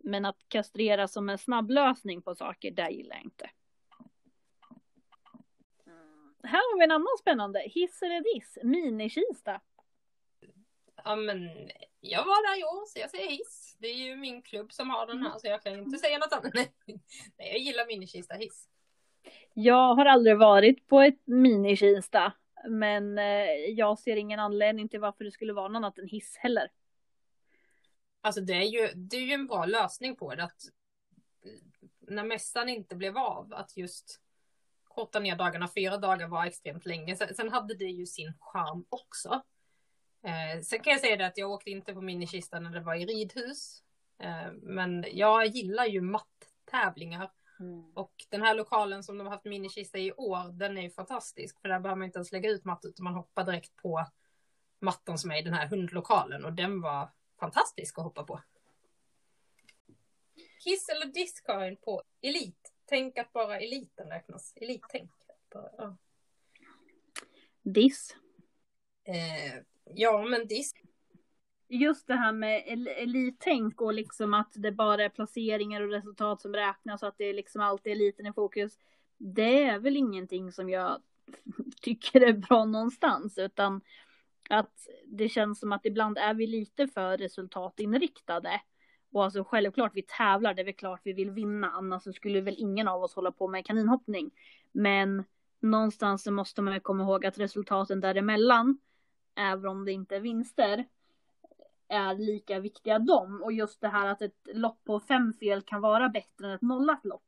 men 0.04 0.24
att 0.24 0.38
kastrera 0.48 1.08
som 1.08 1.28
en 1.28 1.38
snabblösning 1.38 2.22
på 2.22 2.34
saker, 2.34 2.70
det 2.70 2.90
gillar 2.90 3.16
jag 3.16 3.24
inte. 3.24 3.50
Mm. 6.48 6.52
Här 6.52 6.72
har 6.72 6.78
vi 6.78 6.84
en 6.84 6.90
annan 6.90 7.18
spännande. 7.20 7.60
Hiss 7.60 8.02
eller 8.02 8.34
diss? 8.34 8.58
Minikista. 8.62 9.60
Ja 11.04 11.16
men 11.16 11.50
jag 12.00 12.24
var 12.24 12.50
där 12.50 12.60
i 12.60 12.64
år 12.64 12.86
så 12.86 12.98
jag 12.98 13.10
säger 13.10 13.30
hiss. 13.30 13.76
Det 13.78 13.88
är 13.88 13.94
ju 13.94 14.16
min 14.16 14.42
klubb 14.42 14.72
som 14.72 14.90
har 14.90 15.06
den 15.06 15.22
här 15.22 15.38
så 15.38 15.46
jag 15.46 15.62
kan 15.62 15.78
inte 15.78 15.98
säga 15.98 16.18
något 16.18 16.32
annat. 16.32 16.54
Nej, 16.54 16.68
jag 17.36 17.58
gillar 17.58 17.86
minikista 17.86 18.34
hiss. 18.34 18.68
Jag 19.54 19.94
har 19.94 20.06
aldrig 20.06 20.38
varit 20.38 20.86
på 20.86 21.00
ett 21.00 21.26
minikista. 21.26 22.32
Men 22.68 23.18
eh, 23.18 23.50
jag 23.76 23.98
ser 23.98 24.16
ingen 24.16 24.40
anledning 24.40 24.88
till 24.88 25.00
varför 25.00 25.24
det 25.24 25.30
skulle 25.30 25.52
vara 25.52 25.68
något 25.68 25.76
annat 25.76 25.98
än 25.98 26.08
hiss 26.08 26.36
heller. 26.36 26.70
Alltså 28.20 28.40
det 28.40 28.54
är 28.54 28.62
ju, 28.62 28.88
det 28.94 29.16
är 29.16 29.20
ju 29.20 29.32
en 29.32 29.46
bra 29.46 29.64
lösning 29.64 30.16
på 30.16 30.34
det. 30.34 30.44
Att 30.44 30.62
när 32.00 32.24
mässan 32.24 32.68
inte 32.68 32.96
blev 32.96 33.18
av, 33.18 33.54
att 33.54 33.76
just 33.76 34.20
korta 34.98 35.20
ner 35.20 35.36
dagarna, 35.36 35.68
fyra 35.68 35.96
dagar 35.96 36.28
var 36.28 36.46
extremt 36.46 36.86
länge. 36.86 37.16
Sen, 37.16 37.48
hade 37.48 37.74
det 37.74 37.84
ju 37.84 38.06
sin 38.06 38.32
charm 38.40 38.84
också. 38.88 39.42
Eh, 40.22 40.62
sen 40.62 40.80
kan 40.80 40.90
jag 40.90 41.00
säga 41.00 41.16
det 41.16 41.26
att 41.26 41.38
jag 41.38 41.50
åkte 41.50 41.70
inte 41.70 41.94
på 41.94 42.00
minikistan 42.00 42.62
när 42.62 42.70
det 42.70 42.80
var 42.80 42.94
i 42.94 43.06
ridhus. 43.06 43.82
Eh, 44.18 44.52
men 44.52 45.04
jag 45.12 45.46
gillar 45.46 45.86
ju 45.86 46.00
matttävlingar. 46.00 47.30
Mm. 47.60 47.92
Och 47.94 48.12
den 48.28 48.42
här 48.42 48.54
lokalen 48.54 49.02
som 49.02 49.18
de 49.18 49.26
har 49.26 49.34
haft 49.34 49.44
minikista 49.44 49.98
i 49.98 50.12
år, 50.12 50.52
den 50.52 50.78
är 50.78 50.82
ju 50.82 50.90
fantastisk. 50.90 51.60
För 51.60 51.68
där 51.68 51.80
behöver 51.80 51.98
man 51.98 52.06
inte 52.06 52.18
ens 52.18 52.32
lägga 52.32 52.50
ut 52.50 52.64
matta 52.64 52.88
utan 52.88 53.04
man 53.04 53.14
hoppar 53.14 53.44
direkt 53.44 53.76
på 53.76 54.06
mattan 54.80 55.18
som 55.18 55.30
är 55.30 55.38
i 55.38 55.42
den 55.42 55.54
här 55.54 55.66
hundlokalen. 55.66 56.44
Och 56.44 56.52
den 56.52 56.80
var 56.80 57.10
fantastisk 57.40 57.98
att 57.98 58.04
hoppa 58.04 58.24
på. 58.24 58.40
Kiss 60.64 60.88
eller 60.88 61.06
diss 61.06 61.40
Karin 61.40 61.76
på 61.76 62.02
elit? 62.22 62.72
Tänk 62.88 63.18
att 63.18 63.32
bara 63.32 63.58
eliten 63.58 64.08
räknas. 64.08 64.52
Elittänk. 64.56 65.10
Ja. 65.50 65.96
Diss. 67.62 68.16
Eh, 69.04 69.62
ja, 69.84 70.24
men 70.24 70.46
diss 70.46 70.74
just 71.68 72.06
det 72.06 72.14
här 72.14 72.32
med 72.32 72.62
elittänk 72.96 73.80
och 73.80 73.94
liksom 73.94 74.34
att 74.34 74.52
det 74.54 74.72
bara 74.72 75.04
är 75.04 75.08
placeringar 75.08 75.80
och 75.80 75.90
resultat 75.90 76.40
som 76.40 76.54
räknas 76.54 77.02
och 77.02 77.08
att 77.08 77.18
det 77.18 77.24
är 77.24 77.34
liksom 77.34 77.60
alltid 77.62 77.92
eliten 77.92 78.26
i 78.26 78.32
fokus. 78.32 78.78
Det 79.16 79.62
är 79.62 79.78
väl 79.78 79.96
ingenting 79.96 80.52
som 80.52 80.70
jag 80.70 81.02
tycker 81.82 82.20
är 82.20 82.32
bra 82.32 82.64
någonstans 82.64 83.38
utan 83.38 83.80
att 84.50 84.86
det 85.06 85.28
känns 85.28 85.60
som 85.60 85.72
att 85.72 85.86
ibland 85.86 86.18
är 86.18 86.34
vi 86.34 86.46
lite 86.46 86.88
för 86.88 87.18
resultatinriktade. 87.18 88.60
Och 89.12 89.24
alltså 89.24 89.44
självklart 89.44 89.92
vi 89.94 90.02
tävlar, 90.02 90.54
det 90.54 90.62
är 90.62 90.64
väl 90.64 90.74
klart 90.74 91.00
vi 91.04 91.12
vill 91.12 91.30
vinna, 91.30 91.70
annars 91.70 92.16
skulle 92.16 92.40
väl 92.40 92.54
ingen 92.58 92.88
av 92.88 93.02
oss 93.02 93.14
hålla 93.14 93.32
på 93.32 93.48
med 93.48 93.66
kaninhoppning. 93.66 94.30
Men 94.72 95.24
någonstans 95.60 96.22
så 96.22 96.32
måste 96.32 96.62
man 96.62 96.74
ju 96.74 96.80
komma 96.80 97.02
ihåg 97.02 97.26
att 97.26 97.38
resultaten 97.38 98.00
däremellan, 98.00 98.78
även 99.34 99.66
om 99.66 99.84
det 99.84 99.92
inte 99.92 100.16
är 100.16 100.20
vinster, 100.20 100.84
är 101.88 102.14
lika 102.14 102.60
viktiga 102.60 102.98
de. 102.98 103.42
Och 103.42 103.52
just 103.52 103.80
det 103.80 103.88
här 103.88 104.06
att 104.06 104.22
ett 104.22 104.48
lopp 104.52 104.84
på 104.84 105.00
fem 105.00 105.32
fel 105.32 105.62
kan 105.62 105.80
vara 105.80 106.08
bättre 106.08 106.46
än 106.46 106.52
ett 106.52 106.62
nollat 106.62 107.04
lopp. 107.04 107.24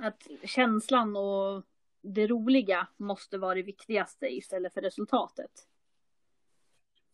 Att 0.00 0.26
känslan 0.44 1.16
och 1.16 1.62
det 2.00 2.26
roliga 2.26 2.88
måste 2.96 3.38
vara 3.38 3.54
det 3.54 3.62
viktigaste 3.62 4.26
istället 4.26 4.74
för 4.74 4.80
resultatet. 4.80 5.68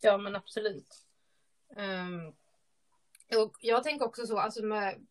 Ja 0.01 0.19
men 0.19 0.37
absolut. 0.37 1.07
Um, 1.69 2.35
och 3.37 3.57
jag 3.61 3.83
tänker 3.83 4.07
också 4.07 4.27
så, 4.27 4.39
alltså 4.39 4.63
med 4.63 5.07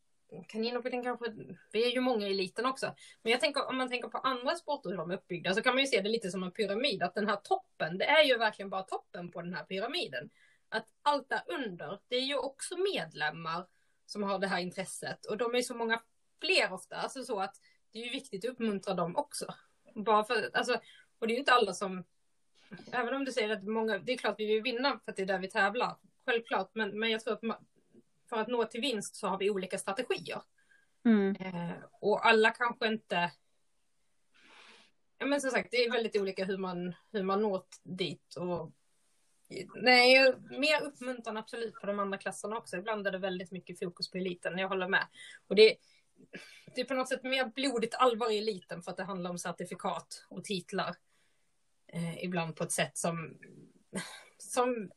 kaninhoppning 0.48 1.04
kanske, 1.04 1.34
vi 1.72 1.86
är 1.86 1.90
ju 1.90 2.00
många 2.00 2.28
i 2.28 2.32
eliten 2.32 2.66
också. 2.66 2.96
Men 3.24 3.32
jag 3.32 3.42
tänker 3.42 3.70
om 3.70 3.78
man 3.78 3.90
tänker 3.90 4.10
på 4.10 4.18
andra 4.18 4.56
sporter 4.56 4.90
hur 4.90 4.98
de 4.98 5.12
är 5.12 5.16
uppbyggda 5.16 5.54
så 5.54 5.62
kan 5.62 5.76
man 5.76 5.84
ju 5.84 5.88
se 5.88 6.02
det 6.02 6.10
lite 6.10 6.32
som 6.32 6.44
en 6.44 6.52
pyramid. 6.52 7.04
Att 7.04 7.16
den 7.16 7.28
här 7.28 7.36
toppen, 7.36 7.98
det 7.98 8.06
är 8.06 8.24
ju 8.24 8.38
verkligen 8.38 8.70
bara 8.70 8.84
toppen 8.84 9.32
på 9.32 9.42
den 9.42 9.54
här 9.54 9.64
pyramiden 9.64 10.30
att 10.70 10.88
allt 11.02 11.30
där 11.30 11.42
under, 11.48 12.00
det 12.08 12.16
är 12.16 12.22
ju 12.22 12.38
också 12.38 12.78
medlemmar 12.78 13.68
som 14.06 14.24
har 14.24 14.40
det 14.40 14.48
här 14.48 14.60
intresset 14.60 15.26
och 15.26 15.38
de 15.38 15.56
är 15.56 15.62
så 15.62 15.76
många 15.76 16.02
fler 16.40 16.74
ofta, 16.74 16.96
alltså 16.96 17.24
så 17.24 17.40
att 17.40 17.56
det 17.92 18.00
är 18.00 18.04
ju 18.04 18.10
viktigt 18.10 18.46
att 18.46 18.52
uppmuntra 18.52 18.94
dem 18.94 19.16
också. 19.16 19.54
Bara 19.96 20.24
för, 20.24 20.50
alltså, 20.54 20.80
och 21.20 21.28
det 21.28 21.34
är 21.34 21.36
ju 21.36 21.40
inte 21.40 21.54
alla 21.54 21.74
som, 21.74 22.04
även 22.92 23.14
om 23.14 23.26
du 23.26 23.32
säger 23.32 23.50
att 23.50 23.64
många, 23.64 23.98
det 24.00 24.14
är 24.14 24.18
klart 24.18 24.40
vi 24.40 24.46
vill 24.46 24.62
vinna 24.62 25.00
för 25.06 25.12
att 25.12 25.18
det 25.18 25.22
är 25.22 25.26
där 25.28 25.40
vi 25.40 25.50
tävlar, 25.50 25.96
självklart, 26.26 26.72
men, 26.74 27.00
men 27.00 27.10
jag 27.10 27.22
tror 27.22 27.34
att 27.34 27.42
man, 27.42 27.58
för 28.30 28.38
att 28.38 28.48
nå 28.48 28.66
till 28.66 28.82
vinst 28.82 29.16
så 29.16 29.28
har 29.28 29.38
vi 29.38 29.50
olika 29.50 29.78
strategier. 29.78 30.42
Mm. 31.06 31.36
Eh, 31.36 31.78
och 31.92 32.26
alla 32.26 32.52
kanske 32.52 32.88
inte, 32.88 33.32
ja 35.18 35.26
men 35.26 35.42
som 35.42 35.52
sagt 35.52 35.72
det 35.72 35.78
är 35.78 35.92
väldigt 35.92 36.22
olika 36.22 36.46
hur 36.46 36.58
man, 36.58 36.94
hur 37.12 37.24
man 37.24 37.42
når 37.42 37.64
dit 37.84 38.36
och 38.36 38.72
Nej, 39.76 40.36
mer 40.50 40.82
uppmuntran 40.84 41.38
absolut 41.38 41.74
på 41.74 41.88
de 41.88 42.00
andra 42.00 42.18
klasserna 42.18 42.58
också. 42.58 42.78
Ibland 42.78 43.08
är 43.08 43.12
det 43.12 43.18
väldigt 43.18 43.52
mycket 43.52 43.80
fokus 43.80 44.12
på 44.12 44.18
eliten, 44.18 44.58
jag 44.58 44.70
håller 44.70 44.88
med. 44.88 45.08
Och 45.48 45.56
det, 45.56 45.76
det 46.76 46.82
är 46.82 46.86
på 46.86 46.94
något 46.94 47.10
sätt 47.10 47.24
mer 47.24 47.46
blodigt 47.46 47.96
allvar 47.96 48.32
i 48.32 48.38
eliten 48.38 48.82
för 48.82 48.92
att 48.92 48.98
det 48.98 49.04
handlar 49.04 49.30
om 49.30 49.38
certifikat 49.38 50.26
och 50.30 50.44
titlar. 50.44 50.96
Eh, 51.88 52.24
ibland 52.24 52.56
på 52.56 52.64
ett 52.64 52.72
sätt 52.72 52.98
som, 52.98 53.38
som 54.38 54.92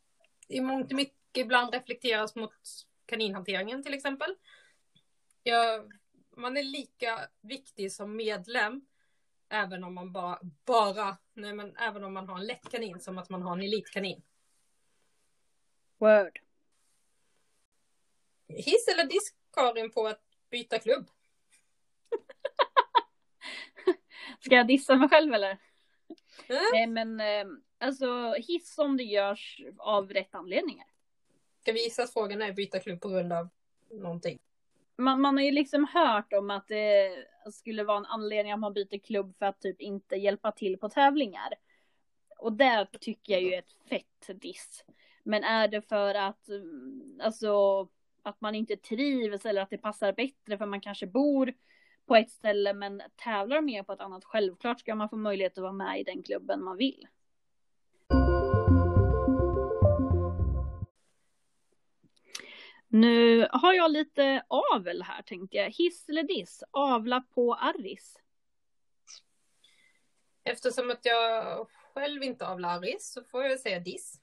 i 0.48 0.60
mångt 0.60 0.90
och 0.90 0.96
mycket 0.96 1.16
ibland 1.36 1.74
reflekteras 1.74 2.34
mot 2.34 2.54
kaninhanteringen 3.12 3.82
till 3.82 3.94
exempel. 3.94 4.36
Ja, 5.42 5.84
man 6.36 6.56
är 6.56 6.62
lika 6.62 7.28
viktig 7.40 7.92
som 7.92 8.16
medlem 8.16 8.86
även 9.48 9.84
om 9.84 9.94
man 9.94 10.12
bara, 10.12 10.38
bara 10.64 11.16
nej 11.34 11.54
men 11.54 11.76
även 11.76 12.04
om 12.04 12.12
man 12.12 12.28
har 12.28 12.38
en 12.38 12.46
lätt 12.46 12.70
kanin 12.70 13.00
som 13.00 13.18
att 13.18 13.30
man 13.30 13.42
har 13.42 13.52
en 13.52 13.62
elitkanin. 13.62 14.22
Word. 15.98 16.38
Hiss 18.48 18.88
eller 18.88 19.04
disk 19.04 19.36
Karin 19.52 19.90
på 19.90 20.06
att 20.06 20.22
byta 20.50 20.78
klubb? 20.78 21.10
Ska 24.40 24.54
jag 24.54 24.66
dissa 24.66 24.96
mig 24.96 25.08
själv 25.08 25.34
eller? 25.34 25.58
Mm. 26.48 26.62
Nej 26.72 26.86
men 26.86 27.20
eh, 27.20 27.46
alltså 27.78 28.32
hiss 28.32 28.78
om 28.78 28.96
det 28.96 29.04
görs 29.04 29.60
av 29.78 30.12
rätt 30.12 30.34
anledningar. 30.34 30.91
Ska 31.62 31.72
vi 31.72 31.84
gissa 31.84 32.02
att 32.02 32.12
frågan 32.12 32.42
är 32.42 32.52
byta 32.52 32.78
klubb 32.78 33.00
på 33.00 33.08
grund 33.08 33.32
av 33.32 33.48
någonting? 33.90 34.38
Man, 34.96 35.20
man 35.20 35.36
har 35.36 35.44
ju 35.44 35.50
liksom 35.50 35.86
hört 35.94 36.32
om 36.32 36.50
att 36.50 36.68
det 36.68 37.10
skulle 37.52 37.84
vara 37.84 37.96
en 37.96 38.04
anledning 38.04 38.52
att 38.52 38.58
man 38.58 38.72
byter 38.72 38.98
klubb 38.98 39.34
för 39.38 39.46
att 39.46 39.60
typ 39.60 39.80
inte 39.80 40.16
hjälpa 40.16 40.52
till 40.52 40.78
på 40.78 40.88
tävlingar. 40.88 41.54
Och 42.38 42.52
det 42.52 42.86
tycker 43.00 43.32
jag 43.32 43.42
ju 43.42 43.54
är 43.54 43.58
ett 43.58 43.72
fett 43.88 44.40
diss. 44.40 44.84
Men 45.22 45.44
är 45.44 45.68
det 45.68 45.82
för 45.82 46.14
att, 46.14 46.48
mm, 46.48 47.20
alltså, 47.22 47.82
att 48.22 48.40
man 48.40 48.54
inte 48.54 48.76
trivs 48.76 49.46
eller 49.46 49.62
att 49.62 49.70
det 49.70 49.78
passar 49.78 50.12
bättre 50.12 50.58
för 50.58 50.66
man 50.66 50.80
kanske 50.80 51.06
bor 51.06 51.52
på 52.06 52.16
ett 52.16 52.30
ställe 52.30 52.74
men 52.74 53.02
tävlar 53.16 53.60
mer 53.60 53.82
på 53.82 53.92
ett 53.92 54.00
annat. 54.00 54.24
Självklart 54.24 54.80
ska 54.80 54.94
man 54.94 55.08
få 55.08 55.16
möjlighet 55.16 55.58
att 55.58 55.62
vara 55.62 55.72
med 55.72 56.00
i 56.00 56.04
den 56.04 56.22
klubben 56.22 56.64
man 56.64 56.76
vill. 56.76 57.06
Nu 62.92 63.48
har 63.52 63.72
jag 63.72 63.92
lite 63.92 64.44
avel 64.48 65.02
här 65.02 65.22
tänkte 65.22 65.56
jag. 65.56 65.70
Hiss 65.70 66.08
eller 66.08 66.22
diss? 66.22 66.62
Avla 66.70 67.20
på 67.20 67.54
Arris. 67.54 68.16
Eftersom 70.44 70.90
att 70.90 71.04
jag 71.04 71.66
själv 71.94 72.22
inte 72.22 72.46
avlar 72.46 72.68
Arris 72.68 73.12
så 73.12 73.24
får 73.24 73.44
jag 73.44 73.60
säga 73.60 73.80
diss. 73.80 74.20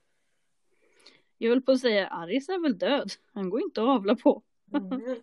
Jag 1.37 1.49
höll 1.49 1.61
på 1.61 1.71
att 1.71 1.79
säga 1.79 2.07
Aris 2.07 2.49
är 2.49 2.61
väl 2.61 2.77
död. 2.77 3.11
Han 3.33 3.49
går 3.49 3.61
inte 3.61 3.81
att 3.81 3.87
avla 3.87 4.15
på. 4.15 4.43
mm. 4.73 5.21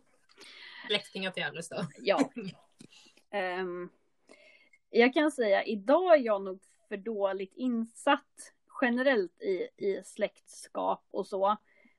Släktingar 0.87 1.31
till 1.31 1.45
Aris 1.45 1.69
då. 1.69 1.87
ja. 1.99 2.31
Um, 3.61 3.91
jag 4.91 5.15
kan 5.15 5.31
säga 5.31 5.65
idag 5.65 6.15
är 6.15 6.21
jag 6.21 6.43
nog 6.43 6.61
för 6.89 6.97
dåligt 6.97 7.53
insatt 7.55 8.53
generellt 8.81 9.43
i, 9.43 9.69
i 9.77 10.03
släktskap 10.05 11.05
och 11.11 11.27
så. 11.27 11.57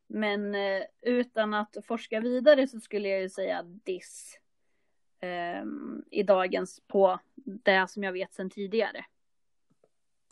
Men 0.08 0.56
uh, 0.56 0.84
utan 1.02 1.54
att 1.54 1.78
forska 1.84 2.20
vidare 2.20 2.68
så 2.68 2.80
skulle 2.80 3.10
jag 3.10 3.22
ju 3.22 3.30
säga 3.30 3.64
diss. 3.64 4.40
Um, 5.22 6.06
I 6.12 6.24
dagens 6.24 6.82
på 6.88 7.20
det 7.36 7.88
som 7.90 8.04
jag 8.04 8.12
vet 8.12 8.34
sedan 8.34 8.50
tidigare. 8.50 9.06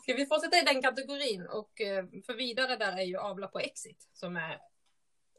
Ska 0.02 0.14
vi 0.14 0.26
fortsätta 0.26 0.58
i 0.58 0.64
den 0.64 0.82
kategorin 0.82 1.46
och 1.46 1.80
eh, 1.80 2.04
för 2.26 2.34
vidare 2.34 2.76
där 2.76 2.96
är 2.96 3.02
ju 3.02 3.16
Avla 3.16 3.48
på 3.48 3.58
Exit 3.58 4.08
som 4.12 4.36
är 4.36 4.60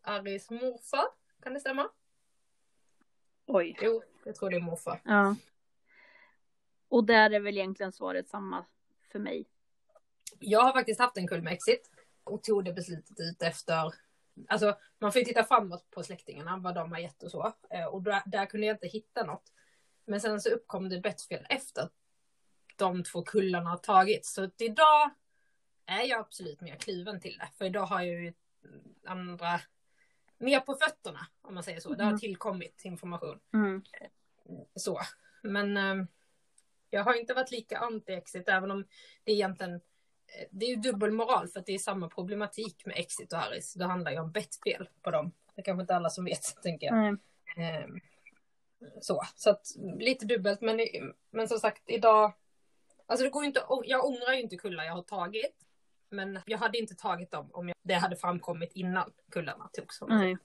Aris 0.01 0.49
morfar. 0.49 1.05
Kan 1.43 1.53
det 1.53 1.59
stämma? 1.59 1.89
Oj. 3.45 3.77
Jo, 3.81 4.03
jag 4.25 4.35
tror 4.35 4.49
det 4.49 4.55
är 4.55 4.61
morfar. 4.61 5.01
Ja. 5.05 5.35
Och 6.89 7.03
där 7.03 7.31
är 7.31 7.39
väl 7.39 7.57
egentligen 7.57 7.91
svaret 7.91 8.29
samma 8.29 8.65
för 9.11 9.19
mig. 9.19 9.45
Jag 10.39 10.61
har 10.61 10.73
faktiskt 10.73 10.99
haft 10.99 11.17
en 11.17 11.27
kull 11.27 11.41
med 11.41 11.53
exit 11.53 11.91
och 12.23 12.43
tog 12.43 12.65
det 12.65 12.73
beslutet 12.73 13.19
ut 13.19 13.41
efter 13.41 13.93
Alltså 14.47 14.77
man 14.99 15.11
får 15.11 15.19
ju 15.19 15.25
titta 15.25 15.43
framåt 15.43 15.91
på 15.91 16.03
släktingarna, 16.03 16.57
vad 16.57 16.75
de 16.75 16.91
har 16.91 16.99
gett 16.99 17.23
och 17.23 17.31
så. 17.31 17.53
Eh, 17.69 17.85
och 17.85 18.01
där, 18.03 18.21
där 18.25 18.45
kunde 18.45 18.67
jag 18.67 18.73
inte 18.75 18.87
hitta 18.87 19.23
något. 19.25 19.53
Men 20.05 20.21
sen 20.21 20.41
så 20.41 20.49
uppkom 20.49 20.89
det 20.89 20.99
bettfel 20.99 21.45
efter 21.49 21.89
de 22.75 23.03
två 23.03 23.21
kullarna 23.23 23.69
har 23.69 23.77
tagits. 23.77 24.33
Så 24.33 24.49
idag 24.57 25.09
är 25.85 26.01
jag 26.03 26.19
absolut 26.19 26.61
mer 26.61 26.75
kluven 26.75 27.19
till 27.19 27.37
det. 27.37 27.49
För 27.57 27.65
idag 27.65 27.85
har 27.85 28.01
jag 28.01 28.21
ju 28.23 28.33
andra, 29.05 29.61
mer 30.37 30.59
på 30.59 30.75
fötterna 30.75 31.27
om 31.41 31.53
man 31.53 31.63
säger 31.63 31.79
så. 31.79 31.93
Det 31.93 32.03
har 32.03 32.11
Mm. 32.11 32.19
tillkommit 32.19 32.85
information. 32.85 33.39
Mm. 33.53 33.83
Så. 34.75 35.01
Men 35.41 35.77
eh, 35.77 36.05
jag 36.89 37.03
har 37.03 37.13
inte 37.13 37.33
varit 37.33 37.51
lika 37.51 37.79
anti-exit 37.79 38.43
även 38.51 38.71
om 38.71 38.85
det 39.23 39.31
egentligen 39.31 39.81
det 40.51 40.65
är 40.65 40.69
ju 40.69 40.75
dubbelmoral 40.75 41.47
för 41.47 41.59
att 41.59 41.65
det 41.65 41.73
är 41.73 41.79
samma 41.79 42.09
problematik 42.09 42.85
med 42.85 42.97
Exit 42.97 43.33
och 43.33 43.39
Harris. 43.39 43.73
Det 43.73 43.85
handlar 43.85 44.11
ju 44.11 44.19
om 44.19 44.31
bettfel 44.31 44.89
på 45.01 45.11
dem. 45.11 45.31
Det 45.55 45.61
är 45.61 45.63
kanske 45.63 45.81
inte 45.81 45.95
alla 45.95 46.09
som 46.09 46.25
vet, 46.25 46.55
tänker 46.63 46.87
jag. 46.87 46.97
Mm. 46.97 47.19
Ehm, 47.57 47.99
så, 49.01 49.21
så 49.35 49.49
att 49.49 49.67
lite 49.99 50.25
dubbelt. 50.25 50.61
Men, 50.61 50.79
men 51.29 51.47
som 51.47 51.59
sagt, 51.59 51.83
idag. 51.85 52.33
Alltså 53.05 53.23
det 53.23 53.29
går 53.29 53.45
inte. 53.45 53.63
Jag 53.83 54.05
ångrar 54.05 54.33
ju 54.33 54.41
inte 54.41 54.57
kullar 54.57 54.83
jag 54.83 54.93
har 54.93 55.03
tagit. 55.03 55.55
Men 56.09 56.39
jag 56.45 56.57
hade 56.57 56.77
inte 56.77 56.95
tagit 56.95 57.31
dem 57.31 57.49
om 57.53 57.67
jag, 57.67 57.77
det 57.83 57.93
hade 57.93 58.15
framkommit 58.15 58.71
innan 58.73 59.11
kullarna 59.31 59.69
togs. 59.73 60.01
Nej. 60.07 60.37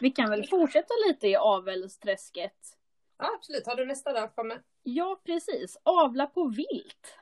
Vi 0.00 0.10
kan 0.10 0.30
väl 0.30 0.46
fortsätta 0.46 0.94
lite 1.08 1.28
i 1.28 1.36
avelsträsket. 1.36 2.79
Ja, 3.20 3.34
absolut. 3.34 3.66
Har 3.66 3.76
du 3.76 3.86
nästa 3.86 4.12
där 4.12 4.28
framme? 4.28 4.62
Ja, 4.82 5.20
precis. 5.24 5.76
Avla 5.82 6.26
på 6.26 6.48
vilt. 6.48 7.18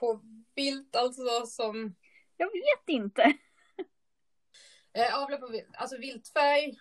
På 0.00 0.20
bild 0.54 0.96
alltså 0.96 1.46
som 1.46 1.94
Jag 2.36 2.46
vet 2.46 2.88
inte. 2.88 3.22
eh, 4.92 5.22
avla 5.22 5.36
på 5.36 5.46
vilt. 5.48 5.70
Alltså 5.74 5.96
viltfärg. 5.98 6.78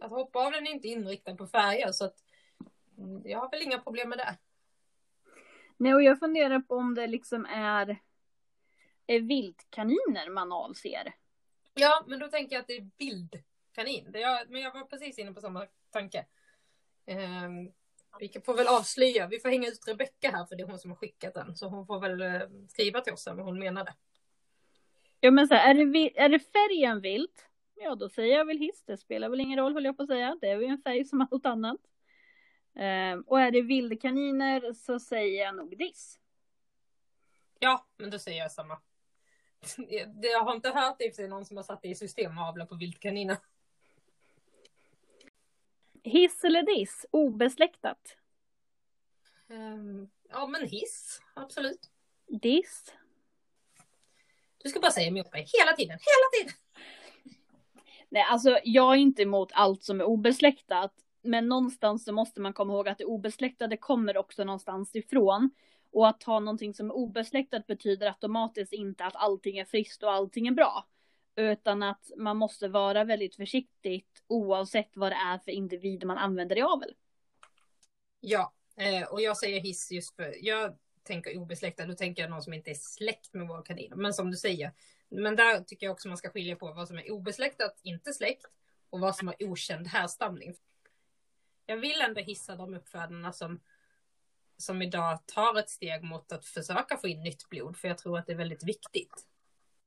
Att 0.00 0.10
hoppa 0.10 0.38
av 0.38 0.52
den 0.52 0.66
är 0.66 0.70
inte 0.70 0.88
inriktad 0.88 1.36
på 1.36 1.46
färger 1.46 1.92
så 1.92 2.04
att 2.04 2.16
mm, 2.98 3.22
jag 3.24 3.38
har 3.38 3.50
väl 3.50 3.62
inga 3.62 3.78
problem 3.78 4.08
med 4.08 4.18
det. 4.18 4.38
Nej, 5.76 5.94
och 5.94 6.02
jag 6.02 6.18
funderar 6.18 6.60
på 6.60 6.74
om 6.74 6.94
det 6.94 7.06
liksom 7.06 7.46
är, 7.46 7.98
är 9.06 9.20
viltkaniner 9.20 10.30
man 10.30 10.52
avser. 10.52 11.14
Ja, 11.74 12.04
men 12.06 12.18
då 12.18 12.28
tänker 12.28 12.56
jag 12.56 12.60
att 12.60 12.66
det 12.66 12.76
är 12.76 12.90
jag, 14.20 14.50
men 14.50 14.60
jag 14.60 14.72
var 14.74 14.84
precis 14.84 15.18
inne 15.18 15.32
på 15.32 15.40
samma 15.40 15.66
tanke. 15.90 16.26
Ehm, 17.08 17.72
vi 18.20 18.28
kan- 18.28 18.42
får 18.42 18.54
väl 18.54 18.66
avslöja, 18.66 19.26
vi 19.26 19.40
får 19.40 19.48
hänga 19.48 19.68
ut 19.68 19.88
Rebecka 19.88 20.30
här 20.30 20.44
för 20.46 20.56
det 20.56 20.62
är 20.62 20.66
hon 20.66 20.78
som 20.78 20.90
har 20.90 20.96
skickat 20.96 21.34
den. 21.34 21.56
Så 21.56 21.68
hon 21.68 21.86
får 21.86 22.00
väl 22.00 22.20
eh, 22.22 22.48
skriva 22.68 23.00
till 23.00 23.12
oss 23.12 23.26
vad 23.26 23.40
hon 23.40 23.58
menade. 23.58 23.94
Ja, 25.20 25.30
men 25.30 25.48
så 25.48 25.54
här, 25.54 25.70
är, 25.70 25.84
det, 25.92 26.18
är 26.20 26.28
det 26.28 26.38
färgen 26.38 27.00
vilt? 27.00 27.48
Ja, 27.74 27.94
då 27.94 28.08
säger 28.08 28.36
jag 28.38 28.44
väl 28.44 28.58
hiss. 28.58 28.84
Det 28.86 28.96
spelar 28.96 29.28
väl 29.28 29.40
ingen 29.40 29.58
roll, 29.58 29.74
höll 29.74 29.84
jag 29.84 29.96
på 29.96 30.02
att 30.02 30.08
säga. 30.08 30.38
Det 30.40 30.48
är 30.48 30.60
ju 30.60 30.66
en 30.66 30.82
färg 30.82 31.04
som 31.04 31.26
allt 31.30 31.46
annat. 31.46 31.80
Ehm, 32.74 33.20
och 33.22 33.40
är 33.40 33.50
det 33.50 33.62
vildkaniner 33.62 34.72
så 34.72 35.00
säger 35.00 35.44
jag 35.44 35.56
nog 35.56 35.78
diss. 35.78 36.18
Ja, 37.58 37.86
men 37.96 38.10
då 38.10 38.18
säger 38.18 38.38
jag 38.42 38.52
samma. 38.52 38.78
Jag 40.22 40.40
har 40.44 40.54
inte 40.54 40.70
hört 40.70 41.00
i 41.00 41.28
någon 41.28 41.44
som 41.44 41.56
har 41.56 41.64
satt 41.64 41.82
det 41.82 41.88
i 41.88 41.94
system 41.94 42.38
och 42.38 42.44
avla 42.44 42.66
på 42.66 42.74
viltkaniner. 42.74 43.36
Hiss 46.08 46.44
eller 46.44 46.62
diss? 46.62 47.06
Obesläktat. 47.10 48.16
Ehm, 49.50 50.08
Ja, 50.30 50.46
men 50.46 50.68
hiss, 50.68 51.20
absolut. 51.34 51.90
Diss. 52.26 52.92
Du 54.62 54.68
ska 54.68 54.80
bara 54.80 54.92
säga 54.92 55.06
emot 55.08 55.32
mig 55.32 55.46
hela 55.58 55.72
tiden, 55.76 55.98
hela 56.00 56.28
tiden. 56.42 56.54
Nej, 58.08 58.22
alltså 58.22 58.58
jag 58.64 58.92
är 58.94 58.98
inte 58.98 59.22
emot 59.22 59.50
allt 59.52 59.82
som 59.82 60.00
är 60.00 60.04
obesläktat. 60.04 60.92
Men 61.22 61.48
någonstans 61.48 62.04
så 62.04 62.12
måste 62.12 62.40
man 62.40 62.52
komma 62.52 62.72
ihåg 62.72 62.88
att 62.88 62.98
det 62.98 63.04
obesläktade 63.04 63.76
kommer 63.76 64.16
också 64.16 64.44
någonstans 64.44 64.96
ifrån. 64.96 65.50
Och 65.92 66.08
att 66.08 66.22
ha 66.22 66.40
någonting 66.40 66.74
som 66.74 66.90
är 66.90 66.94
obesläktat 66.94 67.66
betyder 67.66 68.06
automatiskt 68.06 68.72
inte 68.72 69.04
att 69.04 69.16
allting 69.16 69.58
är 69.58 69.64
friskt 69.64 70.02
och 70.02 70.12
allting 70.12 70.46
är 70.46 70.52
bra. 70.52 70.86
Utan 71.38 71.82
att 71.82 72.10
man 72.16 72.36
måste 72.36 72.68
vara 72.68 73.04
väldigt 73.04 73.36
försiktigt 73.36 74.24
oavsett 74.26 74.90
vad 74.94 75.12
det 75.12 75.16
är 75.16 75.38
för 75.38 75.50
individ 75.50 76.04
man 76.04 76.18
använder 76.18 76.58
i 76.58 76.62
avel. 76.62 76.94
Ja, 78.20 78.52
eh, 78.76 79.08
och 79.08 79.20
jag 79.20 79.36
säger 79.36 79.60
hiss 79.60 79.90
just 79.90 80.16
för 80.16 80.34
jag 80.40 80.78
tänker 81.02 81.36
obesläktad, 81.36 81.86
då 81.86 81.94
tänker 81.94 82.22
jag 82.22 82.30
någon 82.30 82.42
som 82.42 82.54
inte 82.54 82.70
är 82.70 82.74
släkt 82.74 83.34
med 83.34 83.48
vår 83.48 83.62
kanin. 83.62 83.92
Men 83.96 84.14
som 84.14 84.30
du 84.30 84.36
säger, 84.36 84.72
men 85.08 85.36
där 85.36 85.60
tycker 85.60 85.86
jag 85.86 85.92
också 85.92 86.08
man 86.08 86.16
ska 86.16 86.30
skilja 86.30 86.56
på 86.56 86.72
vad 86.72 86.88
som 86.88 86.98
är 86.98 87.10
obesläktat, 87.10 87.80
inte 87.82 88.12
släkt, 88.12 88.46
och 88.90 89.00
vad 89.00 89.16
som 89.16 89.28
har 89.28 89.36
okänd 89.42 89.86
härstamning. 89.86 90.54
Jag 91.66 91.76
vill 91.76 92.00
ändå 92.00 92.20
hissa 92.20 92.56
de 92.56 92.74
uppfödarna 92.74 93.32
som, 93.32 93.60
som 94.56 94.82
idag 94.82 95.26
tar 95.26 95.58
ett 95.58 95.70
steg 95.70 96.02
mot 96.02 96.32
att 96.32 96.44
försöka 96.46 96.96
få 96.96 97.08
in 97.08 97.20
nytt 97.20 97.48
blod, 97.48 97.76
för 97.76 97.88
jag 97.88 97.98
tror 97.98 98.18
att 98.18 98.26
det 98.26 98.32
är 98.32 98.36
väldigt 98.36 98.64
viktigt. 98.64 99.26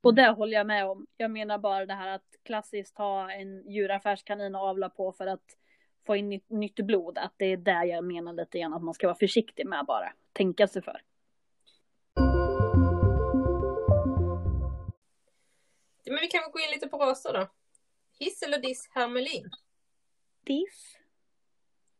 Och 0.01 0.15
det 0.15 0.29
håller 0.29 0.57
jag 0.57 0.67
med 0.67 0.85
om. 0.85 1.07
Jag 1.17 1.31
menar 1.31 1.57
bara 1.57 1.85
det 1.85 1.93
här 1.93 2.07
att 2.07 2.35
klassiskt 2.43 2.97
ha 2.97 3.31
en 3.31 3.69
djuraffärskanin 3.69 4.55
och 4.55 4.61
avla 4.61 4.89
på 4.89 5.11
för 5.11 5.27
att 5.27 5.57
få 6.05 6.15
in 6.15 6.29
nytt, 6.29 6.49
nytt 6.49 6.75
blod. 6.75 7.17
Att 7.17 7.33
det 7.37 7.45
är 7.45 7.57
där 7.57 7.83
jag 7.83 8.03
menar 8.03 8.33
lite 8.33 8.59
grann 8.59 8.73
att 8.73 8.83
man 8.83 8.93
ska 8.93 9.07
vara 9.07 9.17
försiktig 9.17 9.67
med 9.67 9.85
bara. 9.85 10.13
Tänka 10.33 10.67
sig 10.67 10.81
för. 10.81 11.01
Men 16.05 16.19
vi 16.21 16.27
kan 16.27 16.41
väl 16.41 16.51
gå 16.51 16.59
in 16.59 16.71
lite 16.73 16.87
på 16.87 16.97
raser 16.97 17.33
då. 17.33 17.47
Hiss 18.19 18.41
eller 18.43 18.61
diss 18.61 18.89
hermelin? 18.91 19.49
Diss. 20.45 20.97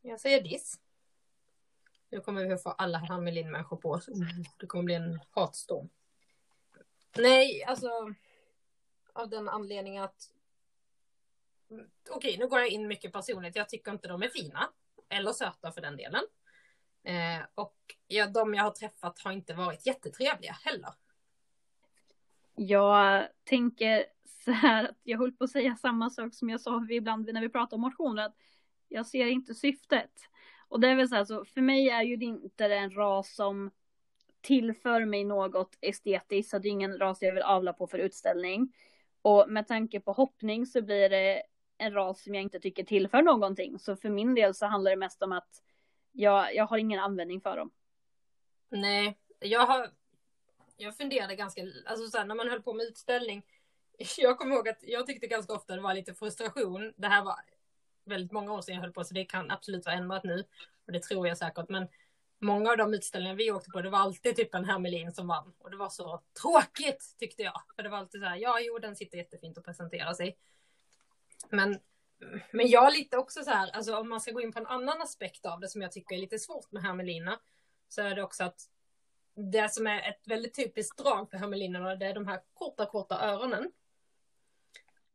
Jag 0.02 0.20
säger 0.20 0.42
diss. 0.42 0.80
Nu 2.10 2.20
kommer 2.20 2.46
vi 2.46 2.54
att 2.54 2.64
få 2.64 2.70
alla 2.70 2.98
hermelin-människor 2.98 3.78
på 3.78 3.90
oss. 3.90 4.10
Det 4.60 4.68
kommer 4.68 4.84
bli 4.84 4.96
en 4.96 5.20
hatstorm. 5.30 5.90
Nej, 7.18 7.64
alltså. 7.64 8.14
Av 9.14 9.30
den 9.30 9.50
anledningen 9.50 10.04
att. 10.04 10.32
Okej, 12.10 12.38
nu 12.40 12.48
går 12.48 12.60
jag 12.60 12.70
in 12.70 12.88
mycket 12.88 13.14
personligt. 13.14 13.56
Jag 13.56 13.70
tycker 13.70 13.92
inte 13.92 14.08
de 14.08 14.24
är 14.24 14.30
fina. 14.30 14.70
Eller 15.10 15.32
söta 15.32 15.72
för 15.72 15.82
den 15.82 15.98
delen. 15.98 16.24
Eh, 17.04 17.46
och 17.56 17.78
ja, 18.08 18.28
de 18.28 18.54
jag 18.54 18.64
har 18.64 18.72
träffat 18.72 19.20
har 19.20 19.32
inte 19.32 19.54
varit 19.54 19.86
jättetrevliga 19.86 20.52
heller. 20.52 20.94
Jag 22.56 23.28
tänker 23.44 24.06
så 24.46 24.52
här 24.52 24.84
att 24.84 25.00
jag 25.04 25.18
höll 25.18 25.32
på 25.32 25.44
att 25.44 25.50
säga 25.50 25.76
samma 25.76 26.10
sak 26.10 26.34
som 26.34 26.50
jag 26.50 26.62
sa 26.62 26.88
ibland 26.90 27.34
när 27.34 27.42
vi 27.42 27.50
pratar 27.50 27.78
om 27.78 27.82
motioner. 27.82 28.26
Att 28.26 28.36
jag 28.88 29.08
ser 29.08 29.26
inte 29.26 29.56
syftet. 29.56 30.12
Och 30.68 30.80
det 30.80 30.88
är 30.88 30.96
väl 30.96 31.10
så 31.10 31.16
här, 31.16 31.26
så 31.26 31.46
för 31.46 31.62
mig 31.62 31.90
är 31.90 32.02
ju 32.02 32.16
det 32.16 32.26
inte 32.26 32.66
en 32.66 32.92
ras 32.92 33.36
som 33.36 33.72
tillför 34.42 35.06
mig 35.06 35.24
något 35.24 35.78
estetiskt. 35.82 36.50
Så 36.50 36.60
det 36.60 36.68
är 36.68 36.72
ingen 36.72 36.98
ras 36.98 37.22
jag 37.22 37.34
vill 37.34 37.44
avla 37.44 37.74
på 37.74 37.88
för 37.88 37.98
utställning. 37.98 38.74
Och 39.22 39.50
med 39.50 39.68
tanke 39.68 40.00
på 40.00 40.12
hoppning 40.12 40.66
så 40.66 40.82
blir 40.82 41.10
det 41.10 41.44
en 41.78 41.94
ras 41.94 42.24
som 42.24 42.36
jag 42.36 42.44
inte 42.44 42.60
tycker 42.60 42.84
tillför 42.84 43.22
någonting. 43.22 43.80
Så 43.80 43.96
för 43.96 44.10
min 44.10 44.36
del 44.36 44.54
så 44.54 44.66
handlar 44.66 44.92
det 44.92 44.98
mest 44.98 45.24
om 45.24 45.32
att 45.32 45.64
jag, 46.12 46.56
jag 46.56 46.66
har 46.66 46.78
ingen 46.78 47.00
användning 47.00 47.42
för 47.42 47.58
dem. 47.58 47.72
Nej, 48.70 49.18
jag 49.40 49.66
har. 49.66 49.92
Jag 50.78 50.98
funderade 50.98 51.36
ganska, 51.36 51.62
alltså 51.86 52.08
så 52.08 52.18
här, 52.18 52.26
när 52.26 52.36
man 52.36 52.50
höll 52.50 52.62
på 52.62 52.74
med 52.74 52.86
utställning. 52.86 53.44
Jag 54.18 54.38
kommer 54.38 54.56
ihåg 54.56 54.70
att 54.70 54.80
jag 54.82 55.08
tyckte 55.08 55.28
ganska 55.28 55.54
ofta 55.54 55.76
det 55.76 55.82
var 55.82 55.94
lite 55.94 56.14
frustration. 56.14 56.94
Det 56.98 57.08
här 57.08 57.24
var 57.24 57.36
väldigt 58.06 58.32
många 58.32 58.54
år 58.54 58.62
sedan 58.62 58.76
jag 58.76 58.82
höll 58.82 58.94
på 58.94 59.04
så 59.04 59.14
det 59.14 59.26
kan 59.26 59.52
absolut 59.52 59.86
vara 59.86 59.96
ändrat 59.96 60.24
nu. 60.24 60.44
Och 60.86 60.92
det 60.92 61.04
tror 61.04 61.28
jag 61.28 61.38
säkert. 61.38 61.70
Men 61.70 61.88
många 62.42 62.72
av 62.72 62.78
de 62.78 62.94
utställningar 62.94 63.36
vi 63.36 63.52
åkte 63.52 63.70
på 63.70 63.82
det 63.82 63.90
var 63.90 64.00
alltid 64.00 64.36
typ 64.36 64.56
en 64.56 64.66
hermelin 64.66 65.12
som 65.12 65.28
vann. 65.28 65.54
Och 65.58 65.72
det 65.72 65.78
var 65.78 65.90
så 65.90 66.22
tråkigt 66.42 67.16
tyckte 67.20 67.44
jag. 67.44 67.62
För 67.76 67.84
det 67.84 67.90
var 67.90 67.98
alltid 67.98 68.22
så 68.22 68.28
här, 68.28 68.38
ja 68.38 68.60
jo 68.60 68.80
den 68.80 68.96
sitter 68.96 69.18
jättefint 69.18 69.58
och 69.58 69.66
presenterar 69.66 70.14
sig. 70.14 70.38
Men, 71.50 71.80
men 72.52 72.68
jag 72.68 72.94
lite 72.94 73.18
också 73.18 73.44
så 73.44 73.50
här, 73.50 73.70
alltså 73.72 73.96
om 73.96 74.10
man 74.10 74.22
ska 74.22 74.32
gå 74.32 74.42
in 74.42 74.52
på 74.52 74.60
en 74.60 74.68
annan 74.68 75.02
aspekt 75.02 75.46
av 75.46 75.60
det 75.60 75.70
som 75.70 75.82
jag 75.82 75.92
tycker 75.92 76.16
är 76.16 76.20
lite 76.20 76.40
svårt 76.40 76.72
med 76.72 76.84
hermelina. 76.84 77.40
Så 77.90 78.02
är 78.02 78.16
det 78.16 78.24
också 78.24 78.44
att 78.44 78.70
det 79.36 79.74
som 79.74 79.88
är 79.88 80.10
ett 80.10 80.28
väldigt 80.28 80.56
typiskt 80.56 80.98
drag 80.98 81.30
för 81.30 81.38
hermelinerna 81.38 81.96
det 81.96 82.06
är 82.06 82.14
de 82.14 82.28
här 82.28 82.42
korta, 82.54 82.86
korta 82.86 83.20
öronen. 83.20 83.72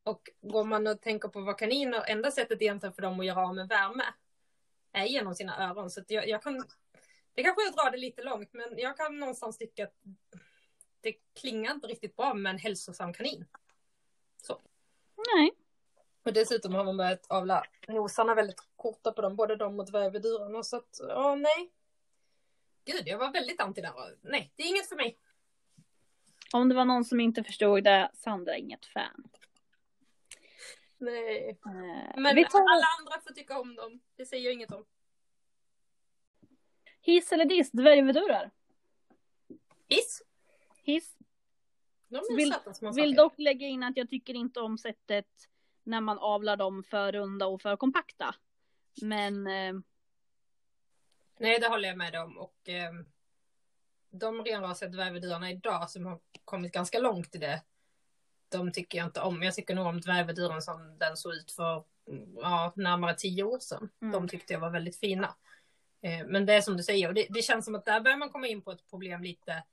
Och 0.03 0.31
går 0.41 0.65
man 0.65 0.87
och 0.87 1.01
tänker 1.01 1.29
på 1.29 1.41
vad 1.41 1.59
kaniner, 1.59 2.05
enda 2.07 2.31
sättet 2.31 2.63
egentligen 2.63 2.93
för 2.93 3.03
dem 3.03 3.21
att 3.21 3.27
göra 3.27 3.47
av 3.47 3.55
med 3.55 3.69
värme 3.69 4.05
är 4.93 5.05
genom 5.05 5.35
sina 5.35 5.71
öron. 5.71 5.91
Så 5.91 6.01
att 6.01 6.11
jag, 6.11 6.29
jag 6.29 6.43
kan, 6.43 6.65
det 7.37 7.43
kanske 7.43 7.63
jag 7.63 7.75
drar 7.75 7.91
det 7.91 7.99
lite 7.99 8.23
långt, 8.23 8.53
men 8.53 8.79
jag 8.79 8.97
kan 8.97 9.19
någonstans 9.19 9.59
tycka 9.59 9.85
att 9.85 9.95
det 11.01 11.13
klingar 11.41 11.75
inte 11.75 11.87
riktigt 11.87 12.17
bra 12.17 12.35
med 12.35 12.51
en 12.51 12.59
hälsosam 12.59 13.13
kanin. 13.13 13.45
Så. 14.43 14.61
Nej. 15.35 15.51
Och 16.23 16.33
dessutom 16.33 16.75
har 16.75 16.85
man 16.85 16.97
börjat 16.97 17.27
avla 17.27 17.65
nosarna 17.89 18.35
väldigt 18.35 18.61
korta 18.77 19.13
på 19.13 19.23
dem, 19.23 19.37
både 19.37 19.57
de 19.57 19.81
och 19.81 19.87
dvärgvedurarna. 19.87 20.63
Så 20.63 20.77
att, 20.77 21.01
ja, 21.09 21.35
nej. 21.35 21.73
gud, 22.85 23.03
jag 23.07 23.19
var 23.19 23.33
väldigt 23.33 23.61
anti 23.61 23.81
där. 23.81 24.17
Nej, 24.23 24.53
det 24.57 24.63
är 24.63 24.69
inget 24.69 24.89
för 24.89 24.97
mig. 24.97 25.19
Om 26.53 26.69
det 26.69 26.75
var 26.75 26.85
någon 26.85 27.05
som 27.05 27.21
inte 27.21 27.45
förstod 27.45 27.85
det, 27.85 28.11
Sandra 28.15 28.55
är 28.55 28.59
inget 28.59 28.87
fan. 28.87 29.29
Nej. 30.99 31.49
Eh, 31.67 32.21
Men 32.21 32.35
vi 32.35 32.45
tar 32.45 32.59
alla 32.59 32.87
andra 33.01 33.21
får 33.21 33.35
tycka 33.35 33.61
om 33.61 33.77
dem. 33.77 34.01
Det 34.17 34.27
säger 34.27 34.45
jag 34.45 34.53
inget 34.53 34.73
om. 34.73 34.85
Hiss 37.07 37.33
eller 37.33 37.45
diss, 37.45 37.71
dvärgvedurar. 37.71 38.51
Hiss. 39.89 40.23
Hiss. 40.83 41.17
Vill- 42.37 42.55
Vill 42.95 43.15
dock 43.15 43.39
lägga 43.39 43.67
in 43.67 43.83
att 43.83 43.97
jag 43.97 44.11
tycker 44.11 44.35
inte 44.35 44.61
om 44.61 44.79
sättet 44.79 45.27
när 45.83 46.01
man 46.01 46.19
avlar 46.19 46.57
dem 46.57 46.83
för 46.83 47.13
runda 47.13 47.47
och 47.47 47.63
för 47.63 47.77
kompakta. 47.77 48.35
Men 49.03 49.47
eh, 49.47 49.75
Nej, 51.39 51.59
det 51.61 51.69
håller 51.69 51.89
jag 51.89 51.99
med 51.99 52.15
om. 52.17 52.39
Och 52.39 52.69
eh, 52.69 52.93
de 54.11 54.45
renrasiga 54.45 54.89
dvärgvedurarna 54.89 55.51
idag 55.51 55.91
som 55.91 56.07
har 56.07 56.21
kommit 56.45 56.73
ganska 56.73 56.99
långt 56.99 57.35
i 57.35 57.39
det. 57.39 57.63
De 58.49 58.73
tycker 58.73 58.99
jag 58.99 59.07
inte 59.07 59.21
om. 59.21 59.43
Jag 59.43 59.55
tycker 59.55 59.75
nog 59.75 59.87
om 59.87 60.01
dvärgveduren 60.01 60.63
som 60.63 60.99
den 60.99 61.17
såg 61.17 61.35
ut 61.35 61.53
för 61.53 61.85
ja, 62.37 62.73
närmare 62.77 63.15
tio 63.15 63.43
år 63.45 63.59
sedan. 63.59 63.89
Mm. 64.03 64.13
De 64.13 64.29
tyckte 64.29 64.53
jag 64.53 64.61
var 64.61 64.71
väldigt 64.71 64.97
fina. 64.97 65.35
Eh, 66.07 66.27
men 66.27 66.47
det 66.47 66.55
är 66.55 66.61
som 66.61 66.77
du 66.77 66.83
säger, 66.83 67.09
och 67.09 67.15
det, 67.15 67.27
det 67.31 67.43
känns 67.43 67.65
som 67.65 67.75
att 67.75 67.85
där 67.85 68.01
börjar 68.01 68.17
man 68.17 68.31
komma 68.31 68.47
in 68.47 68.63
på 68.63 68.71
ett 68.71 68.91
problem 68.91 69.23
lite. 69.23 69.65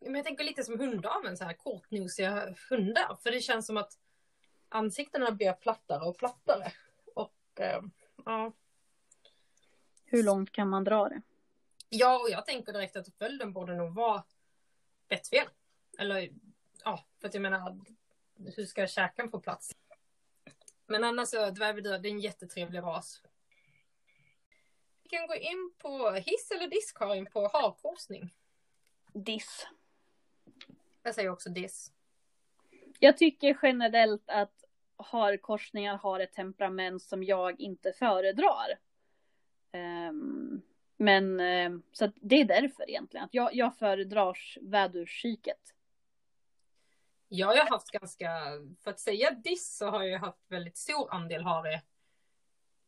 Men 0.00 0.14
jag 0.14 0.24
tänker 0.24 0.44
lite 0.44 0.64
som 0.64 0.78
hundaveln, 0.78 1.36
så 1.36 1.44
här 1.44 1.52
kortnosiga 1.52 2.54
hundar. 2.70 3.16
För 3.22 3.30
det 3.30 3.40
känns 3.40 3.66
som 3.66 3.76
att 3.76 3.98
ansiktena 4.68 5.30
blir 5.30 5.52
plattare 5.52 6.04
och 6.04 6.18
plattare. 6.18 6.72
Och 7.14 7.60
eh, 7.60 7.82
ja. 8.24 8.52
hur 10.04 10.22
långt 10.22 10.52
kan 10.52 10.68
man 10.68 10.84
dra 10.84 11.08
det? 11.08 11.22
Ja, 11.88 12.18
och 12.18 12.30
jag 12.30 12.46
tänker 12.46 12.72
direkt 12.72 12.96
att 12.96 13.14
följden 13.18 13.52
borde 13.52 13.76
nog 13.76 13.94
vara 13.94 14.24
bettfel. 15.08 15.46
Eller 15.98 16.30
ja, 16.84 17.04
för 17.20 17.28
att 17.28 17.34
jag 17.34 17.40
menar, 17.40 17.80
hur 18.56 18.66
ska 18.66 18.86
käken 18.86 19.30
få 19.30 19.40
plats? 19.40 19.76
Men 20.86 21.04
annars 21.04 21.28
så, 21.28 21.50
dvärgvedur, 21.50 21.98
det 21.98 22.08
är 22.08 22.12
en 22.12 22.20
jättetrevlig 22.20 22.78
ras. 22.82 23.22
Kan 25.10 25.26
gå 25.26 25.34
in 25.34 25.72
på 25.78 26.10
hiss 26.10 26.50
eller 26.50 26.66
diss, 26.66 26.92
Karin, 26.92 27.26
på 27.26 27.50
harkorsning. 27.52 28.30
Diss. 29.12 29.66
Jag 31.02 31.14
säger 31.14 31.30
också 31.30 31.50
diss. 31.50 31.92
Jag 32.98 33.16
tycker 33.16 33.58
generellt 33.62 34.22
att 34.26 34.64
harkorsningar 34.96 35.96
har 35.96 36.20
ett 36.20 36.32
temperament 36.32 37.02
som 37.02 37.24
jag 37.24 37.60
inte 37.60 37.92
föredrar. 37.92 38.78
Ehm, 39.72 40.62
men 40.96 41.40
ehm, 41.40 41.82
så 41.92 42.04
att 42.04 42.14
det 42.14 42.40
är 42.40 42.44
därför 42.44 42.90
egentligen. 42.90 43.24
Att 43.24 43.34
jag, 43.34 43.54
jag 43.54 43.76
föredrar 43.76 44.38
vädurskiket. 44.60 45.74
Jag 47.28 47.46
har 47.46 47.70
haft 47.70 47.90
ganska, 47.90 48.28
för 48.84 48.90
att 48.90 49.00
säga 49.00 49.30
diss 49.30 49.76
så 49.76 49.86
har 49.86 50.02
jag 50.02 50.20
haft 50.20 50.50
väldigt 50.50 50.76
stor 50.76 51.14
andel 51.14 51.42
hare 51.42 51.82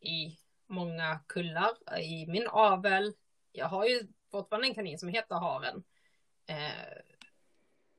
i 0.01 0.39
många 0.73 1.20
kullar 1.27 2.01
i 2.01 2.27
min 2.27 2.49
avel. 2.49 3.14
Jag 3.53 3.66
har 3.66 3.87
ju 3.87 4.07
fortfarande 4.31 4.68
en 4.68 4.75
kanin 4.75 4.99
som 4.99 5.09
heter 5.09 5.35
haren. 5.35 5.85
Eh, 6.47 7.03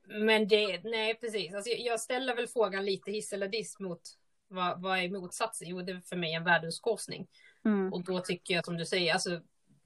men 0.06 0.48
det, 0.48 0.84
nej 0.84 1.14
precis, 1.14 1.54
alltså, 1.54 1.70
jag 1.70 2.00
ställer 2.00 2.36
väl 2.36 2.48
frågan 2.48 2.84
lite 2.84 3.10
hiss 3.10 3.32
eller 3.32 3.48
diss 3.48 3.78
mot 3.78 4.00
vad, 4.48 4.82
vad 4.82 4.98
är 4.98 5.08
motsatsen? 5.08 5.68
Jo, 5.68 5.82
det 5.82 5.92
är 5.92 6.00
för 6.00 6.16
mig 6.16 6.34
en 6.34 6.44
världskorsning. 6.44 7.26
Mm. 7.64 7.92
Och 7.92 8.04
då 8.04 8.20
tycker 8.20 8.54
jag 8.54 8.64
som 8.64 8.76
du 8.76 8.86
säger, 8.86 9.12
alltså, 9.12 9.40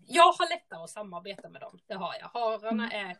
jag 0.06 0.32
har 0.32 0.48
lättare 0.48 0.82
att 0.82 0.90
samarbeta 0.90 1.48
med 1.48 1.60
dem. 1.60 1.78
Det 1.86 1.94
har 1.94 2.14
jag. 2.20 2.28
Hararna 2.28 2.92
är 2.92 3.16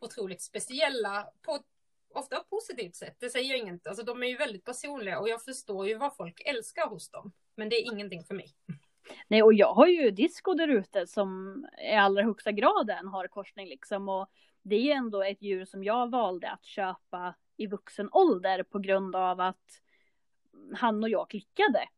otroligt 0.00 0.42
speciella 0.42 1.30
på 1.42 1.54
ett 1.54 1.66
ofta 2.14 2.40
positivt 2.40 2.96
sätt. 2.96 3.16
Det 3.18 3.30
säger 3.30 3.50
jag 3.50 3.58
inget. 3.58 3.86
Alltså 3.86 4.04
de 4.04 4.22
är 4.22 4.26
ju 4.26 4.36
väldigt 4.36 4.64
personliga 4.64 5.20
och 5.20 5.28
jag 5.28 5.44
förstår 5.44 5.88
ju 5.88 5.94
vad 5.94 6.16
folk 6.16 6.42
älskar 6.44 6.88
hos 6.88 7.10
dem. 7.10 7.32
Men 7.54 7.68
det 7.68 7.76
är 7.76 7.92
ingenting 7.92 8.24
för 8.24 8.34
mig. 8.34 8.54
Nej, 9.28 9.42
och 9.42 9.54
jag 9.54 9.74
har 9.74 9.86
ju 9.86 10.10
disco 10.10 10.54
där 10.54 10.68
ute 10.68 11.06
som 11.06 11.66
i 11.92 11.94
allra 11.94 12.22
högsta 12.22 12.52
grad 12.52 12.90
är 12.90 12.96
en 12.96 13.08
harkorsning 13.08 13.68
liksom. 13.68 14.08
Och 14.08 14.30
det 14.62 14.92
är 14.92 14.96
ändå 14.96 15.22
ett 15.22 15.42
djur 15.42 15.64
som 15.64 15.84
jag 15.84 16.10
valde 16.10 16.50
att 16.50 16.64
köpa 16.64 17.34
i 17.56 17.66
vuxen 17.66 18.08
ålder 18.12 18.62
på 18.62 18.78
grund 18.78 19.16
av 19.16 19.40
att 19.40 19.82
han 20.74 21.02
och 21.02 21.08
jag 21.08 21.30
klickade. 21.30 21.88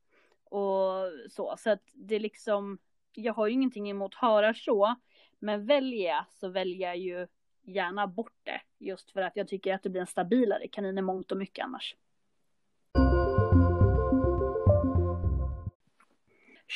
Och 0.45 1.31
så, 1.31 1.55
så 1.59 1.71
att 1.71 1.83
det 1.93 2.19
liksom, 2.19 2.79
jag 3.13 3.33
har 3.33 3.47
ju 3.47 3.53
ingenting 3.53 3.91
emot 3.91 4.15
harar 4.15 4.53
så. 4.53 4.95
Men 5.39 5.67
väljer 5.67 6.09
jag 6.09 6.25
så 6.31 6.49
väljer 6.49 6.89
jag 6.89 6.97
ju 6.97 7.27
gärna 7.63 8.07
bort 8.07 8.37
det. 8.43 8.61
Just 8.79 9.11
för 9.11 9.23
att 9.23 9.37
jag 9.37 9.49
tycker 9.49 9.75
att 9.75 9.83
det 9.83 9.91
blir 9.91 10.01
en 10.01 10.07
stabilare 10.07 10.69
kanin 10.69 10.99
i 10.99 11.03
mångt 11.03 11.33
och 11.33 11.39
mycket 11.39 11.65
annars. 11.65 11.97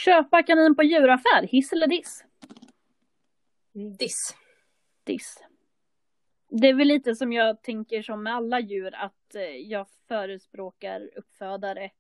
Köpa 0.05 0.43
kanin 0.43 0.77
på 0.77 0.83
djuraffär, 0.83 1.43
hiss 1.43 1.73
eller 1.73 1.87
diss? 1.87 2.25
Diss. 3.99 4.37
Diss. 5.05 5.45
Det 6.49 6.69
är 6.69 6.75
väl 6.75 6.89
lite 6.89 7.15
som 7.15 7.33
jag 7.33 7.63
tänker 7.63 8.03
som 8.03 8.23
med 8.23 8.35
alla 8.35 8.61
djur 8.61 8.95
att 8.95 9.35
eh, 9.35 9.43
jag 9.43 9.87
förespråkar 10.09 11.11
uppfödare 11.17 11.91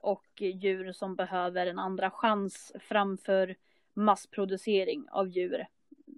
och 0.00 0.26
djur 0.40 0.92
som 0.92 1.16
behöver 1.16 1.66
en 1.66 1.78
andra 1.78 2.10
chans 2.10 2.72
framför 2.80 3.56
massproducering 3.94 5.06
av 5.10 5.28
djur 5.28 5.66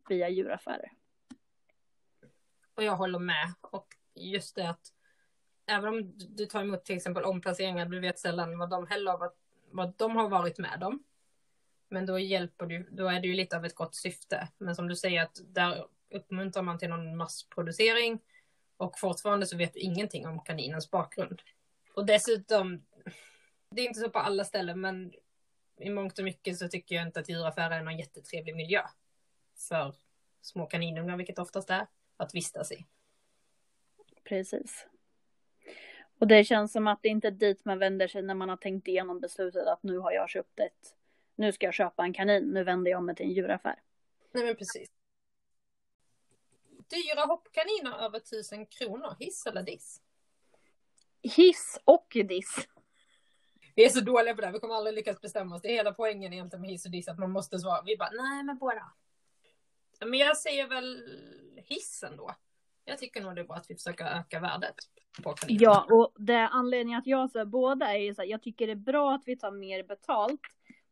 via 0.09 0.29
djuraffärer. 0.29 0.93
Och 2.75 2.85
jag 2.85 2.97
håller 2.97 3.19
med. 3.19 3.55
Och 3.61 3.87
just 4.15 4.57
det 4.57 4.71
att 4.71 4.93
även 5.67 5.89
om 5.89 6.13
du 6.17 6.47
tar 6.47 6.61
emot 6.61 6.85
till 6.85 6.97
exempel 6.97 7.25
omplaceringar, 7.25 7.87
du 7.87 8.01
vet 8.01 8.19
sällan 8.19 8.59
vad 8.59 8.71
de 8.71 8.87
heller 8.87 9.19
vad, 9.19 9.33
vad 9.75 9.95
de 9.97 10.17
har 10.17 10.29
varit 10.29 10.59
med 10.59 10.83
om. 10.83 11.05
Men 11.89 12.07
då 12.07 12.19
hjälper 12.19 12.67
du, 12.67 12.89
då 12.91 13.09
är 13.09 13.21
det 13.21 13.29
ju 13.29 13.35
lite 13.35 13.57
av 13.57 13.65
ett 13.65 13.75
gott 13.75 13.95
syfte. 13.95 14.49
Men 14.59 14.77
som 14.77 14.89
du 14.89 14.97
säger 14.97 15.23
att 15.23 15.41
där 15.45 15.87
uppmuntrar 16.11 16.63
man 16.63 16.79
till 16.79 16.89
någon 16.89 17.17
massproducering 17.17 18.21
och 18.77 18.99
fortfarande 18.99 19.47
så 19.47 19.57
vet 19.57 19.75
du 19.75 19.81
ingenting 19.81 20.27
om 20.27 20.41
kaninens 20.41 20.91
bakgrund. 20.91 21.43
Och 21.95 22.07
dessutom, 22.07 22.87
det 23.71 23.83
är 23.83 23.87
inte 23.87 24.01
så 24.01 24.11
på 24.11 24.19
alla 24.19 24.45
ställen, 24.45 24.81
men 24.81 25.13
i 25.81 25.91
mångt 25.91 26.19
och 26.19 26.25
mycket 26.25 26.59
så 26.59 26.69
tycker 26.69 26.95
jag 26.95 27.07
inte 27.07 27.21
att 27.21 27.29
djuraffärer 27.29 27.79
är 27.79 27.83
någon 27.83 27.99
jättetrevlig 27.99 28.57
miljö 28.57 28.83
för 29.69 29.95
små 30.41 30.67
kaninungar, 30.67 31.17
vilket 31.17 31.39
oftast 31.39 31.71
är, 31.71 31.87
att 32.17 32.35
vistas 32.35 32.73
i. 32.73 32.87
Precis. 34.25 34.87
Och 36.19 36.27
det 36.27 36.45
känns 36.45 36.73
som 36.73 36.87
att 36.87 37.03
det 37.03 37.09
inte 37.09 37.27
är 37.27 37.33
dit 37.33 37.65
man 37.65 37.79
vänder 37.79 38.09
sig 38.09 38.23
när 38.23 38.35
man 38.35 38.49
har 38.49 38.57
tänkt 38.57 38.89
igenom 38.89 39.21
beslutet 39.21 39.67
att 39.67 39.83
nu 39.83 39.99
har 39.99 40.13
jag 40.13 40.31
köpt 40.31 40.61
ett, 40.61 40.95
nu 41.35 41.53
ska 41.53 41.67
jag 41.67 41.75
köpa 41.75 42.03
en 42.03 42.13
kanin, 42.13 42.43
nu 42.45 42.65
vänder 42.65 42.91
jag 42.91 43.03
mig 43.03 43.15
till 43.15 43.27
en 43.27 43.33
djuraffär. 43.33 43.83
Nej 44.33 44.45
men 44.45 44.57
precis. 44.57 44.89
Dyra 46.91 47.27
hoppkaniner 47.27 47.99
över 47.99 48.19
tusen 48.19 48.67
kronor, 48.67 49.17
hiss 49.19 49.47
eller 49.47 49.63
diss? 49.63 50.01
Hiss 51.23 51.81
och 51.85 52.07
diss. 52.29 52.69
Vi 53.75 53.85
är 53.85 53.89
så 53.89 54.01
dåliga 54.01 54.35
på 54.35 54.41
det 54.41 54.47
här, 54.47 54.53
vi 54.53 54.61
kommer 54.61 54.75
aldrig 54.75 54.95
lyckas 54.95 55.21
bestämma 55.21 55.57
oss. 55.57 55.63
Det 55.63 55.69
är 55.69 55.73
hela 55.73 55.93
poängen 55.93 56.33
egentligen 56.33 56.61
med 56.61 56.71
hiss 56.71 56.85
och 56.85 56.91
diss, 56.91 57.09
att 57.09 57.19
man 57.19 57.31
måste 57.31 57.59
svara. 57.59 57.83
Vi 57.87 57.97
bara, 57.97 58.11
nej 58.11 58.45
men 58.45 58.59
båda. 58.59 58.93
Men 60.01 60.19
jag 60.19 60.37
säger 60.37 60.69
väl 60.69 61.03
hissen 61.57 62.17
då. 62.17 62.35
Jag 62.85 62.99
tycker 62.99 63.21
nog 63.23 63.35
det 63.35 63.41
är 63.41 63.45
bra 63.45 63.57
att 63.57 63.71
vi 63.71 63.75
försöker 63.75 64.05
öka 64.05 64.41
värdet 64.41 64.75
på 65.23 65.33
kaniner. 65.33 65.63
Ja, 65.63 65.87
och 65.91 66.13
det 66.17 66.49
anledningen 66.49 66.99
att 66.99 67.07
jag 67.07 67.31
säger 67.31 67.47
båda 67.47 67.95
är 67.95 67.99
ju 67.99 68.15
så 68.15 68.23
här, 68.23 68.29
jag 68.29 68.43
tycker 68.43 68.67
det 68.67 68.73
är 68.73 68.77
bra 68.77 69.15
att 69.15 69.23
vi 69.27 69.37
tar 69.37 69.51
mer 69.51 69.83
betalt. 69.83 70.41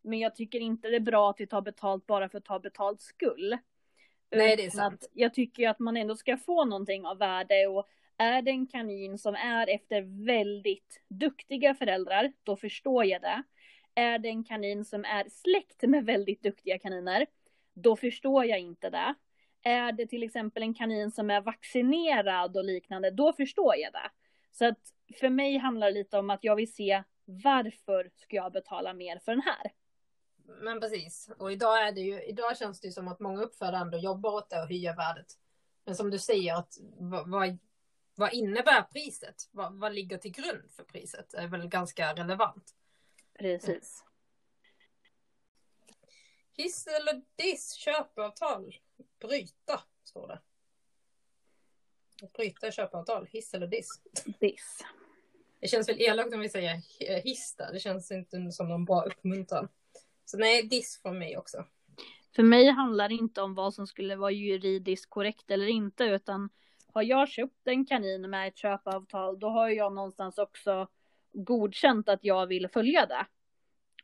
Men 0.03 0.19
jag 0.19 0.37
tycker 0.37 0.61
inte 0.61 0.89
det 0.89 0.97
är 0.97 1.01
bra 1.01 1.31
att 1.31 1.41
vi 1.41 1.47
tar 1.47 1.63
betalt 1.63 2.07
bara 2.07 2.29
för 2.29 2.39
att 2.39 2.45
ta 2.45 2.59
betalt 2.59 3.01
skull. 3.01 3.59
Nej, 4.31 4.57
det 4.57 4.65
är 4.65 4.71
sant. 4.71 5.11
Jag 5.13 5.35
tycker 5.35 5.69
att 5.69 5.79
man 5.79 5.97
ändå 5.97 6.17
ska 6.17 6.37
få 6.37 6.65
någonting 6.65 7.07
av 7.07 7.19
värde 7.19 7.67
och 7.67 7.89
är 8.17 8.43
det 8.43 8.51
en 8.51 8.67
kanin 8.67 9.19
som 9.19 9.35
är 9.35 9.71
efter 9.71 10.27
väldigt 10.27 11.03
duktiga 11.09 11.75
föräldrar, 11.75 12.33
då 12.43 12.57
förstår 12.57 13.05
jag 13.05 13.23
det. 13.23 13.43
Är 13.95 14.19
det 14.19 14.29
en 14.29 14.45
kanin 14.45 14.85
som 14.85 15.05
är 15.05 15.29
släkt 15.29 15.83
med 15.83 16.05
väldigt 16.05 16.43
duktiga 16.43 16.79
kaniner, 16.79 17.27
då 17.75 17.97
förstår 17.97 18.45
jag 18.45 18.59
inte 18.59 18.91
det. 18.91 19.15
Är 19.63 19.93
det 19.93 20.07
till 20.07 20.23
exempel 20.23 20.63
en 20.63 20.75
kanin 20.75 21.11
som 21.11 21.31
är 21.31 21.41
vaccinerad 21.41 22.57
och 22.57 22.65
liknande, 22.65 23.11
då 23.11 23.33
förstår 23.33 23.77
jag 23.77 23.93
det. 23.93 24.11
Så 24.53 24.65
att 24.65 24.79
för 25.21 25.29
mig 25.29 25.57
handlar 25.57 25.87
det 25.87 25.93
lite 25.93 26.19
om 26.19 26.31
att 26.31 26.45
jag 26.45 26.57
vill 26.57 26.75
se 26.75 27.03
varför 27.25 28.11
ska 28.17 28.37
jag 28.37 28.53
betala 28.53 28.95
mer 28.95 29.19
för 29.19 29.33
den 29.33 29.43
här? 29.43 29.73
Men 30.63 30.81
precis. 30.81 31.31
Och 31.39 31.53
idag 31.53 31.89
är 31.89 31.93
det 31.93 32.01
ju, 32.01 32.23
idag 32.23 32.59
känns 32.59 32.81
det 32.81 32.87
ju 32.87 32.93
som 32.93 33.09
att 33.09 33.21
många 33.21 33.43
uppfödare 33.43 33.77
ändå 33.77 33.99
jobbar 33.99 34.31
åt 34.31 34.51
det 34.51 34.61
och 34.61 34.69
höjer 34.69 34.97
värdet. 34.97 35.27
Men 35.85 35.97
som 35.97 36.11
du 36.11 36.19
säger, 36.19 36.55
att 36.55 36.79
vad, 36.99 37.31
vad, 37.31 37.59
vad 38.15 38.33
innebär 38.33 38.83
priset? 38.83 39.49
Vad, 39.51 39.81
vad 39.81 39.95
ligger 39.95 40.19
till 40.19 40.33
grund 40.33 40.71
för 40.71 40.85
priset? 40.85 41.35
är 41.35 41.47
väl 41.47 41.69
ganska 41.69 42.15
relevant. 42.15 42.75
Precis. 43.39 44.05
Hiss 46.57 46.87
eller 46.87 47.23
diss, 47.37 47.73
köpeavtal, 47.73 48.75
bryta, 49.21 49.81
står 50.05 50.29
det. 50.29 50.41
Bryta 52.37 52.71
köpeavtal, 52.71 53.27
hiss 53.27 53.55
eller 53.55 53.67
diss. 53.67 54.03
Diss. 54.41 54.85
Det 55.61 55.69
känns 55.69 55.89
väl 55.89 56.01
elakt 56.01 56.35
om 56.35 56.41
vi 56.41 56.49
säger 56.49 56.83
hiss 57.23 57.55
där. 57.59 57.73
Det 57.73 57.81
känns 57.81 58.11
inte 58.11 58.53
som 58.53 58.69
någon 58.69 58.85
bra 58.85 59.03
uppmuntran. 59.03 59.69
Så 60.25 60.39
nej, 60.39 60.63
diss 60.63 61.03
från 61.03 61.19
mig 61.19 61.37
också. 61.37 61.65
För 62.37 62.43
mig 62.43 62.71
handlar 62.71 63.09
det 63.09 63.15
inte 63.15 63.43
om 63.43 63.55
vad 63.55 63.75
som 63.75 63.87
skulle 63.87 64.17
vara 64.17 64.31
juridiskt 64.31 65.11
korrekt 65.11 65.51
eller 65.51 65.67
inte, 65.67 66.05
utan 66.05 66.51
har 66.93 67.03
jag 67.03 67.29
köpt 67.29 67.67
en 67.67 67.87
kanin 67.87 68.31
med 68.31 68.49
ett 68.49 68.57
köpavtal, 68.57 69.39
då 69.39 69.49
har 69.49 69.69
jag 69.69 69.93
någonstans 69.93 70.39
också 70.39 70.89
godkänt 71.33 72.09
att 72.09 72.25
jag 72.25 72.47
vill 72.47 72.69
följa 72.69 73.07
det. 73.07 73.27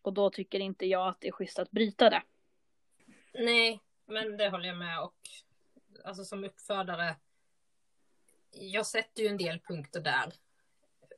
Och 0.03 0.13
då 0.13 0.31
tycker 0.31 0.61
inte 0.61 0.87
jag 0.87 1.09
att 1.09 1.21
det 1.21 1.29
är 1.29 1.33
schysst 1.33 1.59
att 1.59 1.71
bryta 1.71 2.11
det. 2.11 2.23
Nej, 3.35 3.81
men 4.09 4.37
det 4.37 4.49
håller 4.49 4.69
jag 4.69 4.77
med 4.77 5.01
och 5.01 5.15
alltså 6.05 6.25
som 6.25 6.45
uppfödare. 6.45 7.17
Jag 8.51 8.87
sätter 8.87 9.23
ju 9.23 9.29
en 9.29 9.37
del 9.37 9.61
punkter 9.61 10.01
där. 10.01 10.33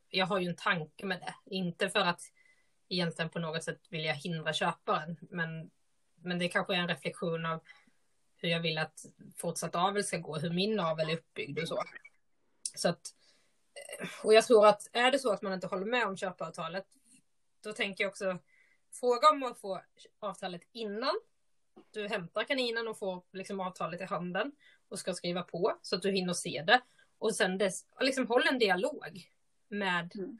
Jag 0.08 0.26
har 0.26 0.38
ju 0.38 0.48
en 0.48 0.56
tanke 0.56 1.06
med 1.06 1.20
det, 1.20 1.34
inte 1.56 1.90
för 1.90 2.00
att 2.00 2.20
egentligen 2.88 3.30
på 3.30 3.38
något 3.38 3.64
sätt 3.64 3.80
vilja 3.88 4.12
hindra 4.12 4.52
köparen, 4.52 5.16
men, 5.20 5.70
men 6.14 6.38
det 6.38 6.48
kanske 6.48 6.74
är 6.74 6.78
en 6.78 6.88
reflektion 6.88 7.46
av 7.46 7.60
hur 8.36 8.48
jag 8.48 8.60
vill 8.60 8.78
att 8.78 9.04
fortsatt 9.36 9.74
avel 9.74 10.04
ska 10.04 10.18
gå, 10.18 10.38
hur 10.38 10.50
min 10.50 10.80
avel 10.80 11.10
är 11.10 11.16
uppbyggd 11.16 11.58
och 11.58 11.68
så. 11.68 11.82
Så 12.74 12.88
att, 12.88 13.14
eh, 13.74 14.08
och 14.24 14.34
jag 14.34 14.44
tror 14.44 14.66
att 14.66 14.88
är 14.92 15.10
det 15.10 15.18
så 15.18 15.32
att 15.32 15.42
man 15.42 15.52
inte 15.52 15.66
håller 15.66 15.86
med 15.86 16.06
om 16.06 16.16
köpavtalet, 16.16 16.86
då 17.62 17.72
tänker 17.72 18.04
jag 18.04 18.08
också 18.08 18.38
fråga 18.92 19.28
om 19.28 19.42
att 19.42 19.58
få 19.58 19.82
avtalet 20.18 20.62
innan 20.72 21.20
du 21.90 22.08
hämtar 22.08 22.44
kaninen 22.44 22.88
och 22.88 22.98
får 22.98 23.22
liksom 23.32 23.60
avtalet 23.60 24.00
i 24.00 24.04
handen 24.04 24.52
och 24.88 24.98
ska 24.98 25.14
skriva 25.14 25.42
på 25.42 25.78
så 25.82 25.96
att 25.96 26.02
du 26.02 26.10
hinner 26.10 26.32
se 26.32 26.62
det. 26.66 26.80
Och 27.18 27.34
sen 27.34 27.58
dess, 27.58 27.86
liksom 28.00 28.26
håll 28.26 28.46
en 28.50 28.58
dialog 28.58 29.28
med 29.68 30.14
mm. 30.14 30.38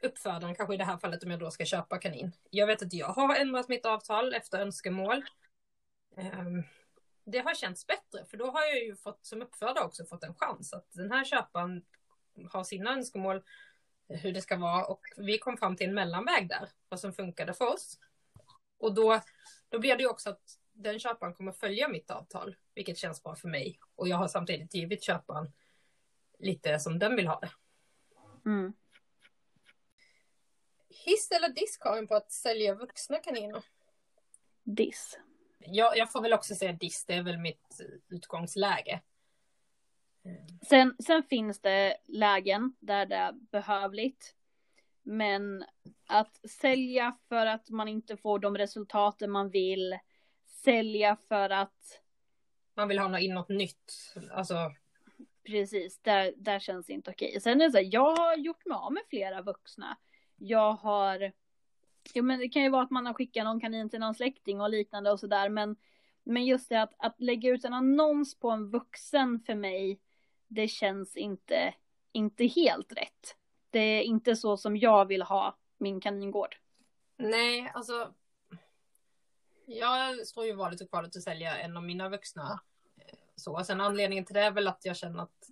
uppfödaren, 0.00 0.54
kanske 0.54 0.74
i 0.74 0.78
det 0.78 0.84
här 0.84 0.98
fallet 0.98 1.24
om 1.24 1.30
jag 1.30 1.40
då 1.40 1.50
ska 1.50 1.64
köpa 1.64 1.98
kanin. 1.98 2.32
Jag 2.50 2.66
vet 2.66 2.82
att 2.82 2.92
jag 2.92 3.08
har 3.08 3.36
ändrat 3.36 3.68
mitt 3.68 3.86
avtal 3.86 4.34
efter 4.34 4.60
önskemål. 4.60 5.24
Um, 6.16 6.64
det 7.24 7.38
har 7.38 7.54
känts 7.54 7.86
bättre 7.86 8.24
för 8.24 8.36
då 8.36 8.50
har 8.50 8.60
jag 8.60 8.84
ju 8.84 8.96
fått 8.96 9.26
som 9.26 9.42
uppfödare 9.42 9.84
också 9.84 10.04
fått 10.04 10.24
en 10.24 10.34
chans 10.34 10.72
att 10.72 10.92
den 10.92 11.12
här 11.12 11.24
köparen 11.24 11.84
har 12.52 12.64
sina 12.64 12.92
önskemål 12.92 13.42
hur 14.08 14.32
det 14.32 14.40
ska 14.40 14.56
vara 14.56 14.84
och 14.84 15.00
vi 15.16 15.38
kom 15.38 15.56
fram 15.56 15.76
till 15.76 15.88
en 15.88 15.94
mellanväg 15.94 16.48
där 16.48 16.68
vad 16.88 17.00
som 17.00 17.12
funkade 17.12 17.54
för 17.54 17.74
oss. 17.74 17.98
Och 18.78 18.94
då, 18.94 19.20
då 19.70 19.78
blir 19.78 19.96
det 19.96 20.02
ju 20.02 20.08
också 20.08 20.30
att 20.30 20.58
den 20.72 20.98
köparen 20.98 21.34
kommer 21.34 21.52
följa 21.52 21.88
mitt 21.88 22.10
avtal, 22.10 22.56
vilket 22.74 22.98
känns 22.98 23.22
bra 23.22 23.34
för 23.34 23.48
mig. 23.48 23.78
Och 23.94 24.08
jag 24.08 24.16
har 24.16 24.28
samtidigt 24.28 24.74
givit 24.74 25.02
köparen 25.02 25.52
lite 26.38 26.78
som 26.78 26.98
den 26.98 27.16
vill 27.16 27.26
ha 27.26 27.40
det. 27.40 27.50
Mm. 28.46 28.72
Hiss 30.88 31.30
eller 31.30 31.48
diss 31.48 31.76
Karin 31.76 32.06
på 32.06 32.14
att 32.14 32.32
sälja 32.32 32.74
vuxna 32.74 33.18
kaniner? 33.18 33.64
Diss. 34.62 35.18
Jag, 35.58 35.96
jag 35.96 36.12
får 36.12 36.22
väl 36.22 36.32
också 36.32 36.54
säga 36.54 36.72
diss, 36.72 37.04
det 37.04 37.14
är 37.14 37.22
väl 37.22 37.38
mitt 37.38 37.80
utgångsläge. 38.08 39.00
Sen, 40.68 40.96
sen 41.06 41.22
finns 41.22 41.60
det 41.60 41.96
lägen 42.06 42.76
där 42.80 43.06
det 43.06 43.16
är 43.16 43.32
behövligt. 43.32 44.34
Men 45.02 45.64
att 46.06 46.50
sälja 46.50 47.16
för 47.28 47.46
att 47.46 47.70
man 47.70 47.88
inte 47.88 48.16
får 48.16 48.38
de 48.38 48.58
resultaten 48.58 49.30
man 49.30 49.50
vill. 49.50 49.98
Sälja 50.46 51.16
för 51.28 51.50
att. 51.50 52.02
Man 52.74 52.88
vill 52.88 52.98
ha 52.98 53.18
in 53.18 53.34
något 53.34 53.48
nytt. 53.48 54.14
Alltså. 54.32 54.54
Precis, 55.46 55.98
där, 55.98 56.32
där 56.36 56.58
känns 56.58 56.86
det 56.86 56.92
inte 56.92 57.10
okej. 57.10 57.40
Sen 57.40 57.60
är 57.60 57.64
det 57.64 57.72
så 57.72 57.78
här, 57.78 57.88
jag 57.92 58.16
har 58.16 58.36
gjort 58.36 58.66
mig 58.66 58.76
av 58.76 58.92
med 58.92 59.02
flera 59.08 59.42
vuxna. 59.42 59.96
Jag 60.36 60.72
har. 60.72 61.32
Jo 62.14 62.24
men 62.24 62.38
det 62.38 62.48
kan 62.48 62.62
ju 62.62 62.68
vara 62.68 62.82
att 62.82 62.90
man 62.90 63.06
har 63.06 63.14
skickat 63.14 63.44
någon 63.44 63.60
kanin 63.60 63.90
till 63.90 64.00
någon 64.00 64.14
släkting 64.14 64.60
och 64.60 64.70
liknande 64.70 65.10
och 65.10 65.20
sådär. 65.20 65.48
Men, 65.48 65.76
men 66.24 66.46
just 66.46 66.68
det 66.68 66.82
att, 66.82 66.94
att 66.98 67.20
lägga 67.20 67.50
ut 67.50 67.64
en 67.64 67.74
annons 67.74 68.38
på 68.38 68.50
en 68.50 68.70
vuxen 68.70 69.40
för 69.40 69.54
mig 69.54 70.00
det 70.50 70.68
känns 70.68 71.16
inte, 71.16 71.74
inte 72.12 72.46
helt 72.46 72.92
rätt. 72.92 73.36
Det 73.70 73.78
är 73.78 74.02
inte 74.02 74.36
så 74.36 74.56
som 74.56 74.76
jag 74.76 75.04
vill 75.04 75.22
ha 75.22 75.56
min 75.78 76.00
kaningård. 76.00 76.56
Nej, 77.16 77.70
alltså. 77.74 78.14
Jag 79.66 80.26
står 80.26 80.46
ju 80.46 80.52
valet 80.52 80.80
och 80.80 80.90
kvalet 80.90 81.16
att 81.16 81.22
sälja 81.22 81.58
en 81.58 81.76
av 81.76 81.82
mina 81.82 82.08
vuxna. 82.08 82.60
Eh, 82.96 83.18
så 83.36 83.64
sen 83.64 83.80
anledningen 83.80 84.24
till 84.24 84.34
det 84.34 84.40
är 84.40 84.50
väl 84.50 84.68
att 84.68 84.84
jag 84.84 84.96
känner 84.96 85.22
att 85.22 85.48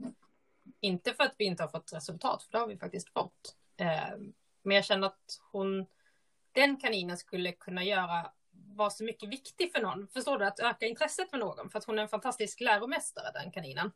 inte 0.80 1.14
för 1.14 1.24
att 1.24 1.34
vi 1.38 1.44
inte 1.44 1.62
har 1.62 1.68
fått 1.68 1.92
resultat, 1.92 2.42
för 2.42 2.52
det 2.52 2.58
har 2.58 2.66
vi 2.66 2.78
faktiskt 2.78 3.12
fått. 3.12 3.56
Eh, 3.76 4.18
men 4.62 4.76
jag 4.76 4.84
känner 4.84 5.06
att 5.06 5.40
hon, 5.52 5.86
den 6.52 6.76
kaninen 6.76 7.16
skulle 7.16 7.52
kunna 7.52 7.84
göra 7.84 8.32
vara 8.50 8.90
så 8.90 9.04
mycket 9.04 9.28
viktig 9.28 9.72
för 9.72 9.80
någon. 9.80 10.08
Förstår 10.08 10.38
du? 10.38 10.46
Att 10.46 10.60
öka 10.60 10.86
intresset 10.86 11.30
för 11.30 11.38
någon. 11.38 11.70
För 11.70 11.78
att 11.78 11.84
hon 11.84 11.98
är 11.98 12.02
en 12.02 12.08
fantastisk 12.08 12.60
läromästare, 12.60 13.32
den 13.32 13.50
kaninen. 13.50 13.92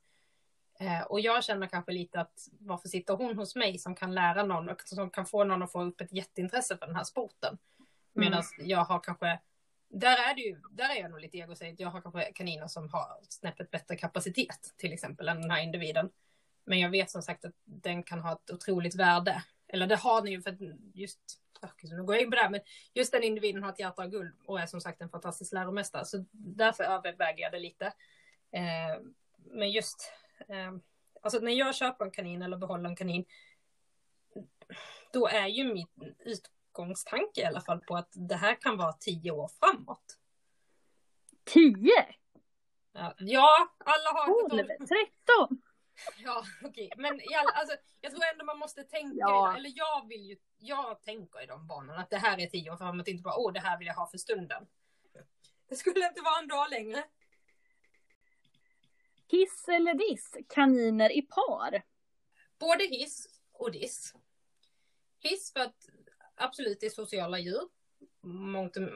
Eh, 0.83 1.03
och 1.03 1.20
jag 1.20 1.45
känner 1.45 1.66
kanske 1.66 1.93
lite 1.93 2.20
att 2.20 2.49
varför 2.59 2.89
sitter 2.89 3.14
hon 3.14 3.37
hos 3.37 3.57
mig 3.57 3.78
som 3.78 3.95
kan 3.95 4.14
lära 4.14 4.43
någon 4.43 4.68
och 4.68 4.83
som 4.85 5.11
kan 5.11 5.26
få 5.26 5.45
någon 5.45 5.62
att 5.62 5.72
få 5.72 5.83
upp 5.83 6.01
ett 6.01 6.12
jätteintresse 6.12 6.76
för 6.76 6.87
den 6.87 6.97
här 6.97 7.05
sporten. 7.05 7.59
Medan 8.12 8.43
mm. 8.59 8.68
jag 8.68 8.85
har 8.85 9.01
kanske, 9.01 9.41
där 9.89 10.30
är 10.30 10.35
det 10.35 10.41
ju, 10.41 10.61
där 10.70 10.97
är 10.97 11.01
jag 11.01 11.11
nog 11.11 11.20
lite 11.20 11.39
egosäg. 11.39 11.80
Jag 11.80 11.89
har 11.89 12.01
kanske 12.01 12.33
kaniner 12.33 12.66
som 12.66 12.89
har 12.89 13.07
snäppet 13.28 13.70
bättre 13.70 13.97
kapacitet 13.97 14.74
till 14.76 14.93
exempel 14.93 15.28
än 15.28 15.41
den 15.41 15.51
här 15.51 15.62
individen. 15.62 16.11
Men 16.64 16.80
jag 16.80 16.91
vet 16.91 17.11
som 17.11 17.22
sagt 17.22 17.45
att 17.45 17.55
den 17.64 18.03
kan 18.03 18.20
ha 18.20 18.33
ett 18.33 18.51
otroligt 18.51 18.95
värde. 18.95 19.45
Eller 19.68 19.87
det 19.87 19.97
har 19.97 20.22
den 20.22 20.33
ju 20.33 20.43
för 20.43 20.57
just, 20.95 21.20
nu 21.83 22.05
går 22.05 22.14
jag 22.14 22.22
in 22.22 22.30
på 22.30 22.37
det 22.37 22.43
här, 22.43 22.51
men 22.51 22.61
just 22.95 23.12
den 23.12 23.22
individen 23.22 23.62
har 23.62 23.70
ett 23.70 23.80
hjärta 23.80 24.03
av 24.03 24.09
guld 24.09 24.35
och 24.47 24.61
är 24.61 24.66
som 24.66 24.80
sagt 24.80 25.01
en 25.01 25.11
fantastisk 25.11 25.53
läromästare. 25.53 26.05
Så 26.05 26.24
därför 26.33 26.85
överväger 26.85 27.43
jag 27.43 27.53
det 27.53 27.59
lite. 27.59 27.87
Eh, 28.53 29.03
men 29.37 29.70
just 29.70 30.12
alltså 31.22 31.38
när 31.38 31.53
jag 31.53 31.74
köper 31.74 32.05
en 32.05 32.11
kanin 32.11 32.43
eller 32.43 32.57
behåller 32.57 32.88
en 32.88 32.97
kanin. 32.97 33.24
Då 35.12 35.26
är 35.26 35.47
ju 35.47 35.74
min 35.74 36.14
utgångstanke 36.18 37.40
i 37.40 37.45
alla 37.45 37.61
fall 37.61 37.80
på 37.80 37.97
att 37.97 38.12
det 38.12 38.36
här 38.36 38.55
kan 38.55 38.76
vara 38.76 38.93
tio 38.93 39.30
år 39.30 39.51
framåt. 39.61 40.18
Tio? 41.45 42.14
Ja, 43.18 43.68
alla 43.78 44.11
har... 44.11 44.86
Tretton! 44.86 45.62
Ja, 46.18 46.45
okej. 46.62 46.90
Okay. 46.93 47.03
Men 47.03 47.20
alla, 47.38 47.51
alltså, 47.51 47.76
jag 48.01 48.12
tror 48.12 48.22
ändå 48.32 48.45
man 48.45 48.59
måste 48.59 48.82
tänka, 48.82 49.16
ja. 49.16 49.57
eller 49.57 49.72
jag 49.74 50.09
vill 50.09 50.24
ju, 50.24 50.36
jag 50.59 51.03
tänker 51.03 51.43
i 51.43 51.47
de 51.47 51.66
banorna 51.66 52.01
att 52.01 52.11
det 52.11 52.16
här 52.16 52.40
är 52.40 52.47
tio 52.47 52.70
år 52.70 52.76
framåt, 52.76 53.09
inte 53.09 53.22
bara 53.22 53.36
åh 53.36 53.53
det 53.53 53.61
här 53.61 53.78
vill 53.78 53.86
jag 53.86 53.95
ha 53.95 54.07
för 54.07 54.18
stunden. 54.18 54.66
Det 55.68 55.76
skulle 55.76 56.07
inte 56.07 56.20
vara 56.20 56.38
en 56.38 56.49
dag 56.49 56.70
längre. 56.70 57.05
Hiss 59.33 59.68
eller 59.68 59.95
diss? 59.95 60.37
Kaniner 60.49 61.12
i 61.12 61.22
par? 61.22 61.83
Både 62.59 62.85
hiss 62.85 63.26
och 63.53 63.72
diss. 63.72 64.14
Hiss 65.20 65.53
för 65.53 65.61
att 65.61 65.89
absolut 66.35 66.80
det 66.80 66.87
är 66.87 66.91
sociala 66.91 67.39
djur. 67.39 67.68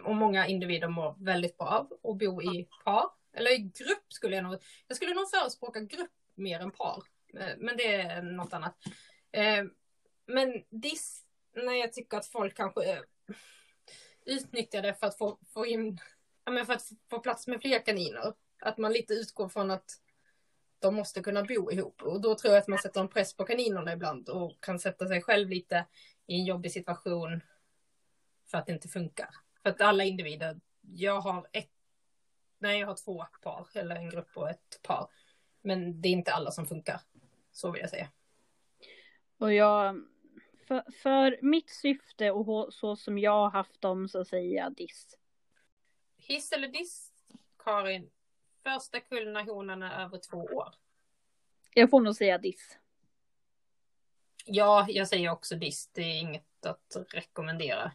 Och 0.05 0.16
många 0.16 0.47
individer 0.47 0.89
mår 0.89 1.16
väldigt 1.24 1.59
bra 1.59 1.66
av 1.66 2.11
att 2.11 2.18
bo 2.18 2.43
i 2.43 2.68
par. 2.84 3.11
Eller 3.32 3.51
i 3.51 3.59
grupp 3.59 4.12
skulle 4.12 4.37
jag 4.37 4.45
nog... 4.45 4.59
Jag 4.87 4.97
skulle 4.97 5.14
nog 5.14 5.30
förespråka 5.30 5.80
grupp 5.80 6.12
mer 6.34 6.61
än 6.61 6.70
par. 6.70 7.03
Eh, 7.34 7.57
men 7.59 7.76
det 7.76 7.95
är 7.95 8.22
något 8.22 8.53
annat. 8.53 8.76
Eh, 9.32 9.64
men 10.26 10.64
diss, 10.70 11.24
när 11.55 11.72
jag 11.72 11.93
tycker 11.93 12.16
att 12.16 12.26
folk 12.26 12.57
kanske 12.57 13.03
utnyttjar 14.24 14.82
det 14.82 14.95
för 14.95 15.07
att 15.07 15.18
få, 15.18 15.39
få 15.55 15.66
in... 15.66 15.99
För 16.66 16.72
att 16.72 16.89
få 17.11 17.18
plats 17.18 17.47
med 17.47 17.61
fler 17.61 17.84
kaniner. 17.84 18.34
Att 18.61 18.78
man 18.78 18.93
lite 18.93 19.14
utgår 19.14 19.49
från 19.49 19.70
att 19.70 20.01
de 20.87 20.95
måste 20.95 21.22
kunna 21.22 21.43
bo 21.43 21.70
ihop. 21.72 22.03
Och 22.03 22.20
då 22.20 22.34
tror 22.34 22.55
jag 22.55 22.61
att 22.61 22.68
man 22.68 22.78
sätter 22.78 23.01
en 23.01 23.09
press 23.09 23.37
på 23.37 23.45
kaninerna 23.45 23.93
ibland 23.93 24.28
och 24.28 24.61
kan 24.61 24.78
sätta 24.78 25.09
sig 25.09 25.22
själv 25.22 25.49
lite 25.49 25.87
i 26.26 26.34
en 26.34 26.45
jobbig 26.45 26.72
situation 26.72 27.41
för 28.51 28.59
att 28.59 28.66
det 28.66 28.72
inte 28.72 28.89
funkar. 28.89 29.28
För 29.62 29.70
att 29.70 29.80
alla 29.80 30.05
individer, 30.05 30.61
jag 30.80 31.20
har 31.20 31.47
ett, 31.53 31.70
nej 32.59 32.80
jag 32.80 32.87
har 32.87 32.97
två 33.05 33.26
par, 33.43 33.68
eller 33.74 33.97
en 33.97 34.11
grupp 34.11 34.37
och 34.37 34.51
ett 34.51 34.80
par. 34.82 35.09
Men 35.61 36.01
det 36.01 36.09
är 36.09 36.12
inte 36.12 36.32
alla 36.32 36.51
som 36.51 36.66
funkar. 36.66 37.01
Så 37.53 37.70
vill 37.70 37.80
jag 37.80 37.91
säga. 37.91 38.09
Och 39.39 39.53
jag, 39.53 40.05
för, 40.66 40.93
för 40.93 41.39
mitt 41.43 41.70
syfte 41.70 42.30
och 42.30 42.74
så 42.74 42.97
som 42.97 43.18
jag 43.18 43.32
har 43.32 43.51
haft 43.51 43.80
dem 43.80 44.09
så 44.09 44.24
säger 44.24 44.57
jag 44.57 44.74
diss. 44.74 45.16
Hiss 46.16 46.53
eller 46.53 46.68
diss, 46.68 47.12
Karin? 47.64 48.11
Första 48.66 49.00
kullen 49.00 49.32
när 49.32 49.44
honan 49.44 49.82
är 49.82 50.04
över 50.04 50.18
två 50.18 50.38
år. 50.38 50.74
Jag 51.74 51.90
får 51.90 52.00
nog 52.00 52.16
säga 52.16 52.38
diss. 52.38 52.78
Ja, 54.44 54.86
jag 54.88 55.08
säger 55.08 55.30
också 55.30 55.56
diss. 55.56 55.90
Det 55.92 56.02
är 56.02 56.20
inget 56.20 56.66
att 56.66 56.96
rekommendera. 57.10 57.92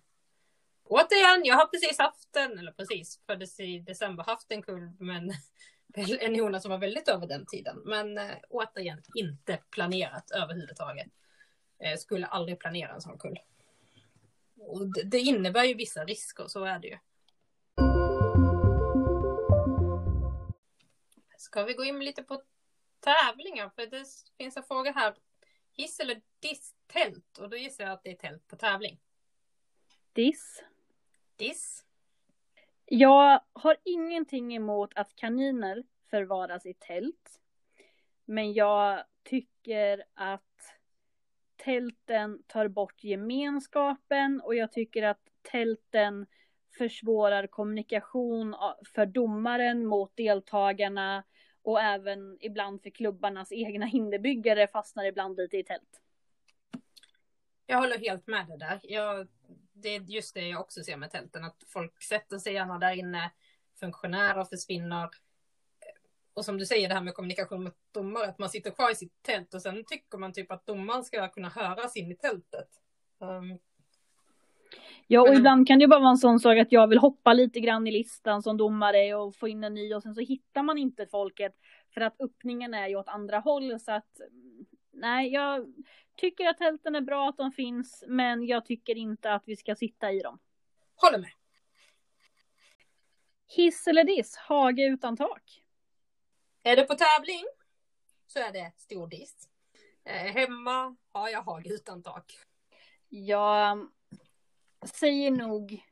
återigen, 0.83 1.45
jag 1.45 1.55
har 1.55 1.65
precis 1.65 1.97
haft 1.97 2.35
en, 2.35 2.59
eller 2.59 2.71
precis, 2.71 3.19
föddes 3.25 3.59
i 3.59 3.79
december, 3.79 4.23
haft 4.23 4.51
en 4.51 4.61
kull, 4.61 4.91
men 4.99 5.33
en 6.19 6.39
hona 6.39 6.59
som 6.59 6.71
var 6.71 6.77
väldigt 6.77 7.07
över 7.07 7.27
den 7.27 7.45
tiden. 7.45 7.81
Men 7.85 8.17
äh, 8.17 8.31
återigen, 8.49 9.01
inte 9.15 9.59
planerat 9.69 10.31
överhuvudtaget. 10.31 11.11
Äh, 11.79 11.97
skulle 11.97 12.25
aldrig 12.25 12.59
planera 12.59 12.93
en 12.93 13.01
sån 13.01 13.19
kull. 13.19 13.39
Och 14.57 14.93
det, 14.93 15.03
det 15.03 15.19
innebär 15.19 15.63
ju 15.63 15.73
vissa 15.73 16.05
risker, 16.05 16.47
så 16.47 16.63
är 16.63 16.79
det 16.79 16.87
ju. 16.87 16.97
Ska 21.41 21.63
vi 21.63 21.73
gå 21.73 21.83
in 21.83 21.99
lite 21.99 22.23
på 22.23 22.41
tävlingar? 22.99 23.69
För 23.69 23.85
det 23.85 24.05
finns 24.37 24.57
en 24.57 24.63
fråga 24.63 24.91
här. 24.91 25.15
Hiss 25.73 25.99
eller 25.99 26.21
diss 26.39 26.75
tält? 26.87 27.37
Och 27.37 27.49
då 27.49 27.57
gissar 27.57 27.83
jag 27.83 27.93
att 27.93 28.03
det 28.03 28.11
är 28.11 28.15
tält 28.15 28.47
på 28.47 28.55
tävling. 28.55 28.99
Diss. 30.13 30.63
Diss. 31.35 31.85
Jag 32.85 33.41
har 33.53 33.77
ingenting 33.83 34.55
emot 34.55 34.91
att 34.95 35.15
kaniner 35.15 35.83
förvaras 36.09 36.65
i 36.65 36.73
tält. 36.73 37.41
Men 38.25 38.53
jag 38.53 39.03
tycker 39.23 40.03
att 40.13 40.77
tälten 41.55 42.43
tar 42.47 42.67
bort 42.67 43.03
gemenskapen 43.03 44.41
och 44.41 44.55
jag 44.55 44.71
tycker 44.71 45.03
att 45.03 45.21
tälten 45.41 46.25
försvårar 46.77 47.47
kommunikation 47.47 48.55
för 48.95 49.05
domaren 49.05 49.85
mot 49.85 50.15
deltagarna 50.15 51.23
och 51.63 51.81
även 51.81 52.37
ibland 52.41 52.81
för 52.81 52.89
klubbarnas 52.89 53.51
egna 53.51 53.85
hinderbyggare 53.85 54.67
fastnar 54.67 55.05
ibland 55.05 55.37
lite 55.37 55.57
i 55.57 55.63
tält. 55.63 56.01
Jag 57.65 57.77
håller 57.77 57.97
helt 57.97 58.27
med 58.27 58.47
dig 58.47 58.57
där. 58.57 58.79
Jag, 58.83 59.27
det 59.73 59.89
är 59.89 60.01
just 60.01 60.33
det 60.33 60.47
jag 60.47 60.61
också 60.61 60.83
ser 60.83 60.97
med 60.97 61.11
tälten, 61.11 61.43
att 61.43 61.63
folk 61.67 62.03
sätter 62.03 62.37
sig 62.37 62.53
gärna 62.53 62.79
där 62.79 62.93
inne, 62.93 63.31
funktionärer 63.79 64.43
försvinner. 64.43 65.09
Och 66.33 66.45
som 66.45 66.57
du 66.57 66.65
säger, 66.65 66.87
det 66.87 66.93
här 66.93 67.01
med 67.01 67.13
kommunikation 67.13 67.63
med 67.63 67.73
domare, 67.91 68.27
att 68.27 68.39
man 68.39 68.49
sitter 68.49 68.71
kvar 68.71 68.91
i 68.91 68.95
sitt 68.95 69.23
tält 69.23 69.53
och 69.53 69.61
sen 69.61 69.83
tycker 69.85 70.17
man 70.17 70.33
typ 70.33 70.51
att 70.51 70.65
domaren 70.65 71.03
ska 71.03 71.27
kunna 71.27 71.49
höras 71.49 71.95
in 71.95 72.11
i 72.11 72.15
tältet. 72.15 72.69
Um, 73.19 73.59
Ja, 75.07 75.21
och 75.21 75.27
men... 75.27 75.37
ibland 75.37 75.67
kan 75.67 75.79
det 75.79 75.87
bara 75.87 75.99
vara 75.99 76.09
en 76.09 76.17
sån 76.17 76.39
sak 76.39 76.57
att 76.57 76.71
jag 76.71 76.87
vill 76.87 76.97
hoppa 76.97 77.33
lite 77.33 77.59
grann 77.59 77.87
i 77.87 77.91
listan 77.91 78.43
som 78.43 78.57
domare 78.57 79.15
och 79.15 79.35
få 79.35 79.47
in 79.47 79.63
en 79.63 79.73
ny 79.73 79.93
och 79.93 80.03
sen 80.03 80.15
så 80.15 80.21
hittar 80.21 80.63
man 80.63 80.77
inte 80.77 81.07
folket 81.07 81.53
för 81.93 82.01
att 82.01 82.21
öppningen 82.21 82.73
är 82.73 82.87
ju 82.87 82.95
åt 82.95 83.07
andra 83.07 83.39
håll 83.39 83.79
så 83.79 83.91
att 83.91 84.21
nej, 84.91 85.33
jag 85.33 85.73
tycker 86.15 86.45
att 86.45 86.57
tälten 86.57 86.95
är 86.95 87.01
bra 87.01 87.29
att 87.29 87.37
de 87.37 87.51
finns, 87.51 88.03
men 88.07 88.45
jag 88.45 88.65
tycker 88.65 88.97
inte 88.97 89.33
att 89.33 89.43
vi 89.45 89.55
ska 89.55 89.75
sitta 89.75 90.11
i 90.11 90.19
dem. 90.19 90.39
Håller 90.95 91.17
med. 91.17 91.31
Hiss 93.55 93.87
eller 93.87 94.03
diss, 94.03 94.35
hage 94.35 94.81
utan 94.81 95.17
tak. 95.17 95.63
Är 96.63 96.75
det 96.75 96.83
på 96.83 96.95
tävling 96.95 97.43
så 98.27 98.39
är 98.39 98.51
det 98.51 98.71
stor 98.77 99.07
diss. 99.07 99.49
Eh, 100.05 100.33
hemma 100.33 100.95
har 101.11 101.29
jag 101.29 101.41
hage 101.41 101.69
utan 101.69 102.03
tak. 102.03 102.33
Jag 103.09 103.89
säger 104.85 105.31
nog 105.31 105.83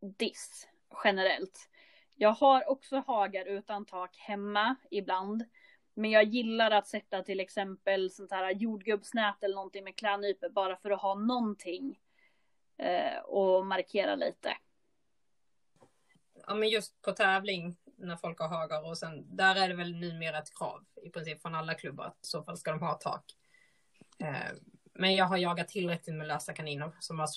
diss 0.00 0.68
generellt. 1.04 1.68
Jag 2.14 2.32
har 2.32 2.68
också 2.68 3.02
hagar 3.06 3.44
utan 3.44 3.84
tak 3.84 4.16
hemma 4.16 4.76
ibland. 4.90 5.44
Men 5.94 6.10
jag 6.10 6.24
gillar 6.24 6.70
att 6.70 6.88
sätta 6.88 7.22
till 7.22 7.40
exempel 7.40 8.10
sånt 8.10 8.30
här 8.30 8.50
jordgubbsnät 8.50 9.42
eller 9.42 9.54
någonting 9.54 9.84
med 9.84 9.96
klädnypor 9.96 10.48
bara 10.48 10.76
för 10.76 10.90
att 10.90 11.02
ha 11.02 11.14
någonting. 11.14 12.00
Eh, 12.76 13.18
och 13.18 13.66
markera 13.66 14.14
lite. 14.14 14.56
Ja 16.46 16.54
men 16.54 16.68
just 16.68 17.02
på 17.02 17.12
tävling 17.12 17.76
när 17.96 18.16
folk 18.16 18.38
har 18.38 18.48
hagar 18.48 18.88
och 18.88 18.98
sen 18.98 19.36
där 19.36 19.56
är 19.56 19.68
det 19.68 19.74
väl 19.74 19.94
numera 19.94 20.38
ett 20.38 20.58
krav 20.58 20.84
i 21.02 21.10
princip 21.10 21.42
från 21.42 21.54
alla 21.54 21.74
klubbar 21.74 22.04
att 22.04 22.16
i 22.22 22.26
så 22.26 22.42
fall 22.42 22.56
ska 22.56 22.70
de 22.70 22.80
ha 22.80 22.94
tak. 22.94 23.24
Eh, 24.18 24.52
men 24.92 25.14
jag 25.14 25.24
har 25.24 25.36
jagat 25.36 25.68
tillräckligt 25.68 26.16
med 26.16 26.26
lösa 26.26 26.52
kaniner 26.52 26.92
som 27.00 27.18
har 27.18 27.28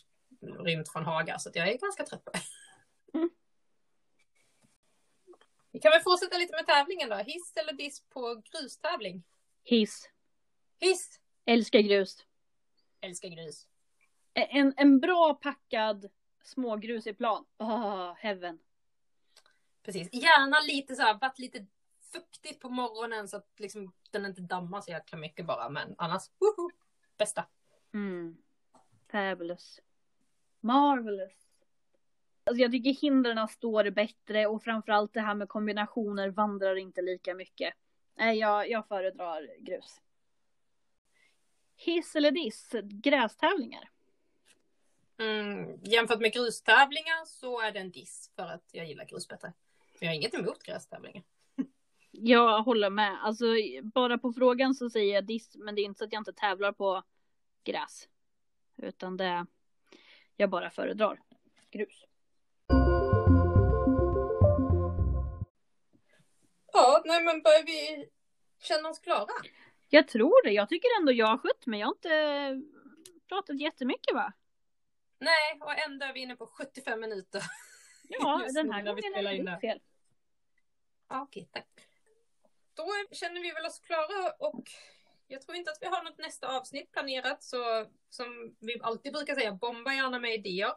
rymt 0.42 0.92
från 0.92 1.06
hagar 1.06 1.38
så 1.38 1.50
jag 1.54 1.70
är 1.70 1.78
ganska 1.78 2.06
trött 2.06 2.26
på 2.26 2.32
det. 2.32 2.42
Mm. 3.18 3.30
Vi 5.72 5.80
kan 5.80 5.92
väl 5.92 6.02
fortsätta 6.02 6.38
lite 6.38 6.56
med 6.56 6.66
tävlingen 6.66 7.10
då. 7.10 7.16
Hiss 7.16 7.54
eller 7.56 7.74
diss 7.74 8.04
på 8.10 8.42
grustävling? 8.52 9.24
Hiss. 9.64 10.10
Hiss. 10.80 11.20
Älskar 11.46 11.80
grus. 11.80 12.26
Älskar 13.02 13.30
grus. 13.30 13.68
En, 14.34 14.74
en 14.78 15.00
bra 15.00 15.34
packad 15.34 16.10
smågrusig 16.44 17.18
plan. 17.18 17.46
Oh, 17.58 18.14
heaven. 18.14 18.60
Precis. 19.84 20.10
Gärna 20.14 20.60
lite 20.60 20.96
så 20.96 21.02
här, 21.02 21.14
varit 21.14 21.40
lite 21.40 21.66
fuktigt 22.14 22.60
på 22.60 22.70
morgonen 22.70 23.28
så 23.28 23.38
att 23.38 23.50
liksom 23.58 23.94
den 24.12 24.26
inte 24.26 24.42
dammar 24.42 24.82
så 24.82 24.92
jäkla 24.92 25.18
mycket 25.18 25.46
bara. 25.46 25.70
Men 25.70 25.96
annars, 25.98 26.24
woho, 26.40 26.72
bästa. 27.18 27.46
Mm. 27.94 28.38
Fabulous. 29.12 29.82
Marvelous. 30.66 31.34
Alltså 32.44 32.62
jag 32.62 32.72
tycker 32.72 32.94
hindren 32.94 33.48
står 33.48 33.90
bättre 33.90 34.48
och 34.48 34.64
framförallt 34.64 35.14
det 35.14 35.22
här 35.22 35.36
med 35.36 35.50
kombinationer 35.50 36.30
vandrar 36.30 36.76
inte 36.76 37.02
lika 37.02 37.34
mycket. 37.34 37.74
Nej, 38.16 38.38
jag, 38.38 38.70
jag 38.70 38.88
föredrar 38.88 39.50
grus. 39.60 40.02
Hiss 41.76 42.16
eller 42.16 42.32
diss, 42.32 42.76
grästävlingar? 42.84 43.90
Mm, 45.18 45.80
jämfört 45.84 46.20
med 46.20 46.34
grustävlingar 46.34 47.26
så 47.26 47.62
är 47.62 47.72
det 47.72 47.80
en 47.80 47.92
diss 47.92 48.32
för 48.36 48.44
att 48.44 48.70
jag 48.72 48.88
gillar 48.88 49.06
grus 49.06 49.28
bättre. 49.28 49.54
Jag 50.00 50.08
har 50.08 50.16
inget 50.16 50.34
emot 50.34 50.64
grästävlingar. 50.64 51.24
Jag 52.12 52.64
håller 52.64 52.90
med. 52.90 53.18
Alltså 53.24 53.46
bara 53.84 54.18
på 54.18 54.34
frågan 54.34 54.76
så 54.76 54.90
säger 54.90 55.14
jag 55.14 55.26
diss, 55.26 55.56
men 55.56 55.76
det 55.76 55.82
är 55.82 55.84
inte 55.84 55.98
så 55.98 56.06
att 56.06 56.14
jag 56.14 56.20
inte 56.20 56.34
tävlar 56.34 56.72
på 56.72 57.04
gräs. 57.64 58.10
Utan 58.78 59.18
det, 59.18 59.46
jag 60.38 60.50
bara 60.50 60.70
föredrar 60.70 61.20
grus. 61.72 62.06
Ja, 66.74 67.02
nej 67.06 67.24
men 67.24 67.42
börjar 67.42 67.66
vi 67.66 68.10
känna 68.60 68.90
oss 68.90 69.00
klara? 69.00 69.28
Jag 69.90 70.08
tror 70.08 70.44
det. 70.44 70.52
Jag 70.52 70.70
tycker 70.70 70.90
ändå 71.00 71.12
jag 71.12 71.28
har 71.28 71.38
skött 71.38 71.66
mig. 71.66 71.80
Jag 71.80 71.88
har 71.88 71.94
inte 71.94 72.62
pratat 73.28 73.60
jättemycket 73.60 74.14
va? 74.14 74.34
Nej, 75.20 75.60
och 75.62 75.78
ändå 75.78 76.06
är 76.06 76.14
vi 76.14 76.20
inne 76.20 76.36
på 76.36 76.48
75 76.48 77.00
minuter. 77.00 77.42
Ja, 78.08 78.48
den 78.54 78.72
här 78.72 78.84
gången 78.84 79.16
är 79.16 79.44
det 79.44 79.60
fel. 79.62 79.80
Ja, 81.10 81.22
okej, 81.22 81.50
tack. 81.52 81.68
Då 82.74 82.88
känner 83.12 83.42
vi 83.42 83.52
väl 83.52 83.66
oss 83.66 83.80
klara 83.80 84.32
och 84.40 84.72
jag 85.28 85.42
tror 85.42 85.58
inte 85.58 85.72
att 85.72 85.78
vi 85.82 85.88
har 85.88 86.04
något 86.04 86.18
nästa 86.18 86.58
avsnitt 86.58 86.92
planerat 86.92 87.44
så 87.44 87.86
som 88.10 88.56
vi 88.60 88.80
alltid 88.82 89.14
brukar 89.14 89.36
säga, 89.36 89.52
bomba 89.52 89.94
gärna 89.94 90.20
med 90.20 90.34
idéer. 90.34 90.74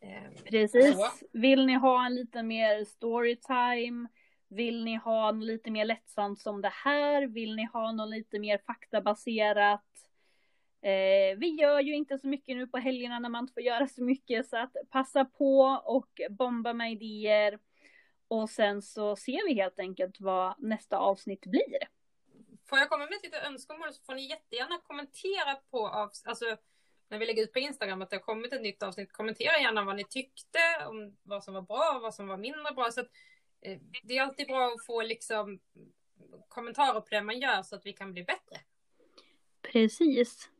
Eh, 0.00 0.42
Precis. 0.44 0.94
Så. 0.94 1.10
Vill 1.32 1.66
ni 1.66 1.74
ha 1.74 2.06
en 2.06 2.14
lite 2.14 2.42
mer 2.42 2.84
storytime? 2.84 4.08
Vill 4.48 4.84
ni 4.84 4.96
ha 4.96 5.32
något 5.32 5.46
lite 5.46 5.70
mer 5.70 5.84
lättsamt 5.84 6.40
som 6.40 6.62
det 6.62 6.72
här? 6.84 7.26
Vill 7.26 7.56
ni 7.56 7.64
ha 7.64 7.92
något 7.92 8.10
lite 8.10 8.38
mer 8.38 8.58
faktabaserat? 8.66 9.84
Eh, 10.82 11.38
vi 11.38 11.56
gör 11.60 11.80
ju 11.80 11.94
inte 11.94 12.18
så 12.18 12.28
mycket 12.28 12.56
nu 12.56 12.66
på 12.66 12.78
helgerna 12.78 13.18
när 13.18 13.28
man 13.28 13.44
inte 13.44 13.54
får 13.54 13.62
göra 13.62 13.86
så 13.86 14.02
mycket 14.02 14.48
så 14.48 14.56
att 14.56 14.76
passa 14.90 15.24
på 15.24 15.60
och 15.84 16.20
bomba 16.30 16.72
med 16.72 16.92
idéer. 16.92 17.58
Och 18.28 18.50
sen 18.50 18.82
så 18.82 19.16
ser 19.16 19.48
vi 19.48 19.54
helt 19.54 19.78
enkelt 19.78 20.20
vad 20.20 20.54
nästa 20.58 20.98
avsnitt 20.98 21.46
blir. 21.46 21.78
Får 22.72 22.78
jag 22.78 22.88
komma 22.88 23.04
med 23.04 23.14
ett 23.14 23.22
litet 23.22 23.44
önskemål 23.44 23.92
så 23.92 24.02
får 24.02 24.14
ni 24.14 24.28
jättegärna 24.28 24.78
kommentera 24.78 25.54
på 25.70 25.86
alltså 25.86 26.56
när 27.08 27.18
vi 27.18 27.26
lägger 27.26 27.42
ut 27.42 27.52
på 27.52 27.58
Instagram 27.58 28.02
att 28.02 28.10
det 28.10 28.16
har 28.16 28.20
kommit 28.20 28.52
ett 28.52 28.62
nytt 28.62 28.82
avsnitt. 28.82 29.12
Kommentera 29.12 29.58
gärna 29.58 29.84
vad 29.84 29.96
ni 29.96 30.04
tyckte 30.04 30.58
om 30.88 31.16
vad 31.22 31.44
som 31.44 31.54
var 31.54 31.62
bra 31.62 31.92
och 31.96 32.02
vad 32.02 32.14
som 32.14 32.28
var 32.28 32.36
mindre 32.36 32.72
bra. 32.74 32.90
Så 32.90 33.00
att, 33.00 33.10
eh, 33.60 33.78
det 34.02 34.16
är 34.16 34.22
alltid 34.22 34.46
bra 34.46 34.66
att 34.66 34.86
få 34.86 35.02
liksom 35.02 35.60
kommentarer 36.48 37.00
på 37.00 37.06
det 37.10 37.22
man 37.22 37.40
gör 37.40 37.62
så 37.62 37.76
att 37.76 37.86
vi 37.86 37.92
kan 37.92 38.12
bli 38.12 38.24
bättre. 38.24 38.60
Precis. 39.62 40.50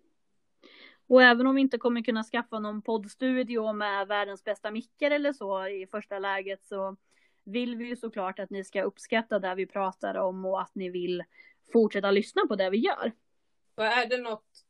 Och 1.06 1.22
även 1.22 1.46
om 1.46 1.54
vi 1.54 1.60
inte 1.60 1.78
kommer 1.78 2.02
kunna 2.02 2.24
skaffa 2.24 2.58
någon 2.58 2.82
poddstudio 2.82 3.72
med 3.72 4.08
världens 4.08 4.44
bästa 4.44 4.70
mickar 4.70 5.10
eller 5.10 5.32
så 5.32 5.66
i 5.66 5.86
första 5.86 6.18
läget 6.18 6.64
så 6.64 6.96
vill 7.44 7.76
vi 7.76 7.84
ju 7.84 7.96
såklart 7.96 8.38
att 8.38 8.50
ni 8.50 8.64
ska 8.64 8.82
uppskatta 8.82 9.38
det 9.38 9.54
vi 9.54 9.66
pratar 9.66 10.14
om 10.14 10.44
och 10.44 10.60
att 10.60 10.74
ni 10.74 10.90
vill 10.90 11.24
fortsätta 11.72 12.10
lyssna 12.10 12.42
på 12.48 12.56
det 12.56 12.70
vi 12.70 12.78
gör. 12.78 13.12
Och 13.74 13.84
är 13.84 14.06
det 14.06 14.18
något, 14.18 14.64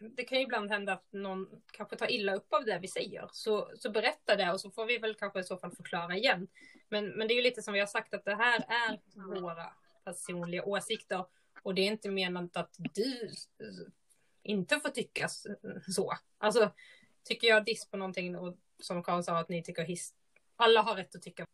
det 0.00 0.24
kan 0.24 0.38
ju 0.38 0.44
ibland 0.44 0.70
hända 0.70 0.92
att 0.92 1.12
någon 1.12 1.62
kanske 1.70 1.96
tar 1.96 2.10
illa 2.10 2.34
upp 2.34 2.52
av 2.52 2.64
det 2.64 2.78
vi 2.82 2.88
säger, 2.88 3.28
så, 3.32 3.70
så 3.74 3.90
berätta 3.90 4.36
det 4.36 4.52
och 4.52 4.60
så 4.60 4.70
får 4.70 4.86
vi 4.86 4.98
väl 4.98 5.14
kanske 5.14 5.40
i 5.40 5.44
så 5.44 5.56
fall 5.56 5.72
förklara 5.72 6.16
igen. 6.16 6.48
Men, 6.88 7.08
men 7.08 7.28
det 7.28 7.34
är 7.34 7.36
ju 7.36 7.42
lite 7.42 7.62
som 7.62 7.74
vi 7.74 7.80
har 7.80 7.86
sagt 7.86 8.14
att 8.14 8.24
det 8.24 8.34
här 8.34 8.64
är 8.68 9.00
våra 9.40 9.72
personliga 10.04 10.64
åsikter 10.64 11.24
och 11.62 11.74
det 11.74 11.82
är 11.82 11.86
inte 11.86 12.10
menat 12.10 12.56
att 12.56 12.76
du 12.78 13.30
inte 14.42 14.80
får 14.80 14.88
tycka 14.88 15.28
så. 15.88 16.14
Alltså, 16.38 16.70
tycker 17.24 17.48
jag 17.48 17.64
diss 17.64 17.90
på 17.90 17.96
någonting 17.96 18.36
och 18.36 18.56
som 18.80 19.02
Karin 19.02 19.22
sa 19.22 19.38
att 19.38 19.48
ni 19.48 19.62
tycker 19.62 19.82
hiss. 19.82 20.14
Alla 20.56 20.82
har 20.82 20.96
rätt 20.96 21.14
att 21.14 21.22
tycka. 21.22 21.46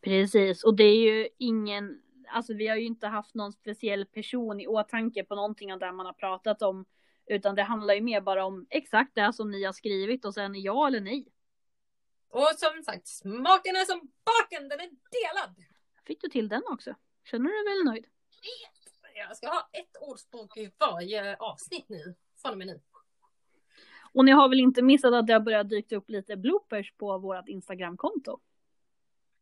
Precis, 0.00 0.64
och 0.64 0.76
det 0.76 0.84
är 0.84 1.12
ju 1.12 1.28
ingen, 1.38 2.02
alltså 2.32 2.54
vi 2.54 2.68
har 2.68 2.76
ju 2.76 2.84
inte 2.84 3.06
haft 3.06 3.34
någon 3.34 3.52
speciell 3.52 4.06
person 4.06 4.60
i 4.60 4.66
åtanke 4.66 5.24
på 5.24 5.34
någonting 5.34 5.72
av 5.72 5.78
det 5.78 5.92
man 5.92 6.06
har 6.06 6.12
pratat 6.12 6.62
om. 6.62 6.84
Utan 7.26 7.54
det 7.54 7.62
handlar 7.62 7.94
ju 7.94 8.00
mer 8.00 8.20
bara 8.20 8.44
om 8.44 8.66
exakt 8.70 9.14
det 9.14 9.32
som 9.32 9.50
ni 9.50 9.64
har 9.64 9.72
skrivit 9.72 10.24
och 10.24 10.34
sen 10.34 10.62
ja 10.62 10.86
eller 10.86 11.00
nej. 11.00 11.28
Och 12.28 12.48
som 12.56 12.82
sagt, 12.82 13.06
smaken 13.06 13.76
är 13.76 13.84
som 13.84 14.00
baken, 14.00 14.68
den 14.68 14.80
är 14.80 14.88
delad. 14.88 15.64
Fick 16.06 16.20
du 16.20 16.28
till 16.28 16.48
den 16.48 16.62
också? 16.70 16.94
Känner 17.24 17.44
du 17.44 17.50
dig 17.50 17.76
väl 17.76 17.84
nöjd? 17.84 18.06
Jag 19.14 19.36
ska 19.36 19.48
ha 19.48 19.68
ett 19.72 19.96
ordspråk 20.00 20.56
i 20.56 20.72
varje 20.78 21.36
avsnitt 21.36 21.88
nu, 21.88 22.14
från 22.42 22.52
och 22.52 22.58
med 22.58 22.66
nu. 22.66 22.80
Och 24.14 24.24
ni 24.24 24.32
har 24.32 24.48
väl 24.48 24.60
inte 24.60 24.82
missat 24.82 25.14
att 25.14 25.26
det 25.26 25.32
har 25.32 25.40
börjat 25.40 25.68
dyka 25.68 25.96
upp 25.96 26.10
lite 26.10 26.36
bloopers 26.36 26.92
på 26.96 27.18
vårt 27.18 27.48
Instagramkonto? 27.48 28.40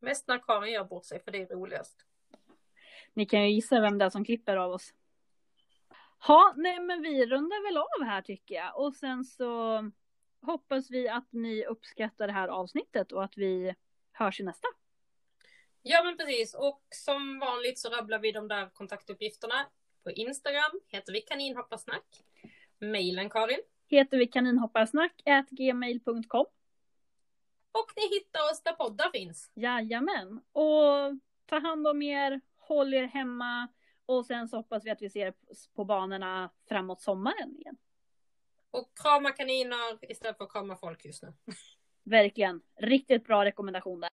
Mest 0.00 0.28
när 0.28 0.38
Karin 0.38 0.72
gör 0.72 0.84
bort 0.84 1.04
sig, 1.04 1.22
för 1.24 1.30
det 1.30 1.42
är 1.42 1.46
roligast. 1.46 2.06
Ni 3.14 3.26
kan 3.26 3.42
ju 3.42 3.54
gissa 3.54 3.80
vem 3.80 3.98
det 3.98 4.04
är 4.04 4.10
som 4.10 4.24
klipper 4.24 4.56
av 4.56 4.70
oss. 4.70 4.94
Ja, 6.28 6.54
nej 6.56 6.80
men 6.80 7.02
vi 7.02 7.26
rundar 7.26 7.62
väl 7.62 7.76
av 7.76 8.06
här 8.06 8.22
tycker 8.22 8.54
jag. 8.54 8.78
Och 8.80 8.94
sen 8.94 9.24
så 9.24 9.82
hoppas 10.42 10.90
vi 10.90 11.08
att 11.08 11.32
ni 11.32 11.64
uppskattar 11.64 12.26
det 12.26 12.32
här 12.32 12.48
avsnittet 12.48 13.12
och 13.12 13.24
att 13.24 13.38
vi 13.38 13.74
hörs 14.12 14.40
i 14.40 14.42
nästa. 14.42 14.68
Ja 15.82 16.02
men 16.04 16.16
precis 16.16 16.54
och 16.54 16.82
som 16.90 17.38
vanligt 17.38 17.78
så 17.78 17.88
rabblar 17.88 18.18
vi 18.18 18.32
de 18.32 18.48
där 18.48 18.68
kontaktuppgifterna. 18.68 19.66
På 20.04 20.10
Instagram 20.10 20.80
heter 20.88 21.12
vi 21.12 21.20
kaninhopparsnack. 21.20 22.24
Mailen 22.78 23.30
Karin. 23.30 23.60
Heter 23.86 24.18
vi 24.18 24.26
kaninhopparsnack 24.26 25.22
gmail.com. 25.50 26.46
Och 27.72 27.92
ni 27.96 28.14
hittar 28.14 28.40
oss 28.50 28.62
där 28.62 28.72
poddar 28.72 29.10
finns. 29.10 29.50
Jajamän. 29.54 30.40
Och 30.52 31.18
ta 31.46 31.58
hand 31.58 31.86
om 31.86 32.02
er, 32.02 32.40
håll 32.74 32.94
er 32.94 33.06
hemma 33.06 33.68
och 34.06 34.26
sen 34.26 34.48
så 34.48 34.56
hoppas 34.56 34.84
vi 34.84 34.90
att 34.90 35.02
vi 35.02 35.10
ser 35.10 35.34
på 35.74 35.84
banorna 35.84 36.50
framåt 36.68 37.02
sommaren 37.02 37.56
igen. 37.58 37.76
Och 38.70 38.92
krama 39.02 39.30
kaniner 39.30 40.10
istället 40.10 40.36
för 40.36 40.44
att 40.44 40.52
krama 40.52 40.76
folk 40.76 41.04
just 41.04 41.22
nu. 41.22 41.32
Verkligen. 42.02 42.62
Riktigt 42.76 43.26
bra 43.26 43.44
rekommendation 43.44 44.00
där. 44.00 44.09